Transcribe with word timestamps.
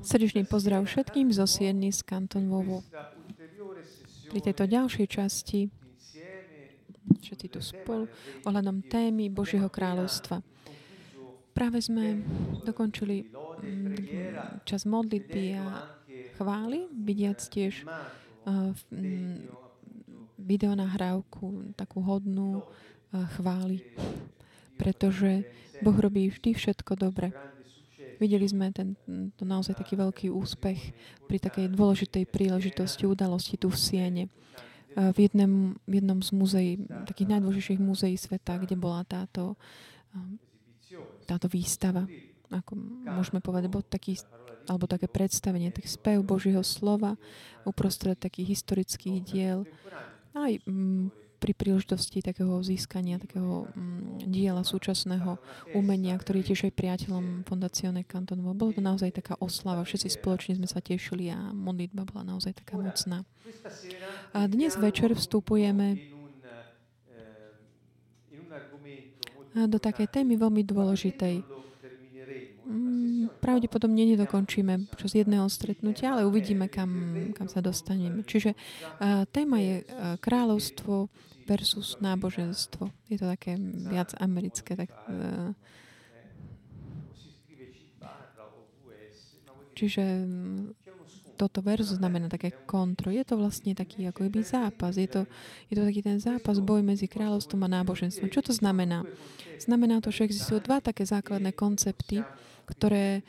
Srdečný 0.00 0.48
pozdrav 0.48 0.84
všetkým 0.88 1.28
zo 1.32 1.44
Sienny 1.44 1.92
z 1.92 2.00
Kanton 2.00 2.48
Vovo. 2.48 2.80
Pri 4.32 4.40
tejto 4.40 4.64
ďalšej 4.64 5.06
časti 5.08 5.68
všetci 7.20 7.46
tu 7.52 7.60
spolu 7.60 8.08
ohľadom 8.48 8.84
témy 8.88 9.28
Božieho 9.28 9.68
kráľovstva. 9.68 10.40
Práve 11.52 11.84
sme 11.84 12.24
dokončili 12.64 13.28
mm, 13.28 14.64
čas 14.64 14.88
modlitby 14.88 15.44
a 15.60 15.84
chvály, 16.40 16.88
vidiac 16.88 17.42
tiež 17.44 17.84
mm, 18.48 19.44
videonahrávku 20.40 21.76
takú 21.76 22.00
hodnú 22.00 22.64
chvály, 23.36 23.84
pretože 24.80 25.44
Boh 25.84 25.96
robí 25.96 26.32
vždy 26.32 26.56
všetko 26.56 26.96
dobre. 26.96 27.32
Videli 28.18 28.46
sme 28.50 28.74
ten, 28.74 28.98
to 29.38 29.46
naozaj 29.46 29.78
taký 29.78 29.94
veľký 29.94 30.26
úspech 30.34 30.80
pri 31.30 31.38
takej 31.38 31.70
dôležitej 31.70 32.26
príležitosti, 32.26 33.06
udalosti 33.06 33.54
tu 33.54 33.70
v 33.70 33.78
Siene. 33.78 34.24
V 34.98 35.14
jednom, 35.14 35.78
v 35.86 35.92
jednom 36.02 36.18
z 36.18 36.30
muzeí, 36.34 36.70
takých 37.06 37.38
najdôležitejších 37.38 37.78
muzeí 37.78 38.18
sveta, 38.18 38.58
kde 38.58 38.74
bola 38.74 39.06
táto, 39.06 39.54
táto 41.22 41.46
výstava. 41.46 42.02
Ako 42.50 42.74
môžeme 43.06 43.38
povedať, 43.38 43.70
bol 43.70 43.86
taký, 43.86 44.18
alebo 44.66 44.90
také 44.90 45.06
predstavenie, 45.06 45.70
tak 45.70 45.86
spev 45.86 46.18
Božieho 46.26 46.66
slova 46.66 47.14
uprostred 47.62 48.18
takých 48.18 48.58
historických 48.58 49.22
diel. 49.22 49.70
Aj 50.34 50.50
pri 51.38 51.54
príležitosti 51.54 52.18
takého 52.18 52.58
získania 52.66 53.22
takého 53.22 53.70
mm, 53.70 54.26
diela 54.26 54.66
súčasného 54.66 55.38
umenia, 55.72 56.18
ktorý 56.18 56.42
je 56.42 56.48
tiež 56.52 56.60
aj 56.68 56.74
priateľom 56.74 57.24
Fondacione 57.46 58.02
Cantonovo. 58.02 58.58
Bolo 58.58 58.74
to 58.74 58.82
naozaj 58.82 59.14
taká 59.14 59.38
oslava. 59.38 59.86
Všetci 59.86 60.18
spoločne 60.18 60.58
sme 60.58 60.66
sa 60.66 60.82
tešili 60.82 61.30
a 61.30 61.54
modlitba 61.54 62.04
bola 62.04 62.34
naozaj 62.34 62.58
taká 62.58 62.76
mocná. 62.76 63.22
A 64.34 64.50
dnes 64.50 64.74
večer 64.74 65.14
vstupujeme 65.14 66.18
do 69.54 69.78
takej 69.80 70.06
témy 70.12 70.38
veľmi 70.38 70.62
dôležitej 70.62 71.57
pravdepodobne 73.40 74.04
nedokončíme 74.04 74.92
počas 74.92 75.16
jedného 75.16 75.48
stretnutia, 75.48 76.12
ale 76.12 76.28
uvidíme, 76.28 76.68
kam, 76.68 76.90
kam 77.32 77.48
sa 77.48 77.64
dostaneme. 77.64 78.20
Čiže 78.28 78.52
uh, 78.52 79.24
téma 79.32 79.56
je 79.60 79.74
uh, 79.82 80.20
kráľovstvo 80.20 81.08
versus 81.48 81.96
náboženstvo. 82.04 82.92
Je 83.08 83.16
to 83.16 83.24
také 83.24 83.56
viac 83.88 84.12
americké. 84.20 84.76
Tak, 84.76 84.92
uh, 85.08 85.56
čiže 89.72 90.04
toto 91.38 91.62
versus 91.62 92.02
znamená 92.02 92.26
také 92.26 92.50
kontro. 92.66 93.14
Je 93.14 93.22
to 93.22 93.38
vlastne 93.38 93.70
taký 93.72 94.10
ako 94.10 94.26
keby 94.26 94.42
zápas. 94.42 94.98
Je 94.98 95.06
to, 95.06 95.24
je 95.70 95.78
to 95.78 95.86
taký 95.86 96.02
ten 96.02 96.18
zápas, 96.18 96.58
boj 96.58 96.82
medzi 96.82 97.06
kráľovstvom 97.06 97.62
a 97.62 97.72
náboženstvom. 97.80 98.28
Čo 98.28 98.50
to 98.50 98.52
znamená? 98.52 99.06
Znamená 99.62 100.02
to, 100.02 100.10
že 100.10 100.26
existujú 100.26 100.66
dva 100.66 100.82
také 100.82 101.06
základné 101.06 101.54
koncepty, 101.54 102.26
ktoré 102.68 103.24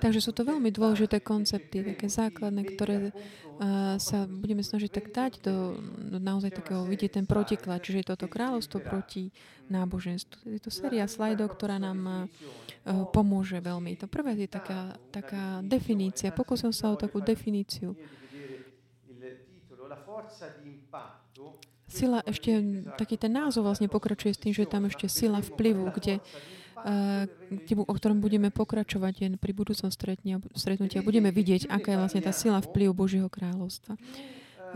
Takže 0.00 0.20
sú 0.22 0.30
to 0.30 0.46
veľmi 0.46 0.70
dôležité 0.70 1.18
koncepty, 1.18 1.82
také 1.82 2.06
základné, 2.06 2.62
ktoré 2.76 2.96
uh, 3.10 3.98
sa 3.98 4.24
budeme 4.30 4.62
snažiť 4.62 4.90
tak 4.92 5.06
dať 5.10 5.32
do, 5.42 5.76
do 6.14 6.18
naozaj 6.22 6.54
takého 6.54 6.86
vidieť 6.86 7.20
ten 7.20 7.26
protiklad, 7.26 7.82
čiže 7.82 7.98
je 8.02 8.10
toto 8.14 8.26
kráľovstvo 8.30 8.78
proti 8.86 9.34
náboženstvu. 9.66 10.54
Je 10.54 10.60
to 10.62 10.70
séria 10.70 11.10
slajdov, 11.10 11.58
ktorá 11.58 11.82
nám 11.82 12.00
uh, 12.06 12.14
pomôže 13.10 13.58
veľmi. 13.58 13.98
To 13.98 14.06
prvé 14.06 14.46
je 14.46 14.48
taká, 14.48 14.94
taká 15.10 15.58
definícia. 15.66 16.30
Pokúsim 16.30 16.70
sa 16.70 16.94
o 16.94 17.00
takú 17.00 17.18
definíciu. 17.18 17.98
Sila, 21.86 22.18
ešte 22.26 22.50
taký 22.98 23.14
ten 23.14 23.30
názov 23.30 23.70
vlastne 23.70 23.86
pokračuje 23.86 24.34
s 24.34 24.42
tým, 24.42 24.52
že 24.52 24.66
je 24.66 24.70
tam 24.74 24.90
ešte 24.90 25.06
sila 25.06 25.38
vplyvu, 25.38 25.94
kde, 25.94 26.18
uh, 26.82 27.30
o 27.86 27.92
ktorom 27.94 28.18
budeme 28.18 28.50
pokračovať 28.50 29.14
jen 29.22 29.34
pri 29.38 29.54
budúcom 29.54 29.88
stretnutí 29.94 30.94
a 30.98 31.06
budeme 31.06 31.30
vidieť, 31.30 31.70
aká 31.70 31.94
je 31.94 32.00
vlastne 32.02 32.22
tá 32.26 32.34
sila 32.34 32.58
vplyvu 32.58 32.90
Božieho 32.90 33.30
kráľovstva 33.30 33.94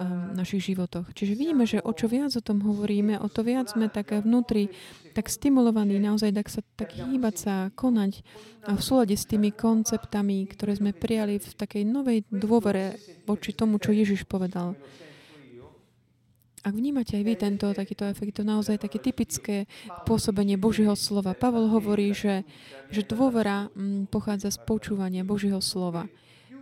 v 0.00 0.33
našich 0.33 0.72
životoch. 0.72 1.12
Čiže 1.12 1.34
vidíme, 1.34 1.67
že 1.67 1.82
o 1.82 1.93
čo 1.93 2.06
viac 2.06 2.32
o 2.32 2.43
tom 2.44 2.62
hovoríme, 2.62 3.19
o 3.21 3.28
to 3.28 3.43
viac 3.43 3.75
sme 3.75 3.91
tak 3.91 4.15
vnútri 4.22 4.71
tak 5.12 5.27
stimulovaní 5.27 5.99
naozaj 5.99 6.31
tak 6.31 6.47
sa 6.49 6.61
tak 6.78 6.94
hýbať 6.94 7.34
sa, 7.37 7.55
konať 7.75 8.22
v 8.71 8.81
súlade 8.81 9.19
s 9.19 9.27
tými 9.27 9.50
konceptami, 9.50 10.47
ktoré 10.47 10.78
sme 10.78 10.94
prijali 10.94 11.43
v 11.43 11.53
takej 11.53 11.82
novej 11.82 12.22
dôvere 12.31 12.97
voči 13.27 13.50
tomu, 13.50 13.82
čo 13.82 13.91
Ježiš 13.91 14.25
povedal. 14.25 14.78
Ak 16.60 16.76
vnímate 16.76 17.16
aj 17.16 17.25
vy 17.25 17.34
tento 17.41 17.72
takýto 17.72 18.04
efekt, 18.04 18.37
to 18.37 18.44
naozaj 18.44 18.76
také 18.76 19.00
typické 19.00 19.65
pôsobenie 20.04 20.60
Božieho 20.60 20.93
slova. 20.93 21.32
Pavol 21.32 21.72
hovorí, 21.72 22.12
že, 22.12 22.44
že 22.93 23.00
dôvera 23.00 23.72
mm, 23.72 24.12
pochádza 24.12 24.53
z 24.53 24.60
počúvania 24.69 25.25
Božieho 25.25 25.65
slova. 25.65 26.04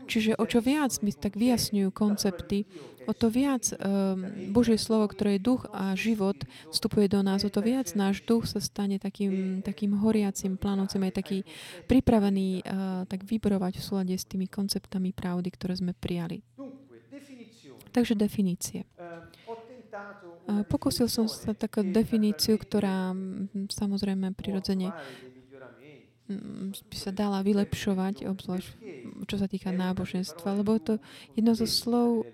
Čiže 0.08 0.40
o 0.40 0.44
čo 0.48 0.64
viac 0.64 0.96
mi 1.04 1.12
tak 1.12 1.36
vyjasňujú 1.36 1.92
koncepty, 1.92 2.64
o 3.04 3.12
to 3.12 3.28
viac 3.28 3.68
um, 3.76 4.24
Božie 4.56 4.80
slovo, 4.80 5.04
ktoré 5.04 5.36
je 5.36 5.44
duch 5.44 5.68
a 5.68 5.92
život, 5.92 6.36
vstupuje 6.72 7.12
do 7.12 7.20
nás, 7.20 7.44
o 7.44 7.52
to 7.52 7.60
viac 7.60 7.92
náš 7.92 8.24
duch 8.24 8.48
sa 8.48 8.56
stane 8.56 8.96
takým, 8.96 9.60
takým 9.60 10.00
horiacim, 10.00 10.56
plánocim, 10.56 11.04
aj 11.04 11.12
taký 11.12 11.38
pripravený 11.84 12.64
uh, 12.64 13.04
tak 13.04 13.28
vybrovať 13.28 13.80
v 13.80 13.84
súlade 13.84 14.14
s 14.16 14.24
tými 14.24 14.48
konceptami 14.48 15.12
pravdy, 15.12 15.48
ktoré 15.52 15.76
sme 15.76 15.92
prijali. 15.92 16.40
Takže 17.92 18.16
definície. 18.16 18.88
Pokusil 20.68 21.12
som 21.12 21.28
sa 21.28 21.52
takú 21.52 21.84
definíciu, 21.84 22.56
ktorá 22.56 23.12
samozrejme 23.68 24.32
prirodzene 24.32 24.96
by 26.64 26.96
sa 26.96 27.08
dala 27.08 27.40
vylepšovať, 27.40 28.28
obzvlášť 28.28 28.68
čo 29.24 29.36
sa 29.40 29.48
týka 29.48 29.72
náboženstva, 29.72 30.60
lebo 30.60 30.76
to 30.76 31.00
jedno 31.32 31.56
zo 31.56 31.64
slov, 31.64 32.28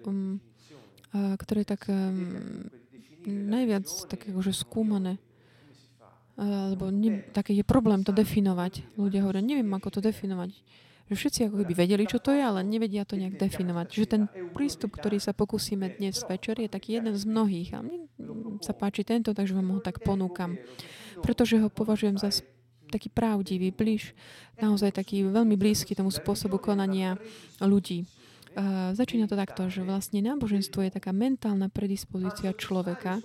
ktoré 1.15 1.63
je 1.63 1.69
tak 1.75 1.87
najviac 3.27 3.87
také 4.11 4.35
akože 4.35 4.51
skúmané, 4.51 5.23
alebo 6.35 6.91
ne, 6.91 7.23
také 7.31 7.55
je 7.55 7.63
problém 7.63 8.03
to 8.03 8.11
definovať. 8.11 8.83
Ľudia 8.99 9.23
hovoria, 9.23 9.47
neviem, 9.47 9.71
ako 9.71 9.99
to 9.99 10.01
definovať 10.03 10.51
že 11.05 11.15
všetci 11.15 11.41
ako 11.49 11.57
keby 11.61 11.75
vedeli, 11.77 12.05
čo 12.09 12.17
to 12.17 12.33
je, 12.33 12.41
ale 12.41 12.65
nevedia 12.65 13.05
to 13.05 13.21
nejak 13.21 13.37
definovať. 13.37 13.87
Že 13.93 14.05
ten 14.09 14.23
prístup, 14.57 14.97
ktorý 14.97 15.21
sa 15.21 15.37
pokúsime 15.37 15.93
dnes 16.01 16.17
večer, 16.25 16.57
je 16.57 16.69
taký 16.73 16.97
jeden 16.97 17.13
z 17.13 17.25
mnohých. 17.29 17.77
A 17.77 17.85
mne 17.85 18.09
sa 18.65 18.73
páči 18.73 19.05
tento, 19.05 19.37
takže 19.37 19.53
vám 19.53 19.69
ho 19.77 19.81
tak 19.85 20.01
ponúkam. 20.01 20.57
Pretože 21.21 21.61
ho 21.61 21.69
považujem 21.69 22.17
za 22.17 22.33
taký 22.89 23.13
pravdivý, 23.13 23.69
blíž, 23.75 24.17
naozaj 24.57 24.97
taký 24.97 25.27
veľmi 25.29 25.59
blízky 25.61 25.93
tomu 25.93 26.09
spôsobu 26.09 26.57
konania 26.57 27.21
ľudí. 27.61 28.09
Uh, 28.55 28.95
začína 28.95 29.27
to 29.27 29.35
takto, 29.35 29.67
že 29.67 29.83
vlastne 29.83 30.23
náboženstvo 30.23 30.87
je 30.87 30.95
taká 30.95 31.11
mentálna 31.11 31.67
predispozícia 31.67 32.55
človeka, 32.55 33.19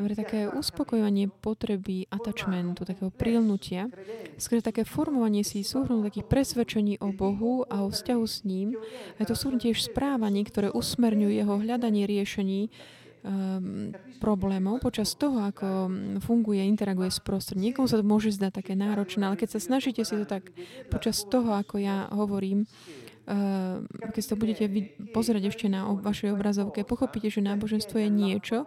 Dobre, 0.00 0.16
také 0.16 0.48
uspokojovanie 0.48 1.28
potreby 1.28 2.08
attachmentu, 2.08 2.88
takého 2.88 3.12
prilnutia, 3.12 3.92
skôr 4.40 4.64
také 4.64 4.88
formovanie 4.88 5.44
si 5.44 5.60
súhrnu 5.60 6.00
takých 6.00 6.24
presvedčení 6.24 6.96
o 7.04 7.12
Bohu 7.12 7.68
a 7.68 7.84
o 7.84 7.92
vzťahu 7.92 8.24
s 8.24 8.48
ním. 8.48 8.80
A 9.20 9.28
to 9.28 9.36
sú 9.36 9.52
tiež 9.52 9.92
správaní, 9.92 10.48
ktoré 10.48 10.72
usmerňujú 10.72 11.36
jeho 11.36 11.52
hľadanie 11.60 12.08
riešení 12.08 12.72
um, 13.20 13.92
problémov 14.24 14.80
počas 14.80 15.12
toho, 15.12 15.44
ako 15.44 15.92
funguje, 16.24 16.64
interaguje 16.64 17.12
s 17.12 17.20
prostredím. 17.20 17.68
Niekomu 17.68 17.84
sa 17.84 18.00
to 18.00 18.06
môže 18.08 18.32
zdať 18.40 18.56
také 18.56 18.72
náročné, 18.72 19.28
ale 19.28 19.36
keď 19.36 19.52
sa 19.52 19.60
snažíte 19.60 20.00
si 20.08 20.16
to 20.16 20.24
tak 20.24 20.48
počas 20.88 21.28
toho, 21.28 21.52
ako 21.52 21.76
ja 21.76 22.08
hovorím, 22.08 22.64
uh, 23.28 23.84
keď 24.16 24.22
sa 24.24 24.32
budete 24.32 24.64
pozrieť 25.12 25.52
ešte 25.52 25.68
na 25.68 25.92
vašej 25.92 26.32
obrazovke, 26.32 26.88
pochopíte, 26.88 27.28
že 27.28 27.44
náboženstvo 27.44 28.00
je 28.00 28.08
niečo, 28.08 28.64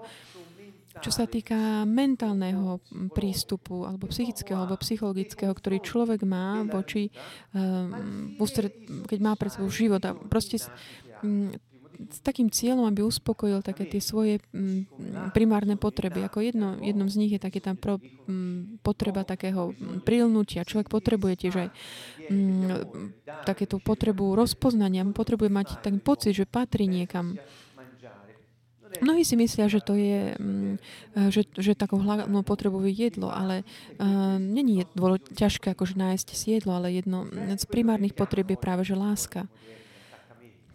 čo 1.01 1.09
sa 1.09 1.25
týka 1.25 1.87
mentálneho 1.89 2.77
prístupu, 3.17 3.89
alebo 3.89 4.11
psychického, 4.11 4.61
alebo 4.61 4.77
psychologického, 4.77 5.49
ktorý 5.49 5.81
človek 5.81 6.21
má 6.21 6.61
voči, 6.69 7.09
um, 7.55 8.37
keď 9.09 9.19
má 9.23 9.33
pred 9.33 9.51
sebou 9.55 9.71
život 9.73 10.03
a 10.05 10.13
proste 10.13 10.61
um, 11.25 11.49
s 11.93 12.19
takým 12.25 12.49
cieľom, 12.49 12.89
aby 12.89 13.05
uspokojil 13.05 13.61
také 13.61 13.85
tie 13.89 14.01
svoje 14.01 14.41
um, 14.51 14.85
primárne 15.31 15.77
potreby. 15.77 16.25
Ako 16.25 16.41
jedno, 16.41 16.77
jednom 16.81 17.07
z 17.09 17.15
nich 17.21 17.31
je 17.33 17.41
také 17.41 17.61
tá 17.61 17.77
pro, 17.77 17.97
um, 18.27 18.77
potreba 18.81 19.25
takého 19.25 19.73
prilnutia. 20.03 20.67
Človek 20.67 20.89
potrebuje 20.89 21.33
tiež 21.47 21.55
aj 21.57 21.69
takéto 23.45 23.77
potrebu 23.77 24.33
rozpoznania. 24.33 25.05
Potrebuje 25.09 25.49
mať 25.53 25.67
ten 25.85 26.01
pocit, 26.01 26.33
že 26.33 26.49
patrí 26.49 26.89
niekam 26.89 27.37
Mnohí 29.01 29.25
si 29.25 29.33
myslia, 29.39 29.65
že 29.71 29.81
to 29.81 29.97
je, 29.97 30.37
mm, 30.37 30.75
že, 31.33 31.47
že 31.57 31.73
takou 31.73 31.97
hlavnou 31.97 32.45
potrebou 32.45 32.83
je 32.85 32.93
jedlo, 32.93 33.33
ale 33.33 33.63
uh, 33.97 34.37
není 34.37 34.83
je 34.83 34.85
ťažké 35.17 35.73
akože 35.73 35.97
nájsť 35.97 36.27
si 36.35 36.59
jedlo, 36.59 36.77
ale 36.77 36.93
jedno 36.93 37.25
z 37.31 37.65
primárnych 37.65 38.13
potrieb 38.13 38.51
je 38.53 38.59
práve 38.59 38.85
že 38.85 38.93
láska. 38.93 39.49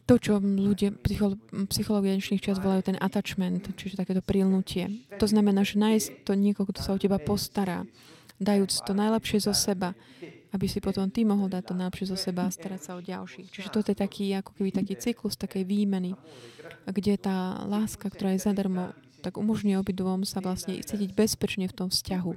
To, 0.09 0.17
čo 0.17 0.41
ľudia, 0.41 0.97
psycholo, 1.05 1.37
psychológia 1.69 2.17
čas 2.41 2.56
volajú 2.56 2.81
ten 2.81 2.97
attachment, 2.97 3.61
čiže 3.76 4.00
takéto 4.00 4.25
prilnutie. 4.25 5.05
To 5.21 5.29
znamená, 5.29 5.69
že 5.69 5.76
nájsť 5.76 6.25
to 6.25 6.32
niekoho, 6.32 6.64
kto 6.73 6.81
sa 6.81 6.97
o 6.97 6.99
teba 6.99 7.21
postará, 7.21 7.85
dajúc 8.38 8.82
to 8.87 8.94
najlepšie 8.94 9.38
zo 9.43 9.55
seba, 9.55 9.94
aby 10.55 10.67
si 10.70 10.81
potom 10.81 11.11
ty 11.12 11.26
mohol 11.29 11.52
dať 11.52 11.62
to 11.70 11.75
najlepšie 11.76 12.06
zo 12.08 12.19
seba 12.19 12.49
a 12.49 12.55
starať 12.55 12.81
sa 12.81 12.96
o 12.96 13.05
ďalších. 13.05 13.52
Čiže 13.52 13.69
toto 13.69 13.93
je 13.93 13.99
taký, 13.99 14.32
ako 14.38 14.50
keby 14.56 14.70
taký 14.73 14.94
cyklus 14.96 15.37
takej 15.37 15.67
výmeny, 15.69 16.17
kde 16.88 17.14
tá 17.20 17.62
láska, 17.69 18.08
ktorá 18.08 18.32
je 18.32 18.46
zadarmo, 18.46 18.96
tak 19.20 19.37
umožňuje 19.37 19.76
obidvom 19.76 20.23
sa 20.23 20.38
vlastne 20.38 20.79
cítiť 20.79 21.11
bezpečne 21.12 21.67
v 21.67 21.76
tom 21.76 21.88
vzťahu. 21.90 22.32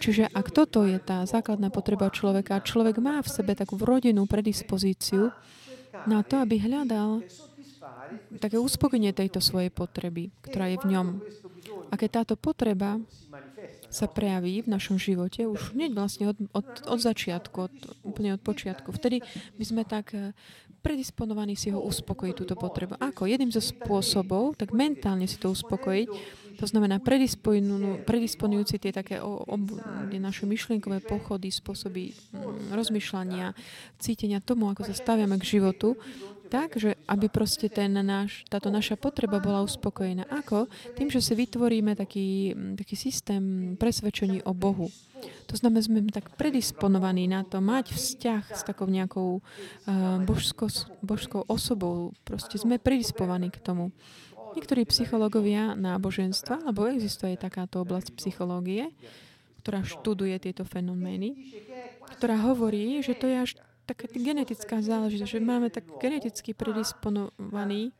Čiže 0.00 0.32
ak 0.32 0.48
toto 0.52 0.88
je 0.88 0.96
tá 0.96 1.24
základná 1.28 1.68
potreba 1.68 2.08
človeka, 2.08 2.64
človek 2.64 2.96
má 3.00 3.20
v 3.20 3.28
sebe 3.28 3.52
takú 3.52 3.76
vrodenú 3.76 4.24
predispozíciu 4.24 5.32
na 6.08 6.24
to, 6.24 6.40
aby 6.40 6.56
hľadal 6.56 7.20
také 8.40 8.56
uspokojenie 8.56 9.12
tejto 9.12 9.42
svojej 9.42 9.68
potreby, 9.68 10.32
ktorá 10.40 10.72
je 10.72 10.78
v 10.80 10.86
ňom. 10.96 11.08
A 11.92 11.94
keď 12.00 12.24
táto 12.24 12.34
potreba 12.40 12.96
sa 13.92 14.08
prejaví 14.08 14.64
v 14.64 14.72
našom 14.72 14.96
živote 14.96 15.44
už 15.44 15.76
hneď 15.76 15.92
vlastne 15.92 16.32
od, 16.32 16.38
od, 16.56 16.66
od 16.88 16.98
začiatku, 17.00 17.56
od, 17.68 17.74
úplne 18.08 18.34
od 18.36 18.42
počiatku. 18.42 18.88
Vtedy 18.88 19.20
my 19.60 19.64
sme 19.64 19.82
tak 19.84 20.16
eh, 20.16 20.32
predisponovaní 20.82 21.54
si 21.54 21.70
ho 21.70 21.78
uspokojiť 21.78 22.34
túto 22.34 22.58
potrebu. 22.58 22.98
Ako? 22.98 23.30
Jedným 23.30 23.54
zo 23.54 23.62
spôsobov, 23.62 24.58
tak 24.58 24.74
mentálne 24.74 25.30
si 25.30 25.38
to 25.38 25.54
uspokojiť, 25.54 26.08
to 26.58 26.66
znamená 26.68 27.00
predisponujúci 28.04 28.76
tie 28.76 28.92
také 28.92 29.18
ob, 29.22 29.72
tie 30.10 30.20
naše 30.20 30.44
myšlienkové 30.44 31.00
pochody, 31.00 31.48
spôsoby 31.48 32.12
mm, 32.12 32.74
rozmýšľania, 32.76 33.56
cítenia 33.96 34.42
tomu, 34.42 34.68
ako 34.68 34.84
sa 34.84 34.94
staviame 34.94 35.40
k 35.40 35.58
životu, 35.58 35.96
tak, 36.52 36.76
že 36.76 37.00
aby 37.08 37.32
proste 37.32 37.72
ten 37.72 37.96
náš, 37.96 38.44
táto 38.52 38.68
naša 38.68 39.00
potreba 39.00 39.40
bola 39.40 39.64
uspokojená. 39.64 40.28
Ako? 40.28 40.68
Tým, 40.92 41.08
že 41.08 41.24
si 41.24 41.32
vytvoríme 41.32 41.96
taký, 41.96 42.52
taký 42.76 42.92
systém 42.92 43.72
presvedčení 43.80 44.44
o 44.44 44.52
Bohu. 44.52 44.92
To 45.48 45.54
znamená, 45.56 45.80
sme 45.80 46.04
tak 46.12 46.36
predisponovaní 46.36 47.24
na 47.24 47.40
to 47.48 47.64
mať 47.64 47.96
vzťah 47.96 48.42
s 48.52 48.62
takou 48.68 48.84
nejakou 48.92 49.40
uh, 49.40 50.20
božskou, 50.28 50.68
božskou 51.00 51.48
osobou. 51.48 52.12
Proste 52.28 52.60
sme 52.60 52.76
predispovaní 52.76 53.48
k 53.48 53.62
tomu. 53.64 53.88
Niektorí 54.52 54.84
psychológovia 54.84 55.72
náboženstva, 55.72 56.68
lebo 56.68 56.84
existuje 56.84 57.40
takáto 57.40 57.80
oblasť 57.80 58.12
psychológie, 58.20 58.92
ktorá 59.64 59.80
študuje 59.80 60.36
tieto 60.36 60.68
fenomény, 60.68 61.32
ktorá 62.20 62.36
hovorí, 62.44 63.00
že 63.00 63.16
to 63.16 63.30
je 63.30 63.36
až 63.40 63.52
taká 63.86 64.06
genetická 64.10 64.78
záležitosť, 64.78 65.32
že 65.36 65.40
máme 65.42 65.68
tak 65.68 65.84
geneticky 65.98 66.54
predisponovaný 66.54 67.90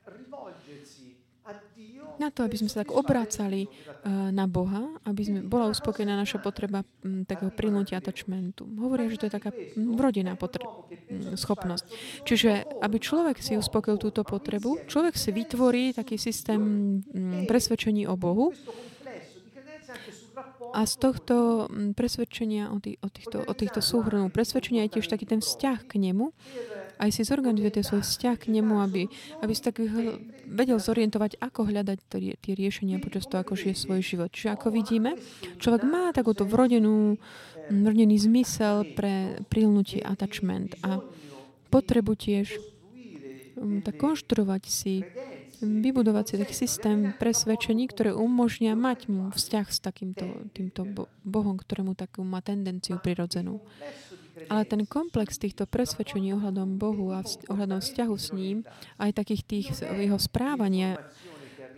na 2.21 2.29
to, 2.31 2.45
aby 2.47 2.55
sme 2.55 2.71
sa 2.71 2.87
tak 2.87 2.95
obracali 2.95 3.67
uh, 3.67 4.31
na 4.31 4.47
Boha, 4.47 4.85
aby 5.03 5.23
sme, 5.27 5.39
bola 5.43 5.67
uspokojená 5.73 6.15
naša 6.15 6.39
potreba 6.39 6.87
takého 7.03 7.51
prilnutia 7.51 7.99
attachmentu. 7.99 8.69
Hovoria, 8.79 9.11
že 9.11 9.19
to 9.19 9.27
je 9.27 9.37
taká 9.43 9.51
vrodená 9.75 10.39
potre- 10.39 10.69
schopnosť. 11.35 11.85
Čiže, 12.23 12.81
aby 12.85 12.97
človek 13.03 13.43
si 13.43 13.59
uspokojil 13.59 13.99
túto 13.99 14.23
potrebu, 14.23 14.87
človek 14.87 15.19
si 15.19 15.35
vytvorí 15.35 15.97
taký 15.97 16.17
systém 16.21 17.01
presvedčení 17.49 18.07
o 18.07 18.15
Bohu, 18.15 18.55
a 20.73 20.89
z 20.89 20.95
tohto 20.97 21.69
mm, 21.69 21.93
presvedčenia 21.93 22.73
o, 22.73 22.81
tých, 22.81 22.97
o 23.05 23.09
týchto, 23.13 23.39
o 23.45 23.55
týchto 23.55 23.81
súhrnov 23.85 24.33
presvedčenia 24.33 24.89
je 24.89 24.99
tiež 24.99 25.07
taký 25.13 25.29
ten 25.29 25.45
vzťah 25.45 25.85
k 25.85 26.01
nemu, 26.01 26.33
aj 27.03 27.11
si 27.13 27.23
zorganizujete 27.27 27.83
svoj 27.83 28.03
vzťah 28.07 28.37
k 28.39 28.47
nemu, 28.55 28.75
aby, 28.79 29.03
aby 29.43 29.53
si 29.53 29.63
tak 29.63 29.83
vedel 30.47 30.79
zorientovať, 30.79 31.41
ako 31.43 31.69
hľadať 31.69 31.99
to, 32.07 32.17
tie 32.21 32.53
riešenia 32.55 33.03
počas 33.03 33.27
toho, 33.27 33.43
ako 33.43 33.59
žije 33.59 33.75
svoj 33.75 34.01
život. 34.01 34.31
Čiže 34.31 34.55
ako 34.55 34.71
vidíme, 34.71 35.19
človek 35.59 35.83
má 35.83 36.15
takúto 36.15 36.47
vrodenú, 36.47 37.19
vrodený 37.69 38.17
zmysel 38.23 38.87
pre 38.95 39.43
prilnutie 39.51 39.99
attachment 39.99 40.79
a 40.87 41.03
potrebu 41.73 42.15
tiež 42.15 42.55
mm, 43.59 43.83
tak 43.83 43.99
konštruovať 43.99 44.63
si 44.69 45.03
vybudovať 45.63 46.25
si 46.27 46.35
taký 46.37 46.55
systém 46.55 46.99
presvedčení, 47.17 47.87
ktoré 47.89 48.11
umožnia 48.13 48.75
mať 48.75 49.09
mu 49.09 49.31
vzťah 49.31 49.67
s 49.71 49.79
takýmto 49.79 50.51
týmto 50.53 50.83
Bohom, 51.23 51.57
ktorému 51.57 51.95
takú 51.95 52.27
má 52.27 52.43
tendenciu 52.43 52.99
prirodzenú. 52.99 53.63
Ale 54.49 54.65
ten 54.65 54.83
komplex 54.89 55.39
týchto 55.39 55.69
presvedčení 55.69 56.35
ohľadom 56.35 56.81
Bohu 56.81 57.13
a 57.15 57.23
ohľadom 57.23 57.79
vzťahu 57.79 58.15
s 58.17 58.29
ním, 58.35 58.67
aj 58.99 59.17
takých 59.17 59.43
tých 59.45 59.67
jeho 59.81 60.19
správania, 60.19 60.99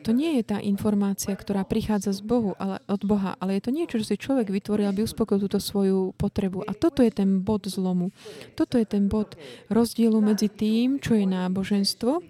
to 0.05 0.13
nie 0.13 0.37
je 0.37 0.45
tá 0.45 0.61
informácia, 0.61 1.33
ktorá 1.33 1.65
prichádza 1.65 2.13
z 2.13 2.21
Bohu, 2.21 2.53
ale, 2.61 2.77
od 2.85 3.03
Boha, 3.09 3.41
ale 3.41 3.57
je 3.57 3.65
to 3.65 3.73
niečo, 3.73 3.97
čo 4.05 4.13
si 4.13 4.21
človek 4.21 4.53
vytvoril, 4.53 4.93
aby 4.93 5.01
uspokojil 5.01 5.49
túto 5.49 5.57
svoju 5.57 6.13
potrebu. 6.21 6.61
A 6.69 6.77
toto 6.77 7.01
je 7.01 7.09
ten 7.09 7.41
bod 7.41 7.65
zlomu. 7.65 8.13
Toto 8.53 8.77
je 8.77 8.85
ten 8.85 9.09
bod 9.09 9.33
rozdielu 9.73 10.21
medzi 10.21 10.53
tým, 10.53 11.01
čo 11.01 11.17
je 11.17 11.25
náboženstvo 11.25 12.21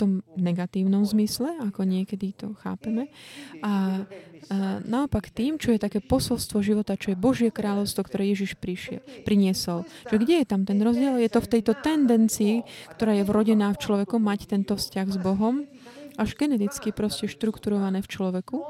tom 0.00 0.24
negatívnom 0.40 1.04
zmysle, 1.04 1.60
ako 1.60 1.84
niekedy 1.84 2.32
to 2.32 2.56
chápeme. 2.64 3.12
A, 3.60 4.04
a 4.48 4.80
naopak 4.80 5.28
tým, 5.28 5.60
čo 5.60 5.76
je 5.76 5.80
také 5.80 6.00
posolstvo 6.00 6.64
života, 6.64 6.96
čo 6.96 7.12
je 7.12 7.20
Božie 7.20 7.52
kráľovstvo, 7.52 8.08
ktoré 8.08 8.32
Ježiš 8.32 8.56
prišiel, 8.56 9.04
priniesol. 9.28 9.84
Čo 10.08 10.16
kde 10.16 10.40
je 10.40 10.46
tam 10.48 10.64
ten 10.64 10.80
rozdiel? 10.80 11.20
Je 11.20 11.28
to 11.28 11.44
v 11.44 11.50
tejto 11.60 11.76
tendencii, 11.76 12.64
ktorá 12.96 13.20
je 13.20 13.28
vrodená 13.28 13.76
v 13.76 13.80
človeku, 13.84 14.16
mať 14.16 14.48
tento 14.48 14.80
vzťah 14.80 15.06
s 15.12 15.18
Bohom, 15.20 15.68
až 16.16 16.36
geneticky 16.36 16.92
proste 16.92 17.28
štrukturované 17.28 18.00
v 18.04 18.08
človeku. 18.08 18.60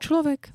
Človek 0.00 0.52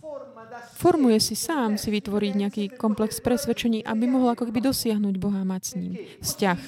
formuje 0.78 1.18
si 1.18 1.34
sám 1.34 1.78
si 1.82 1.90
vytvoriť 1.90 2.34
nejaký 2.36 2.64
komplex 2.78 3.20
presvedčení, 3.20 3.82
aby 3.82 4.06
mohol 4.06 4.34
ako 4.34 4.50
keby 4.50 4.62
dosiahnuť 4.70 5.16
Boha 5.18 5.42
mať 5.42 5.62
s 5.62 5.72
ním 5.78 5.94
vzťah. 6.22 6.60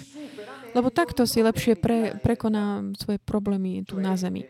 Lebo 0.77 0.93
takto 0.93 1.25
si 1.25 1.41
lepšie 1.41 1.73
pre, 1.73 2.13
prekoná 2.21 2.85
svoje 3.01 3.17
problémy 3.17 3.81
tu 3.81 3.97
na 3.97 4.13
zemi. 4.13 4.45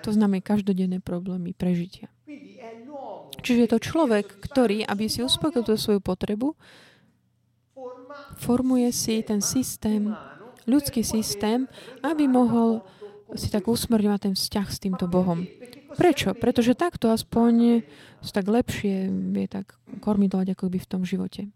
To 0.00 0.08
znamená 0.08 0.40
každodenné 0.40 1.04
problémy 1.04 1.52
prežitia. 1.52 2.08
Čiže 3.44 3.68
je 3.68 3.70
to 3.76 3.84
človek, 3.84 4.40
ktorý, 4.40 4.88
aby 4.88 5.04
si 5.12 5.20
uspokojil 5.20 5.68
tú 5.68 5.76
svoju 5.76 6.00
potrebu, 6.00 6.56
formuje 8.40 8.88
si 8.88 9.20
ten 9.20 9.44
systém, 9.44 10.16
ľudský 10.64 11.04
systém, 11.04 11.68
aby 12.00 12.24
mohol 12.24 12.80
si 13.36 13.52
tak 13.52 13.68
usmerňovať 13.68 14.32
ten 14.32 14.34
vzťah 14.34 14.66
s 14.72 14.78
týmto 14.80 15.04
Bohom. 15.04 15.44
Prečo? 15.92 16.32
Pretože 16.32 16.72
takto 16.72 17.12
aspoň 17.12 17.84
tak 18.32 18.48
lepšie 18.48 19.12
vie 19.12 19.46
tak 19.46 19.76
kormidovať 20.00 20.56
ako 20.56 20.72
by 20.72 20.78
v 20.80 20.90
tom 20.90 21.02
živote. 21.04 21.52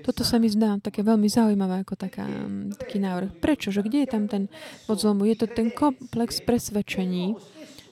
Toto 0.00 0.22
sa 0.24 0.40
mi 0.40 0.48
zdá 0.48 0.78
také 0.80 1.04
veľmi 1.04 1.28
zaujímavé 1.28 1.84
ako 1.84 1.94
taká, 1.98 2.24
mm, 2.24 2.80
taký 2.80 2.98
návrh. 3.02 3.30
Prečo? 3.36 3.68
Že 3.74 3.86
kde 3.86 3.98
je 4.04 4.08
tam 4.08 4.24
ten 4.30 4.42
odzlomu? 4.88 5.28
Je 5.28 5.36
to 5.36 5.46
ten 5.50 5.68
komplex 5.74 6.40
presvedčení. 6.40 7.36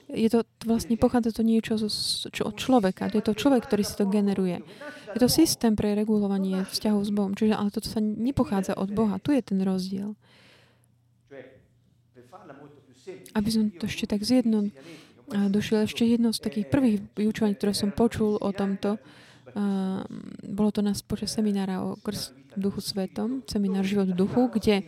Je 0.09 0.25
to 0.25 0.41
vlastne, 0.65 0.97
pochádza 0.97 1.37
to 1.37 1.45
niečo 1.45 1.77
zo, 1.77 1.85
čo, 2.33 2.49
od 2.49 2.57
človeka. 2.57 3.13
Je 3.13 3.21
to 3.21 3.37
človek, 3.37 3.69
ktorý 3.69 3.85
si 3.85 3.93
to 3.93 4.09
generuje. 4.09 4.65
Je 5.13 5.19
to 5.21 5.29
systém 5.29 5.77
pre 5.77 5.93
regulovanie 5.93 6.65
vzťahov 6.65 7.01
s 7.05 7.11
Bohom. 7.13 7.37
Čiže, 7.37 7.53
ale 7.53 7.69
toto 7.69 7.85
sa 7.85 8.01
nepochádza 8.01 8.73
od 8.73 8.89
Boha. 8.89 9.21
Tu 9.21 9.37
je 9.37 9.41
ten 9.45 9.61
rozdiel. 9.61 10.17
Aby 13.37 13.49
som 13.53 13.69
to 13.69 13.85
ešte 13.85 14.09
tak 14.09 14.25
zjedno, 14.25 14.73
došiel 15.29 15.85
ešte 15.85 16.05
jedno 16.05 16.33
z 16.33 16.41
takých 16.41 16.67
prvých 16.73 16.97
vyučovaní, 17.13 17.53
ktoré 17.53 17.73
som 17.77 17.93
počul 17.93 18.37
o 18.41 18.49
tomto, 18.49 18.97
Uh, 19.53 20.05
bolo 20.45 20.69
to 20.69 20.85
nás 20.85 21.01
počas 21.01 21.33
seminára 21.33 21.81
o 21.81 21.97
krst 21.99 22.37
duchu 22.57 22.81
svetom, 22.81 23.45
seminár 23.45 23.85
život 23.85 24.09
duchu, 24.11 24.49
kde 24.51 24.83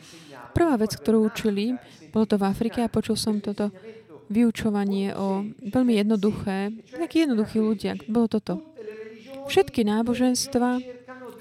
prvá 0.51 0.75
vec, 0.75 0.97
ktorú 0.97 1.29
učili, 1.29 1.77
bolo 2.11 2.25
to 2.27 2.35
v 2.35 2.47
Afrike 2.49 2.83
a 2.83 2.91
počul 2.91 3.15
som 3.15 3.39
toto 3.39 3.71
vyučovanie 4.31 5.13
o 5.15 5.43
veľmi 5.59 5.99
jednoduché, 5.99 6.71
takí 6.91 7.27
jednoduchí 7.27 7.59
ľudia. 7.59 7.99
Bolo 8.07 8.31
toto. 8.31 8.63
Všetky 9.47 9.83
náboženstva 9.83 10.79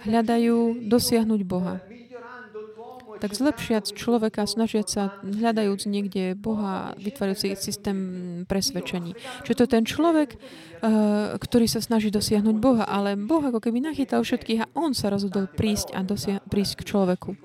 hľadajú 0.07 0.89
dosiahnuť 0.89 1.41
Boha 1.47 1.79
tak 3.21 3.37
zlepšiac 3.37 3.93
človeka, 3.93 4.49
snažiať 4.49 4.87
sa, 4.89 5.03
hľadajúc 5.21 5.85
niekde 5.87 6.33
Boha, 6.35 6.97
vytvárajúci 6.97 7.53
systém 7.61 7.99
presvedčení. 8.49 9.13
Čiže 9.45 9.57
to 9.61 9.65
je 9.69 9.75
ten 9.77 9.85
človek, 9.85 10.35
uh, 10.35 11.37
ktorý 11.37 11.69
sa 11.69 11.85
snaží 11.85 12.09
dosiahnuť 12.09 12.57
Boha, 12.57 12.89
ale 12.89 13.21
Boh 13.21 13.45
ako 13.45 13.61
keby 13.61 13.85
nachytal 13.85 14.25
všetkých 14.25 14.65
a 14.65 14.71
on 14.73 14.97
sa 14.97 15.13
rozhodol 15.13 15.47
prísť 15.53 15.93
a 15.93 16.01
dosia- 16.01 16.41
prísť 16.49 16.81
k 16.81 16.87
človeku. 16.89 17.37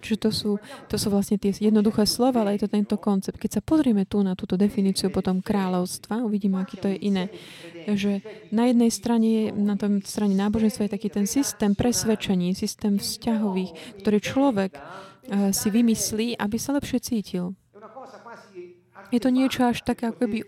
Čiže 0.00 0.18
to 0.18 0.30
sú, 0.32 0.50
to 0.88 0.96
sú 0.96 1.12
vlastne 1.12 1.36
tie 1.36 1.52
jednoduché 1.52 2.08
slova, 2.08 2.42
ale 2.42 2.56
je 2.56 2.64
to 2.64 2.72
tento 2.72 2.96
koncept. 2.96 3.36
Keď 3.36 3.60
sa 3.60 3.62
pozrieme 3.62 4.08
tu 4.08 4.24
na 4.24 4.32
túto 4.32 4.56
definíciu 4.56 5.12
potom 5.12 5.44
kráľovstva, 5.44 6.24
uvidíme, 6.24 6.56
aký 6.56 6.80
to 6.80 6.88
je 6.88 6.98
iné. 7.04 7.24
Že 7.84 8.24
na 8.50 8.72
jednej 8.72 8.90
strane, 8.90 9.52
na 9.52 9.76
tom 9.76 10.00
strane 10.00 10.32
náboženstva 10.34 10.88
je 10.88 10.94
taký 10.96 11.08
ten 11.12 11.28
systém 11.28 11.76
presvedčení, 11.76 12.56
systém 12.56 12.96
vzťahových, 12.96 14.00
ktorý 14.00 14.18
človek 14.18 14.72
si 15.30 15.68
vymyslí, 15.70 16.34
aby 16.34 16.56
sa 16.58 16.74
lepšie 16.74 16.98
cítil. 16.98 17.54
Je 19.10 19.18
to 19.22 19.30
niečo 19.30 19.66
až 19.66 19.82
také 19.82 20.10
ako 20.10 20.26
by 20.26 20.38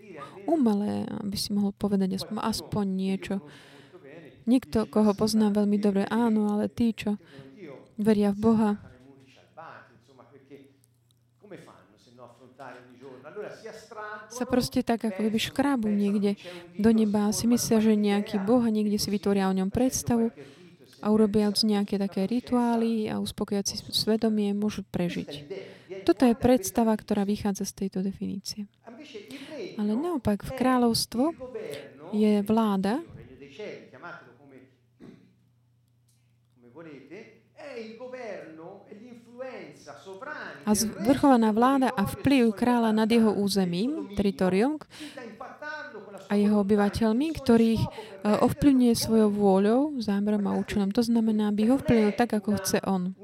umelé, 0.47 1.07
aby 1.23 1.35
si 1.39 1.51
mohol 1.55 1.71
povedať 1.75 2.19
aspoň, 2.19 2.35
aspoň 2.43 2.85
niečo. 2.87 3.35
Niekto, 4.43 4.87
koho 4.91 5.15
poznám 5.15 5.63
veľmi 5.63 5.79
dobre, 5.79 6.03
áno, 6.11 6.51
ale 6.51 6.67
tí, 6.67 6.91
čo 6.91 7.15
veria 7.95 8.35
v 8.35 8.39
Boha, 8.39 8.71
sa 14.33 14.49
proste 14.49 14.81
tak 14.81 15.05
ako 15.05 15.29
keby 15.29 15.39
škrábu 15.39 15.87
niekde 15.89 16.35
do 16.75 16.89
neba 16.89 17.29
si 17.29 17.45
myslia, 17.45 17.77
že 17.79 17.93
nejaký 17.93 18.41
Boh 18.41 18.61
a 18.65 18.73
niekde 18.73 18.97
si 18.97 19.13
vytvoria 19.13 19.47
o 19.49 19.53
ňom 19.55 19.69
predstavu 19.69 20.33
a 21.03 21.11
urobiac 21.11 21.59
nejaké 21.59 21.99
také 21.99 22.23
rituály 22.23 23.11
a 23.11 23.19
uspokojiac 23.19 23.67
si 23.67 23.75
svedomie 23.91 24.55
môžu 24.55 24.87
prežiť. 24.87 25.31
Toto 26.07 26.23
je 26.23 26.33
predstava, 26.33 26.95
ktorá 26.95 27.27
vychádza 27.27 27.67
z 27.67 27.85
tejto 27.85 27.99
definície. 27.99 28.71
Ale 29.75 29.99
naopak 29.99 30.47
v 30.47 30.51
kráľovstvo 30.55 31.35
je 32.15 32.39
vláda, 32.47 33.03
a 40.63 40.71
zvrchovaná 40.71 41.51
vláda 41.51 41.91
a 41.91 42.07
vplyv 42.07 42.55
kráľa 42.55 42.95
nad 42.95 43.09
jeho 43.11 43.35
územím, 43.35 44.15
teritorium 44.15 44.79
a 46.27 46.33
jeho 46.35 46.61
obyvateľmi, 46.61 47.27
ktorých 47.35 47.81
e, 47.83 47.89
ovplyvňuje 48.43 48.93
svojou 48.95 49.29
vôľou, 49.31 49.79
zámerom 49.99 50.43
a 50.49 50.57
účelom. 50.57 50.91
To 50.95 51.03
znamená, 51.03 51.51
aby 51.51 51.71
ho 51.71 51.79
vplyvnil 51.79 52.13
tak, 52.15 52.35
ako 52.37 52.59
chce 52.59 52.79
on. 52.83 53.15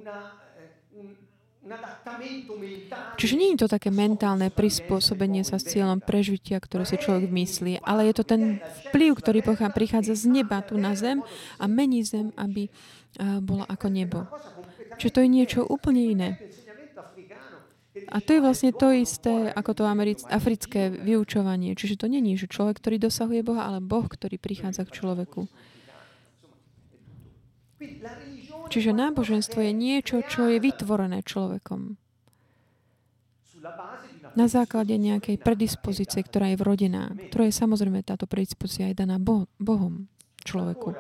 Čiže 3.20 3.36
nie 3.38 3.54
je 3.54 3.62
to 3.62 3.70
také 3.70 3.94
mentálne 3.94 4.50
prispôsobenie 4.50 5.46
sa 5.46 5.62
s 5.62 5.70
cieľom 5.70 6.02
prežitia, 6.02 6.58
ktoré 6.58 6.82
si 6.82 6.98
človek 6.98 7.30
myslí, 7.30 7.86
ale 7.86 8.10
je 8.10 8.14
to 8.18 8.26
ten 8.26 8.58
vplyv, 8.90 9.22
ktorý 9.22 9.40
prichádza 9.70 10.18
z 10.18 10.42
neba 10.42 10.66
tu 10.66 10.82
na 10.82 10.98
zem 10.98 11.22
a 11.62 11.70
mení 11.70 12.02
zem, 12.02 12.34
aby 12.34 12.66
e, 12.66 12.72
bola 13.44 13.70
ako 13.70 13.88
nebo. 13.94 14.26
Čiže 14.98 15.14
to 15.14 15.22
je 15.22 15.30
niečo 15.30 15.60
úplne 15.64 16.02
iné. 16.02 16.30
A 18.10 18.18
to 18.26 18.34
je 18.34 18.42
vlastne 18.42 18.74
to 18.74 18.90
isté 18.90 19.54
ako 19.54 19.72
to 19.78 19.84
americ- 19.86 20.26
africké 20.26 20.90
vyučovanie. 20.90 21.78
Čiže 21.78 22.02
to 22.02 22.08
není, 22.10 22.34
že 22.36 22.50
človek, 22.50 22.82
ktorý 22.82 22.98
dosahuje 22.98 23.46
Boha, 23.46 23.70
ale 23.70 23.80
Boh, 23.80 24.10
ktorý 24.10 24.42
prichádza 24.42 24.90
k 24.90 24.98
človeku. 24.98 25.46
Čiže 28.70 28.92
náboženstvo 28.92 29.62
je 29.62 29.74
niečo, 29.74 30.22
čo 30.26 30.50
je 30.50 30.58
vytvorené 30.60 31.22
človekom. 31.24 31.96
Na 34.38 34.48
základe 34.48 34.96
nejakej 34.96 35.42
predispozície, 35.42 36.22
ktorá 36.24 36.54
je 36.54 36.60
vrodená, 36.60 37.12
ktorá 37.30 37.50
je 37.50 37.56
samozrejme 37.56 38.06
táto 38.06 38.30
predispozícia 38.30 38.92
je 38.92 39.00
daná 39.00 39.18
Bohom 39.58 40.10
človeku. 40.44 40.96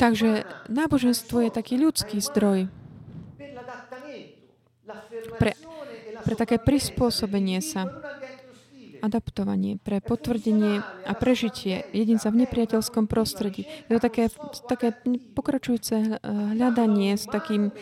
Takže 0.00 0.48
náboženstvo 0.72 1.36
je 1.44 1.50
taký 1.50 1.76
ľudský 1.76 2.18
zdroj, 2.24 2.72
pre, 5.40 5.56
pre 6.20 6.34
také 6.36 6.60
prispôsobenie 6.60 7.64
sa, 7.64 7.88
adaptovanie, 9.00 9.80
pre 9.80 10.04
potvrdenie 10.04 10.84
a 11.08 11.12
prežitie 11.16 11.88
jedinca 11.90 12.28
v 12.28 12.44
nepriateľskom 12.44 13.08
prostredí. 13.08 13.64
Je 13.88 13.96
to 13.96 14.00
také, 14.00 14.28
také 14.68 14.92
pokračujúce 15.32 16.20
hľadanie 16.54 17.16
s 17.16 17.24
takým 17.24 17.72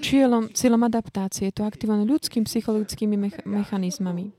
cieľom, 0.00 0.54
cieľom 0.54 0.86
adaptácie. 0.86 1.50
Je 1.50 1.54
to 1.58 1.66
aktivované 1.66 2.06
ľudským 2.06 2.46
psychologickými 2.46 3.18
mecha- 3.18 3.42
mechanizmami. 3.44 4.30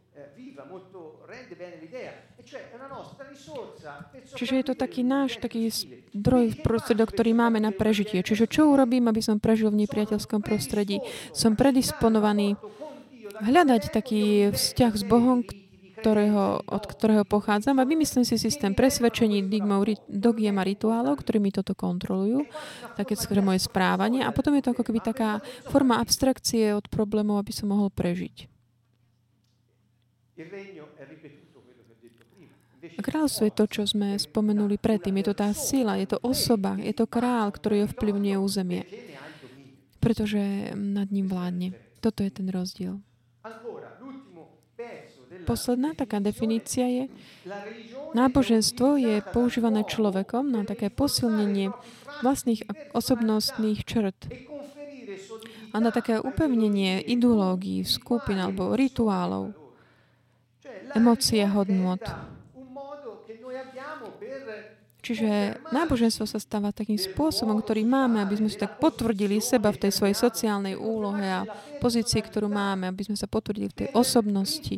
Čiže 4.35 4.53
je 4.61 4.65
to 4.65 4.75
taký 4.77 5.01
náš 5.01 5.41
taký 5.41 5.71
zdroj 6.13 6.61
prostriedok, 6.61 7.11
ktorý 7.11 7.33
máme 7.33 7.57
na 7.57 7.73
prežitie. 7.73 8.21
Čiže 8.21 8.45
čo 8.45 8.69
urobím, 8.69 9.09
aby 9.09 9.21
som 9.23 9.41
prežil 9.41 9.73
v 9.73 9.85
nepriateľskom 9.85 10.45
prostredí? 10.45 11.01
Som 11.33 11.57
predisponovaný 11.57 12.55
hľadať 13.39 13.93
taký 13.93 14.51
vzťah 14.51 14.93
s 14.93 15.03
Bohom, 15.07 15.41
ktorého, 15.99 16.63
od 16.63 16.83
ktorého 16.87 17.27
pochádzam 17.27 17.83
a 17.83 17.87
vymyslím 17.87 18.23
si 18.23 18.39
systém 18.39 18.71
presvedčení, 18.71 19.43
dogiem 20.07 20.55
a 20.55 20.63
rituálov, 20.63 21.19
ktorí 21.19 21.43
mi 21.43 21.51
toto 21.51 21.75
kontrolujú, 21.75 22.47
také 22.95 23.19
moje 23.43 23.59
správanie 23.67 24.23
a 24.23 24.31
potom 24.31 24.55
je 24.55 24.63
to 24.63 24.71
ako 24.71 24.83
keby 24.87 25.03
taká 25.03 25.43
forma 25.67 25.99
abstrakcie 25.99 26.71
od 26.71 26.87
problémov, 26.87 27.43
aby 27.43 27.51
som 27.51 27.67
mohol 27.67 27.91
prežiť. 27.91 28.47
Kráľstvo 32.79 33.43
je 33.47 33.53
to, 33.53 33.65
čo 33.67 33.83
sme 33.83 34.15
spomenuli 34.15 34.79
predtým. 34.79 35.19
Je 35.19 35.25
to 35.31 35.35
tá 35.35 35.51
sila, 35.51 35.99
je 35.99 36.15
to 36.15 36.17
osoba, 36.23 36.79
je 36.79 36.95
to 36.95 37.05
král, 37.05 37.51
ktorý 37.51 37.87
ovplyvňuje 37.91 38.35
územie. 38.39 38.81
Pretože 39.99 40.71
nad 40.75 41.11
ním 41.11 41.27
vládne. 41.27 41.75
Toto 41.99 42.23
je 42.23 42.31
ten 42.31 42.47
rozdiel. 42.47 43.03
Posledná 45.43 45.91
taká 45.97 46.23
definícia 46.23 46.87
je, 46.87 47.03
náboženstvo 48.15 48.95
je 48.95 49.19
používané 49.33 49.83
človekom 49.83 50.47
na 50.47 50.63
také 50.63 50.87
posilnenie 50.87 51.75
vlastných 52.23 52.63
osobnostných 52.95 53.83
črt 53.83 54.29
a 55.73 55.77
na 55.77 55.89
také 55.89 56.21
upevnenie 56.21 57.01
ideológií, 57.01 57.81
skupín 57.85 58.39
alebo 58.39 58.73
rituálov, 58.77 59.53
emócie 60.95 61.45
hodnot. 61.45 62.01
Čiže 65.09 65.57
náboženstvo 65.73 66.29
sa 66.29 66.37
stáva 66.37 66.69
takým 66.69 67.01
spôsobom, 67.01 67.57
ktorý 67.65 67.81
máme, 67.81 68.21
aby 68.21 68.37
sme 68.37 68.45
si 68.45 68.61
tak 68.61 68.77
potvrdili 68.77 69.41
seba 69.41 69.73
v 69.73 69.81
tej 69.81 69.97
svojej 69.97 70.13
sociálnej 70.13 70.77
úlohe 70.77 71.25
a 71.25 71.49
pozícii, 71.81 72.21
ktorú 72.21 72.45
máme, 72.45 72.85
aby 72.85 73.09
sme 73.09 73.17
sa 73.17 73.25
potvrdili 73.25 73.73
v 73.73 73.77
tej 73.81 73.89
osobnosti, 73.97 74.77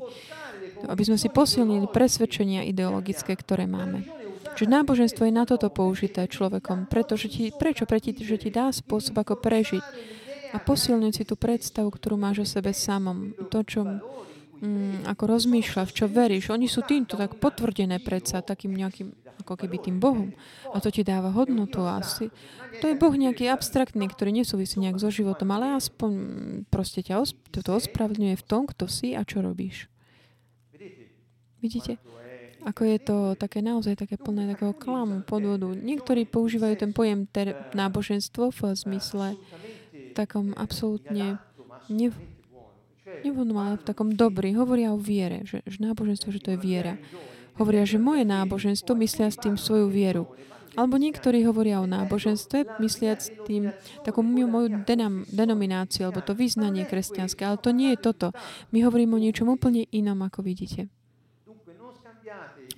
aby 0.87 1.03
sme 1.03 1.19
si 1.19 1.27
posilnili 1.27 1.83
presvedčenia 1.91 2.63
ideologické, 2.63 3.35
ktoré 3.35 3.67
máme. 3.67 4.07
Čiže 4.55 4.71
náboženstvo 4.71 5.27
je 5.27 5.35
na 5.35 5.43
toto 5.43 5.67
použité 5.67 6.23
človekom, 6.31 6.87
pretože 6.87 7.27
ti, 7.27 7.51
prečo? 7.51 7.83
Pretože 7.83 8.39
ti 8.39 8.47
dá 8.47 8.71
spôsob, 8.71 9.19
ako 9.19 9.35
prežiť 9.35 9.83
a 10.55 10.63
posilniť 10.63 11.11
si 11.11 11.23
tú 11.27 11.35
predstavu, 11.35 11.91
ktorú 11.91 12.15
máš 12.15 12.47
o 12.47 12.47
sebe 12.47 12.71
samom. 12.71 13.35
To, 13.51 13.67
čo 13.67 13.83
mm, 14.63 15.11
ako 15.11 15.23
rozmýšľaš, 15.27 15.89
čo 15.91 16.05
veríš. 16.07 16.53
Oni 16.53 16.69
sú 16.69 16.85
týmto 16.85 17.17
tak 17.17 17.35
potvrdené 17.41 17.99
predsa 17.99 18.45
takým 18.45 18.77
nejakým, 18.77 19.11
ako 19.41 19.57
keby 19.57 19.77
tým 19.77 19.97
Bohom. 19.97 20.31
A 20.69 20.79
to 20.79 20.87
ti 20.87 21.01
dáva 21.01 21.29
hodnotu 21.29 21.81
asi. 21.83 22.29
To 22.79 22.87
je 22.87 22.95
Boh 22.95 23.11
nejaký 23.11 23.49
abstraktný, 23.49 24.07
ktorý 24.07 24.31
nesúvisí 24.31 24.79
nejak 24.79 24.97
so 24.97 25.09
životom, 25.09 25.51
ale 25.51 25.75
aspoň 25.75 26.11
proste 26.69 27.01
ťa 27.01 27.19
os- 27.19 27.35
to 27.51 27.65
ospravedlňuje 27.67 28.37
v 28.37 28.47
tom, 28.47 28.63
kto 28.65 28.87
si 28.87 29.13
a 29.13 29.25
čo 29.25 29.41
robíš. 29.41 29.91
Vidíte? 31.59 32.01
Ako 32.61 32.85
je 32.85 32.97
to 33.01 33.17
také 33.35 33.61
naozaj 33.61 33.97
také 33.97 34.17
plné 34.17 34.45
takého 34.45 34.73
klamu, 34.73 35.25
podvodu. 35.25 35.73
Niektorí 35.73 36.29
používajú 36.29 36.77
ten 36.77 36.93
pojem 36.93 37.25
ter- 37.25 37.57
náboženstvo 37.73 38.53
v 38.53 38.59
zmysle 38.77 39.33
takom 40.13 40.53
absolútne 40.53 41.41
nev- 41.89 42.17
Nevhodnú, 43.21 43.59
ale 43.59 43.75
v 43.75 43.85
takom 43.85 44.09
dobrý. 44.13 44.55
Hovoria 44.55 44.93
o 44.93 44.97
viere, 44.97 45.43
že, 45.43 45.61
že 45.67 45.77
náboženstvo, 45.83 46.31
že 46.31 46.39
to 46.39 46.55
je 46.55 46.59
viera. 46.59 46.95
Hovoria, 47.59 47.83
že 47.83 47.99
moje 47.99 48.23
náboženstvo 48.23 48.95
myslia 48.99 49.29
s 49.31 49.37
tým 49.39 49.59
svoju 49.59 49.91
vieru. 49.91 50.27
Alebo 50.79 50.95
niektorí 50.95 51.43
hovoria 51.43 51.83
o 51.83 51.89
náboženstve, 51.89 52.79
myslia 52.79 53.19
s 53.19 53.27
tým 53.43 53.75
takú 54.07 54.23
moju 54.23 54.87
denam, 54.87 55.27
denomináciu, 55.27 56.07
alebo 56.07 56.23
to 56.23 56.31
význanie 56.31 56.87
kresťanské. 56.87 57.43
Ale 57.43 57.59
to 57.59 57.75
nie 57.75 57.91
je 57.91 57.99
toto. 57.99 58.31
My 58.71 58.87
hovoríme 58.87 59.19
o 59.19 59.23
niečom 59.23 59.51
úplne 59.51 59.83
inom, 59.91 60.23
ako 60.23 60.47
vidíte. 60.47 60.87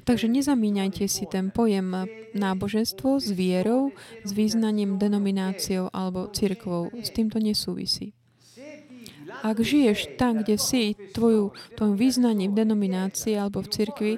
Takže 0.03 0.27
nezamíňajte 0.27 1.05
si 1.07 1.23
ten 1.29 1.53
pojem 1.53 2.09
náboženstvo 2.35 3.23
s 3.23 3.29
vierou, 3.31 3.95
s 4.25 4.35
význaním, 4.35 4.99
denomináciou 4.99 5.87
alebo 5.93 6.27
cirkvou. 6.33 6.91
S 6.97 7.13
týmto 7.13 7.39
nesúvisí. 7.39 8.11
Ak 9.45 9.61
žiješ 9.61 10.19
tam, 10.19 10.43
kde 10.43 10.59
si, 10.59 10.97
tvoju, 11.15 11.55
tvojom 11.79 11.95
význaní 11.95 12.51
v 12.51 12.57
denominácii 12.57 13.37
alebo 13.37 13.63
v 13.63 13.71
cirkvi, 13.71 14.13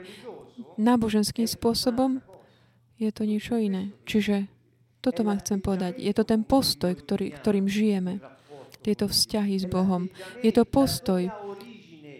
náboženským 0.78 1.48
spôsobom, 1.48 2.24
je 2.96 3.12
to 3.12 3.28
niečo 3.28 3.60
iné. 3.60 3.92
Čiže 4.08 4.48
toto 5.04 5.22
vám 5.22 5.38
chcem 5.44 5.62
povedať. 5.62 6.02
Je 6.02 6.14
to 6.16 6.24
ten 6.26 6.42
postoj, 6.42 6.96
ktorý, 6.96 7.36
ktorým 7.36 7.70
žijeme. 7.70 8.24
tieto 8.86 9.10
vzťahy 9.10 9.58
s 9.58 9.66
Bohom. 9.66 10.14
Je 10.46 10.54
to 10.54 10.62
postoj, 10.62 11.26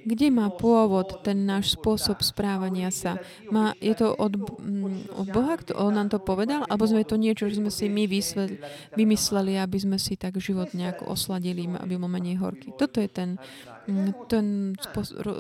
kde 0.06 0.30
má 0.30 0.54
pôvod 0.54 1.26
ten 1.26 1.50
náš 1.50 1.74
spôsob 1.74 2.22
správania 2.22 2.94
sa? 2.94 3.18
Má, 3.50 3.74
je 3.82 3.98
to 3.98 4.14
od, 4.14 4.38
mm, 4.38 5.10
od 5.18 5.28
Boha, 5.34 5.58
kto, 5.58 5.74
on 5.74 5.98
nám 5.98 6.14
to 6.14 6.22
povedal? 6.22 6.62
Alebo 6.70 6.86
sme 6.86 7.02
to 7.02 7.18
niečo, 7.18 7.50
že 7.50 7.58
sme 7.58 7.74
si 7.74 7.90
my 7.90 8.06
vysvetli, 8.06 8.62
vymysleli, 8.94 9.58
aby 9.58 9.78
sme 9.82 9.98
si 9.98 10.14
tak 10.14 10.38
život 10.38 10.78
nejako 10.78 11.10
osladili, 11.10 11.66
aby 11.66 11.98
bol 11.98 12.06
menej 12.06 12.38
horký? 12.38 12.78
Toto 12.78 13.02
je 13.02 13.10
ten, 13.10 13.42
mm, 13.90 14.30
ten 14.30 14.78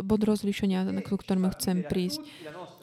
bod 0.02 0.22
rozlišenia, 0.26 0.90
na 0.90 1.06
ktorému 1.06 1.54
chcem 1.54 1.86
prísť. 1.86 2.26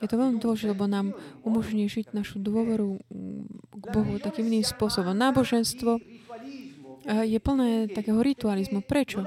Je 0.03 0.11
to 0.11 0.19
veľmi 0.19 0.43
dôležité, 0.43 0.75
lebo 0.75 0.91
nám 0.91 1.15
umožní 1.47 1.87
žiť 1.87 2.11
našu 2.11 2.43
dôveru 2.43 2.99
mm, 3.07 3.43
k 3.71 3.85
Bohu 3.95 4.19
takým 4.19 4.51
iným 4.51 4.67
spôsobom. 4.67 5.15
Náboženstvo 5.15 5.97
eh, 5.97 7.25
je 7.31 7.39
plné 7.39 7.87
takého 7.87 8.19
ritualizmu. 8.19 8.83
Prečo? 8.83 9.23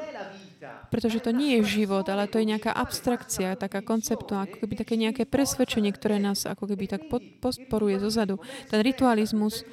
Pretože 0.92 1.24
to 1.24 1.32
nie 1.32 1.60
je 1.60 1.84
život, 1.84 2.06
ale 2.08 2.28
to 2.28 2.42
je 2.42 2.50
nejaká 2.50 2.74
abstrakcia, 2.74 3.60
taká 3.60 3.82
konceptu, 3.86 4.36
ako 4.36 4.64
keby 4.64 4.74
také 4.76 4.96
nejaké 4.96 5.24
presvedčenie, 5.28 5.92
ktoré 5.94 6.18
nás 6.18 6.48
ako 6.48 6.72
keby 6.72 6.86
tak 6.90 7.02
podporuje 7.42 8.02
zozadu. 8.02 8.42
Ten 8.70 8.82
ritualizmus, 8.82 9.68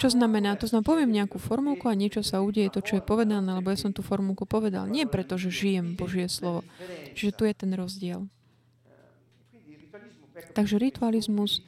čo 0.00 0.08
znamená? 0.08 0.56
To 0.56 0.64
znamená, 0.64 0.86
poviem 0.86 1.10
nejakú 1.12 1.36
formulku 1.36 1.90
a 1.90 1.98
niečo 1.98 2.24
sa 2.24 2.40
udeje, 2.40 2.72
to, 2.72 2.80
čo 2.80 3.00
je 3.00 3.04
povedané, 3.04 3.44
alebo 3.52 3.68
ja 3.68 3.78
som 3.80 3.92
tú 3.92 4.00
formulku 4.00 4.48
povedal. 4.48 4.88
Nie 4.88 5.04
preto, 5.04 5.36
že 5.36 5.52
žijem 5.52 5.98
Božie 5.98 6.30
slovo. 6.30 6.64
Čiže 7.12 7.36
tu 7.36 7.42
je 7.44 7.54
ten 7.54 7.70
rozdiel. 7.76 8.24
Takže 10.54 10.76
ritualizmus 10.78 11.64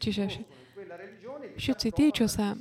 Čiže 0.00 0.22
všetci 1.60 1.88
tí, 1.92 2.06
čo 2.12 2.26
sa 2.26 2.56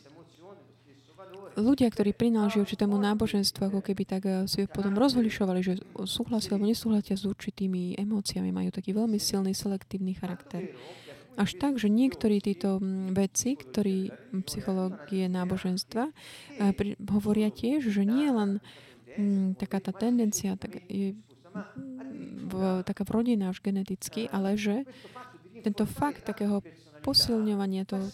ľudia, 1.58 1.88
ktorí 1.90 2.18
prináleží 2.18 2.58
určitému 2.62 2.98
náboženstvu, 2.98 3.70
ako 3.70 3.80
keby 3.86 4.04
tak 4.04 4.24
eh, 4.26 4.46
si 4.50 4.66
potom 4.66 4.98
rozhlišovali, 4.98 5.60
že 5.62 5.74
súhlasia 6.06 6.58
alebo 6.58 6.70
nesúhlasia 6.70 7.14
s 7.14 7.26
určitými 7.30 7.98
emóciami, 8.00 8.50
majú 8.50 8.70
taký 8.74 8.94
veľmi 8.96 9.22
silný 9.22 9.54
selektívny 9.54 10.18
charakter. 10.18 10.74
Až 11.34 11.58
tak, 11.58 11.82
že 11.82 11.90
niektorí 11.90 12.38
títo 12.40 12.78
mm, 12.78 13.18
vedci, 13.18 13.58
ktorí 13.58 14.14
psychológie 14.46 15.26
náboženstva, 15.32 16.10
eh, 16.10 16.96
hovoria 17.10 17.50
tiež, 17.50 17.90
že 17.90 18.06
nie 18.06 18.30
len 18.30 18.62
mm, 19.18 19.58
taká 19.58 19.82
tá 19.82 19.94
tendencia 19.94 20.58
tak 20.58 20.82
je, 20.90 21.18
v, 22.44 22.54
taká 22.86 23.04
rodina 23.06 23.54
už 23.54 23.62
geneticky, 23.62 24.30
ale 24.30 24.58
že 24.58 24.86
tento 25.62 25.86
fakt 25.86 26.26
takého 26.26 26.66
posilňovania 27.04 27.84
toho 27.84 28.08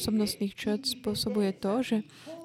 osobnostných 0.00 0.56
črt 0.56 0.88
spôsobuje 0.88 1.52
to, 1.52 1.84
že 1.84 1.96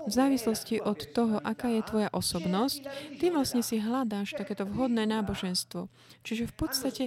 v 0.06 0.12
závislosti 0.12 0.84
od 0.84 1.00
toho, 1.16 1.40
aká 1.40 1.72
je 1.72 1.82
tvoja 1.88 2.10
osobnosť, 2.12 2.84
ty 3.18 3.32
vlastne 3.32 3.64
si 3.64 3.80
hľadáš 3.80 4.36
takéto 4.36 4.68
vhodné 4.68 5.08
náboženstvo. 5.08 5.88
Čiže 6.22 6.52
v 6.52 6.54
podstate 6.54 7.04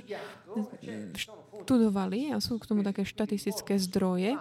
študovali, 1.65 2.35
a 2.35 2.43
sú 2.43 2.59
k 2.61 2.69
tomu 2.69 2.87
také 2.87 3.03
štatistické 3.07 3.79
zdroje, 3.81 4.37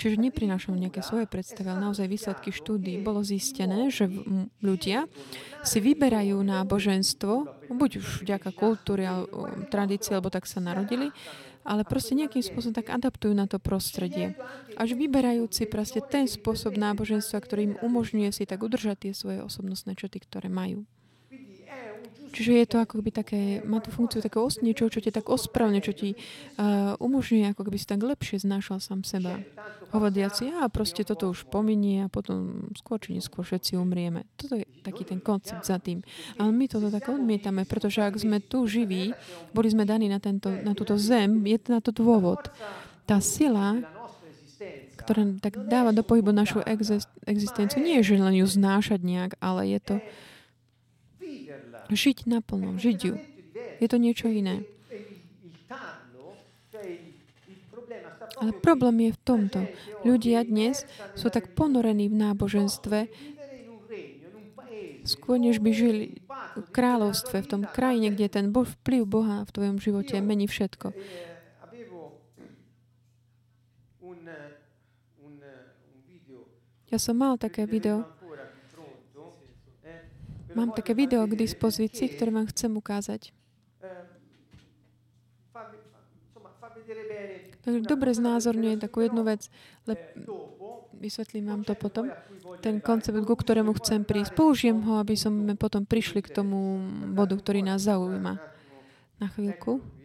Čiže 0.00 0.16
neprinášam 0.16 0.80
nejaké 0.80 1.04
svoje 1.04 1.28
predstavy, 1.28 1.68
ale 1.68 1.92
naozaj 1.92 2.08
výsledky 2.08 2.56
štúdí 2.56 3.04
bolo 3.04 3.20
zistené, 3.20 3.92
že 3.92 4.08
ľudia 4.64 5.04
si 5.60 5.76
vyberajú 5.76 6.40
náboženstvo, 6.40 7.68
buď 7.68 7.90
už 8.00 8.24
vďaka 8.24 8.48
kultúry, 8.56 9.04
tradícii, 9.68 10.16
alebo 10.16 10.32
tak 10.32 10.48
sa 10.48 10.64
narodili, 10.64 11.12
ale 11.68 11.84
proste 11.84 12.16
nejakým 12.16 12.40
spôsobom 12.40 12.72
tak 12.72 12.88
adaptujú 12.88 13.36
na 13.36 13.44
to 13.44 13.60
prostredie. 13.60 14.32
Až 14.80 14.96
vyberajúci 14.96 15.68
proste 15.68 16.00
ten 16.00 16.24
spôsob 16.24 16.80
náboženstva, 16.80 17.36
ktorý 17.36 17.60
im 17.68 17.78
umožňuje 17.84 18.32
si 18.32 18.48
tak 18.48 18.64
udržať 18.64 19.04
tie 19.04 19.12
svoje 19.12 19.44
osobnostné 19.44 20.00
črty, 20.00 20.24
ktoré 20.24 20.48
majú. 20.48 20.88
Čiže 22.30 22.62
je 22.62 22.66
to 22.66 22.76
ako 22.78 23.02
keby 23.02 23.10
také, 23.10 23.40
má 23.66 23.82
to 23.82 23.90
funkciu 23.90 24.22
takého 24.22 24.46
niečo, 24.62 24.86
čo 24.86 25.02
ti 25.02 25.10
tak 25.10 25.26
ospravne, 25.26 25.82
čo 25.82 25.90
ti 25.90 26.14
uh, 26.14 26.94
umožňuje, 27.02 27.50
ako 27.50 27.62
keby 27.66 27.76
si 27.76 27.86
tak 27.90 28.06
lepšie 28.06 28.46
znášal 28.46 28.78
sám 28.78 29.02
seba. 29.02 29.42
Hovoriac, 29.90 30.38
ja 30.38 30.62
proste 30.70 31.02
toto 31.02 31.34
už 31.34 31.50
pominie 31.50 32.06
a 32.06 32.12
potom 32.12 32.70
skôr 32.78 33.02
či 33.02 33.18
neskôr 33.18 33.42
všetci 33.42 33.74
umrieme. 33.74 34.30
Toto 34.38 34.54
je 34.54 34.62
taký 34.86 35.02
ten 35.02 35.18
koncept 35.18 35.66
za 35.66 35.82
tým. 35.82 36.06
Ale 36.38 36.54
my 36.54 36.70
toto 36.70 36.86
tak 36.94 37.10
odmietame, 37.10 37.66
pretože 37.66 37.98
ak 37.98 38.14
sme 38.14 38.38
tu 38.38 38.62
živí, 38.70 39.10
boli 39.50 39.66
sme 39.66 39.82
daní 39.82 40.06
na, 40.06 40.22
tento, 40.22 40.54
na 40.62 40.78
túto 40.78 40.94
zem, 40.94 41.42
je 41.42 41.58
na 41.66 41.82
to 41.82 41.90
dôvod. 41.90 42.46
Tá 43.10 43.18
sila, 43.18 43.82
ktorá 45.02 45.26
tak 45.42 45.66
dáva 45.66 45.90
do 45.90 46.06
pohybu 46.06 46.30
našu 46.30 46.62
existenciu, 47.26 47.82
nie 47.82 47.98
je, 47.98 48.14
že 48.14 48.22
len 48.22 48.38
ju 48.38 48.46
znášať 48.46 49.02
nejak, 49.02 49.34
ale 49.42 49.74
je 49.74 49.80
to 49.82 49.94
Žiť 51.90 52.30
naplno, 52.30 52.78
žiť 52.78 52.98
ju. 53.02 53.14
Je 53.82 53.86
to 53.90 53.98
niečo 53.98 54.30
iné. 54.30 54.62
Ale 58.40 58.56
problém 58.56 59.10
je 59.10 59.10
v 59.12 59.20
tomto. 59.20 59.60
Ľudia 60.06 60.46
dnes 60.46 60.86
sú 61.18 61.28
tak 61.28 61.52
ponorení 61.52 62.08
v 62.08 62.16
náboženstve, 62.16 62.98
skôr 65.04 65.36
než 65.36 65.58
by 65.58 65.70
žili 65.74 66.22
v 66.56 66.68
kráľovstve, 66.72 67.42
v 67.42 67.50
tom 67.50 67.62
krajine, 67.66 68.14
kde 68.14 68.32
ten 68.32 68.46
vplyv 68.54 69.02
Boha 69.04 69.44
v 69.44 69.50
tvojom 69.52 69.76
živote 69.82 70.22
mení 70.22 70.46
všetko. 70.46 70.94
Ja 76.90 76.98
som 76.98 77.22
mal 77.22 77.38
také 77.38 77.70
video, 77.70 78.02
Mám 80.54 80.74
také 80.74 80.92
video 80.94 81.22
k 81.30 81.38
dispozícii, 81.38 82.16
ktoré 82.16 82.34
vám 82.34 82.46
chcem 82.50 82.72
ukázať. 82.74 83.30
Takže 87.60 87.84
dobre 87.84 88.10
znázorňuje 88.16 88.80
takú 88.80 89.04
jednu 89.04 89.20
vec, 89.20 89.52
ale 89.84 90.16
vysvetlím 90.96 91.44
vám 91.52 91.62
to 91.62 91.76
potom. 91.76 92.08
Ten 92.64 92.80
koncept, 92.80 93.20
ku 93.20 93.36
ktorému 93.36 93.76
chcem 93.76 94.00
prísť. 94.04 94.32
Použijem 94.32 94.80
ho, 94.84 94.96
aby 94.96 95.12
sme 95.12 95.54
potom 95.60 95.84
prišli 95.84 96.24
k 96.24 96.32
tomu 96.32 96.80
bodu, 97.12 97.36
ktorý 97.36 97.60
nás 97.60 97.84
zaujíma. 97.84 98.40
Na 99.20 99.28
chvíľku. 99.28 99.99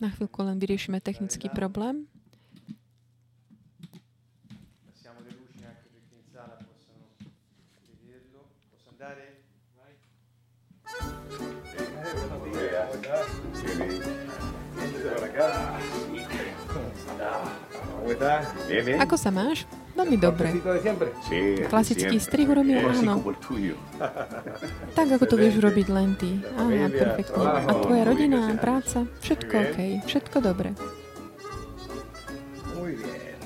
Na 0.00 0.08
chvíľku 0.08 0.40
len 0.40 0.56
vyriešime 0.56 0.96
technický 1.04 1.52
problém. 1.52 2.08
Ako 19.00 19.16
sa 19.20 19.28
máš? 19.28 19.68
Veľmi 20.00 20.16
dobre. 20.16 20.48
Klasický 21.68 22.16
strih 22.16 22.48
urobím, 22.48 22.80
áno. 22.80 23.20
Tak, 24.96 25.06
ako 25.20 25.24
to 25.28 25.36
vieš 25.36 25.60
robiť 25.60 25.86
len 25.92 26.16
ty. 26.16 26.40
Áno, 26.56 26.88
perfektne. 26.88 27.44
A 27.68 27.72
tvoja 27.84 28.02
rodina, 28.08 28.48
práca, 28.56 29.04
všetko 29.20 29.54
OK, 29.60 29.78
všetko 30.08 30.36
dobre. 30.40 30.72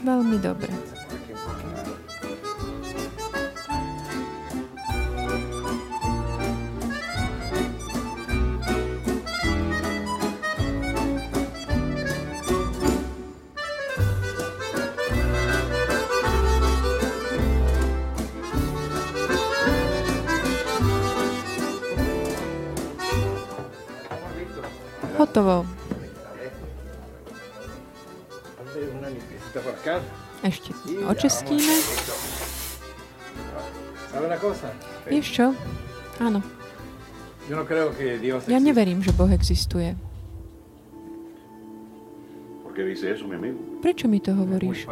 Veľmi 0.04 0.38
dobre. 0.38 0.93
Hotovo. 25.34 25.66
Ešte 30.46 30.70
očistíme. 31.10 31.74
Vieš 35.10 35.26
čo? 35.34 35.46
Áno. 36.22 36.38
Ja 38.46 38.62
neverím, 38.62 39.02
že 39.02 39.10
Boh 39.10 39.26
existuje. 39.34 39.98
Prečo 43.82 44.06
mi 44.06 44.22
to 44.22 44.38
hovoríš? 44.38 44.86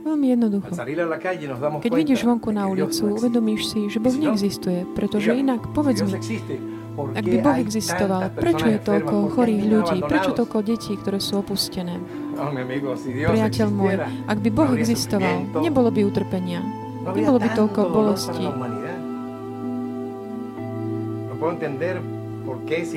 Veľmi 0.00 0.26
jednoducho. 0.32 0.72
Keď 1.84 1.92
vidíš 1.92 2.24
vonku 2.24 2.56
na 2.56 2.72
ulicu, 2.72 3.20
uvedomíš 3.20 3.68
si, 3.68 3.92
že 3.92 4.00
Boh 4.00 4.16
neexistuje, 4.16 4.88
pretože 4.96 5.36
inak, 5.36 5.60
povedz 5.76 6.00
mi, 6.08 6.16
ak 6.98 7.24
by 7.24 7.36
Boh 7.38 7.56
existoval, 7.62 8.34
prečo 8.34 8.66
je 8.66 8.78
toľko 8.82 9.38
chorých 9.38 9.64
ľudí? 9.70 9.98
Prečo 10.02 10.34
toľko 10.34 10.56
detí, 10.66 10.98
ktoré 10.98 11.22
sú 11.22 11.38
opustené? 11.42 11.98
Priateľ 13.28 13.68
môj, 13.70 13.94
ak 14.26 14.38
by 14.42 14.50
Boh 14.50 14.70
existoval, 14.74 15.46
nebolo 15.62 15.94
by 15.94 16.00
utrpenia. 16.02 16.62
Nebolo 17.06 17.38
by 17.38 17.48
toľko 17.54 17.80
bolesti. 17.94 18.46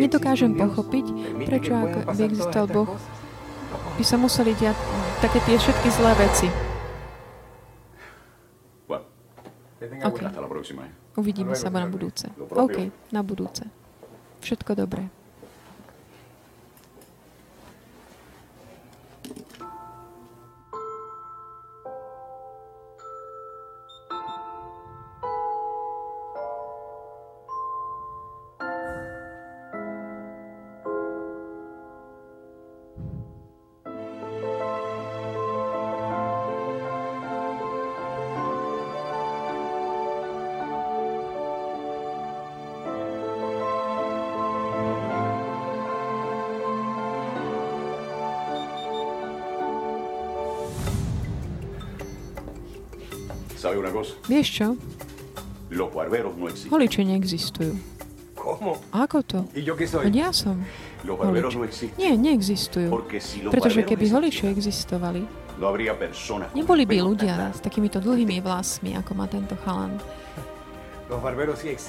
Nedokážem 0.01 0.57
pochopiť, 0.57 1.05
prečo 1.45 1.71
ak 1.77 1.93
by 2.17 2.21
existoval 2.25 2.67
Boh, 2.69 2.89
by 3.97 4.03
sa 4.03 4.17
museli 4.17 4.57
diať 4.57 4.77
také 5.21 5.37
tie 5.45 5.55
všetky 5.61 5.87
zlé 5.93 6.11
veci. 6.17 6.49
Okay. 9.81 10.29
Uvidíme 11.17 11.57
sa 11.57 11.73
na 11.73 11.89
budúce. 11.89 12.29
OK, 12.37 12.93
na 13.09 13.21
budúce. 13.25 13.80
Všetko 14.41 14.73
dobré. 14.73 15.20
Vieš 54.27 54.47
čo? 54.49 54.67
Holiče 56.67 57.01
neexistujú. 57.07 57.73
Ako 58.91 59.21
to? 59.21 59.45
Veď 60.01 60.13
ja 60.13 60.29
som 60.33 60.65
holič. 61.05 61.55
Nie, 61.97 62.17
neexistujú. 62.17 62.89
Pretože 63.53 63.81
keby 63.85 64.05
holiče 64.09 64.49
existovali, 64.49 65.25
neboli 66.57 66.83
by 66.89 66.97
ľudia 67.05 67.53
s 67.53 67.61
takýmito 67.61 68.01
dlhými 68.01 68.41
vlasmi, 68.41 68.97
ako 68.97 69.11
má 69.13 69.25
tento 69.29 69.53
chalan. 69.61 69.95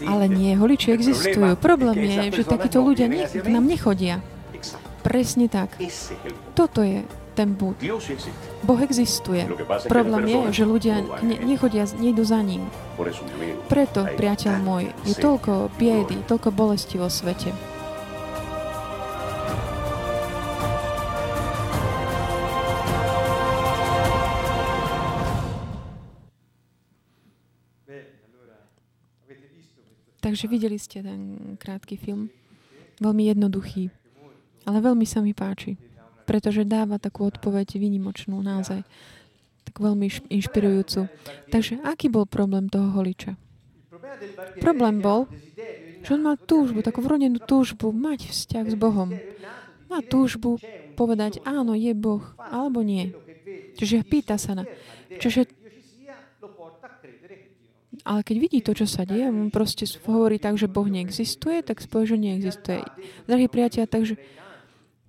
Ale 0.03 0.25
nie, 0.27 0.53
holiči 0.59 0.93
existujú. 0.93 1.55
Problém 1.57 1.95
je, 2.11 2.43
že 2.43 2.45
takíto 2.45 2.83
ľudia 2.83 3.07
ne, 3.07 3.25
k 3.27 3.49
nám 3.49 3.65
nechodia. 3.65 4.19
Presne 5.03 5.47
tak. 5.47 5.79
Toto 6.55 6.83
je 6.83 7.07
ten 7.35 7.55
bud. 7.55 7.79
Boh 8.63 8.79
existuje. 8.79 9.43
Problém 9.91 10.23
je, 10.31 10.63
že 10.63 10.65
ľudia 10.65 11.03
ne, 11.27 11.37
nechodia, 11.43 11.83
nejdu 11.99 12.23
za 12.23 12.39
ním. 12.39 12.63
Preto, 13.67 14.07
priateľ 14.07 14.55
môj, 14.63 14.95
je 15.03 15.19
toľko 15.19 15.75
biedy, 15.75 16.23
toľko 16.31 16.55
bolesti 16.55 16.95
vo 16.95 17.11
svete. 17.11 17.51
Takže 30.23 30.47
videli 30.47 30.79
ste 30.79 31.03
ten 31.03 31.59
krátky 31.59 31.99
film. 31.99 32.31
Veľmi 33.03 33.27
jednoduchý, 33.27 33.91
ale 34.71 34.79
veľmi 34.79 35.03
sa 35.03 35.19
mi 35.19 35.35
páči 35.35 35.75
pretože 36.25 36.67
dáva 36.67 36.99
takú 37.03 37.27
odpoveď 37.27 37.79
výnimočnú 37.79 38.39
naozaj, 38.41 38.87
tak 39.67 39.75
veľmi 39.79 40.11
inšpirujúcu. 40.31 41.09
Takže 41.51 41.83
aký 41.87 42.11
bol 42.11 42.27
problém 42.27 42.67
toho 42.67 42.91
holiča? 42.93 43.39
Problém 44.59 45.03
bol, 45.03 45.31
že 46.03 46.11
on 46.15 46.23
má 46.23 46.35
túžbu, 46.35 46.83
takú 46.83 47.01
vrodenú 47.03 47.39
túžbu 47.43 47.95
mať 47.95 48.31
vzťah 48.31 48.67
s 48.71 48.77
Bohom. 48.77 49.15
Má 49.87 50.01
túžbu 50.03 50.59
povedať, 50.99 51.41
áno, 51.47 51.77
je 51.77 51.93
Boh, 51.95 52.23
alebo 52.39 52.81
nie. 52.81 53.15
Čiže 53.79 54.05
pýta 54.07 54.37
sa 54.37 54.59
na... 54.59 54.65
Čiže 55.09 55.63
ale 58.03 58.27
keď 58.27 58.37
vidí 58.41 58.59
to, 58.65 58.75
čo 58.75 58.91
sa 58.91 59.07
deje, 59.07 59.31
on 59.31 59.55
proste 59.55 59.87
hovorí 60.09 60.43
tak, 60.43 60.59
že 60.59 60.67
Boh 60.67 60.89
neexistuje, 60.91 61.63
tak 61.63 61.79
spoje, 61.79 62.15
že 62.15 62.17
neexistuje. 62.19 62.83
Drahí 63.31 63.47
priatelia, 63.47 63.87
takže 63.87 64.19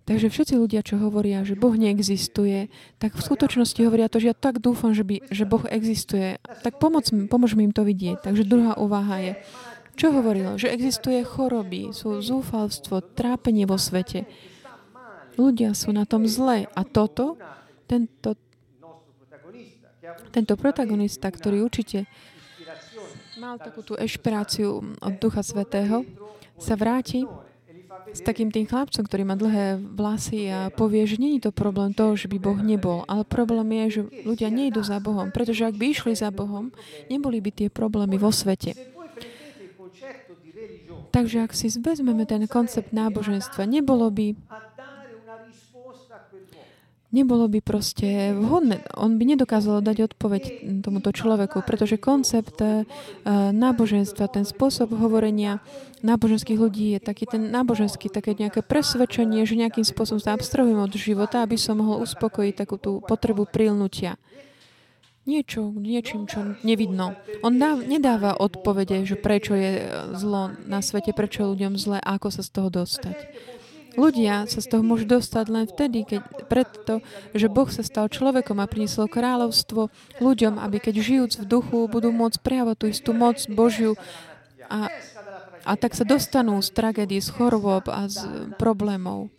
Takže 0.03 0.27
všetci 0.27 0.59
ľudia, 0.59 0.83
čo 0.83 0.99
hovoria, 0.99 1.47
že 1.47 1.55
Boh 1.55 1.71
neexistuje, 1.71 2.67
tak 2.99 3.15
v 3.15 3.23
skutočnosti 3.23 3.79
hovoria 3.87 4.11
to, 4.11 4.19
že 4.19 4.31
ja 4.31 4.35
tak 4.35 4.59
dúfam, 4.59 4.91
že, 4.91 5.07
by, 5.07 5.31
že 5.31 5.47
Boh 5.47 5.63
existuje. 5.63 6.43
Tak 6.43 6.75
pomoc, 6.75 7.07
pomôž 7.31 7.55
mi 7.55 7.63
im 7.63 7.71
to 7.71 7.87
vidieť. 7.87 8.19
Takže 8.19 8.43
druhá 8.43 8.75
úvaha 8.75 9.15
je, 9.23 9.33
čo 9.95 10.11
hovoril? 10.11 10.59
Že 10.59 10.75
existuje 10.75 11.23
choroby, 11.23 11.95
sú 11.95 12.19
zúfalstvo, 12.19 12.99
trápenie 13.15 13.63
vo 13.63 13.79
svete. 13.79 14.27
Ľudia 15.39 15.71
sú 15.71 15.95
na 15.95 16.03
tom 16.03 16.27
zle. 16.27 16.67
A 16.67 16.81
toto, 16.83 17.39
tento, 17.87 18.35
tento 20.35 20.53
protagonista, 20.59 21.31
ktorý 21.31 21.63
určite 21.63 22.11
mal 23.39 23.55
takú 23.55 23.87
tú 23.87 23.95
ešpiráciu 23.95 24.83
od 24.99 25.13
Ducha 25.15 25.41
Svetého, 25.41 26.03
sa 26.59 26.75
vráti 26.75 27.25
s 28.13 28.21
takým 28.21 28.53
tým 28.53 28.69
chlapcom, 28.69 29.03
ktorý 29.03 29.23
má 29.25 29.33
dlhé 29.33 29.81
vlasy 29.81 30.47
a 30.53 30.69
povie, 30.69 31.03
že 31.09 31.17
není 31.17 31.41
to 31.41 31.49
problém 31.49 31.97
toho, 31.97 32.13
že 32.13 32.29
by 32.29 32.37
Boh 32.37 32.59
nebol, 32.61 33.01
ale 33.09 33.25
problém 33.25 33.65
je, 33.83 33.85
že 33.89 34.01
ľudia 34.23 34.53
nejdú 34.53 34.85
za 34.85 35.01
Bohom, 35.01 35.33
pretože 35.33 35.65
ak 35.65 35.75
by 35.75 35.85
išli 35.91 36.13
za 36.13 36.29
Bohom, 36.29 36.69
neboli 37.09 37.41
by 37.41 37.49
tie 37.49 37.67
problémy 37.73 38.21
vo 38.21 38.29
svete. 38.29 38.77
Takže 41.13 41.45
ak 41.45 41.53
si 41.53 41.69
vezmeme 41.77 42.25
ten 42.25 42.45
koncept 42.49 42.89
náboženstva, 42.89 43.69
nebolo 43.69 44.09
by 44.09 44.33
nebolo 47.13 47.45
by 47.45 47.61
proste 47.61 48.33
vhodné. 48.33 48.81
On 48.97 49.15
by 49.15 49.23
nedokázal 49.37 49.85
dať 49.85 50.11
odpoveď 50.11 50.43
tomuto 50.81 51.13
človeku, 51.13 51.61
pretože 51.61 52.01
koncept 52.01 52.57
uh, 52.59 52.83
náboženstva, 53.53 54.33
ten 54.33 54.43
spôsob 54.43 54.97
hovorenia 54.97 55.61
náboženských 56.03 56.59
ľudí 56.59 56.97
je 56.97 56.99
taký 56.99 57.29
ten 57.29 57.53
náboženský, 57.53 58.11
také 58.11 58.35
nejaké 58.35 58.65
presvedčenie, 58.65 59.45
že 59.47 59.55
nejakým 59.55 59.87
spôsobom 59.87 60.19
sa 60.19 60.35
abstrahujem 60.35 60.81
od 60.81 60.91
života, 60.97 61.45
aby 61.45 61.55
som 61.55 61.79
mohol 61.79 62.03
uspokojiť 62.03 62.53
takú 62.57 62.75
tú 62.75 62.99
potrebu 62.99 63.47
prilnutia. 63.47 64.19
Niečo, 65.23 65.71
niečím, 65.71 66.27
čo 66.27 66.59
nevidno. 66.67 67.15
On 67.47 67.55
dá, 67.55 67.79
nedáva 67.79 68.35
odpovede, 68.35 69.07
že 69.07 69.15
prečo 69.15 69.55
je 69.55 69.87
zlo 70.19 70.51
na 70.67 70.83
svete, 70.83 71.15
prečo 71.15 71.47
je 71.47 71.51
ľuďom 71.55 71.73
zle 71.79 71.95
a 72.03 72.19
ako 72.19 72.27
sa 72.27 72.43
z 72.43 72.51
toho 72.51 72.67
dostať. 72.67 73.15
Ľudia 73.93 74.49
sa 74.49 74.59
z 74.59 74.67
toho 74.73 74.83
môžu 74.83 75.05
dostať 75.05 75.45
len 75.53 75.65
vtedy, 75.69 76.05
keď 76.05 76.21
preto, 76.49 77.05
že 77.37 77.45
Boh 77.45 77.69
sa 77.69 77.85
stal 77.85 78.09
človekom 78.09 78.57
a 78.57 78.69
priniesol 78.69 79.05
kráľovstvo 79.05 79.93
ľuďom, 80.17 80.57
aby 80.57 80.77
keď 80.81 80.95
žijúc 80.97 81.31
v 81.41 81.49
duchu 81.49 81.85
budú 81.85 82.09
môcť 82.09 82.41
prejavovať 82.41 82.77
tú 82.77 82.85
istú 82.89 83.11
moc 83.13 83.37
Božiu 83.53 83.93
a, 84.65 84.89
a 85.61 85.71
tak 85.77 85.93
sa 85.93 86.05
dostanú 86.07 86.57
z 86.65 86.73
tragédie, 86.73 87.21
z 87.21 87.29
chorôb 87.29 87.85
a 87.85 88.09
z 88.09 88.49
problémov 88.57 89.29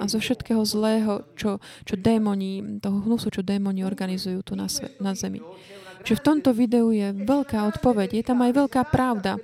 a 0.00 0.10
zo 0.10 0.18
všetkého 0.18 0.66
zlého, 0.66 1.22
čo, 1.38 1.62
čo 1.86 1.94
démoni, 1.94 2.82
toho 2.82 3.06
hnusu, 3.06 3.30
čo 3.30 3.46
démoni 3.46 3.86
organizujú 3.86 4.42
tu 4.42 4.58
na, 4.58 4.66
sve, 4.66 4.90
na 4.98 5.14
zemi. 5.14 5.44
Čiže 6.02 6.18
v 6.18 6.26
tomto 6.26 6.50
videu 6.50 6.90
je 6.90 7.14
veľká 7.14 7.70
odpoveď, 7.76 8.18
je 8.18 8.24
tam 8.26 8.42
aj 8.42 8.52
veľká 8.66 8.82
pravda 8.90 9.38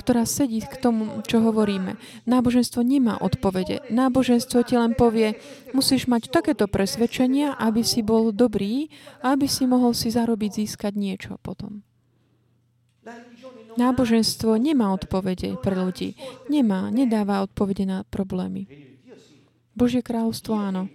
ktorá 0.00 0.24
sedí 0.24 0.64
k 0.64 0.80
tomu, 0.80 1.20
čo 1.28 1.44
hovoríme. 1.44 2.00
Náboženstvo 2.24 2.80
nemá 2.80 3.20
odpovede. 3.20 3.84
Náboženstvo 3.92 4.64
ti 4.64 4.80
len 4.80 4.96
povie, 4.96 5.36
musíš 5.76 6.08
mať 6.08 6.32
takéto 6.32 6.64
presvedčenia, 6.64 7.52
aby 7.60 7.84
si 7.84 8.00
bol 8.00 8.32
dobrý 8.32 8.88
aby 9.20 9.46
si 9.50 9.66
mohol 9.66 9.92
si 9.92 10.08
zarobiť, 10.08 10.64
získať 10.64 10.92
niečo 10.96 11.36
potom. 11.42 11.82
Náboženstvo 13.78 14.58
nemá 14.58 14.92
odpovede 14.92 15.56
pre 15.62 15.78
ľudí. 15.78 16.18
Nemá, 16.50 16.90
nedáva 16.90 17.46
odpovede 17.46 17.86
na 17.86 17.98
problémy. 18.04 18.66
Božie 19.72 20.02
kráľovstvo 20.04 20.52
áno. 20.58 20.90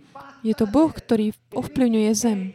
Je 0.46 0.54
to 0.54 0.70
Boh, 0.70 0.92
ktorý 0.92 1.34
ovplyvňuje 1.56 2.12
zem. 2.14 2.54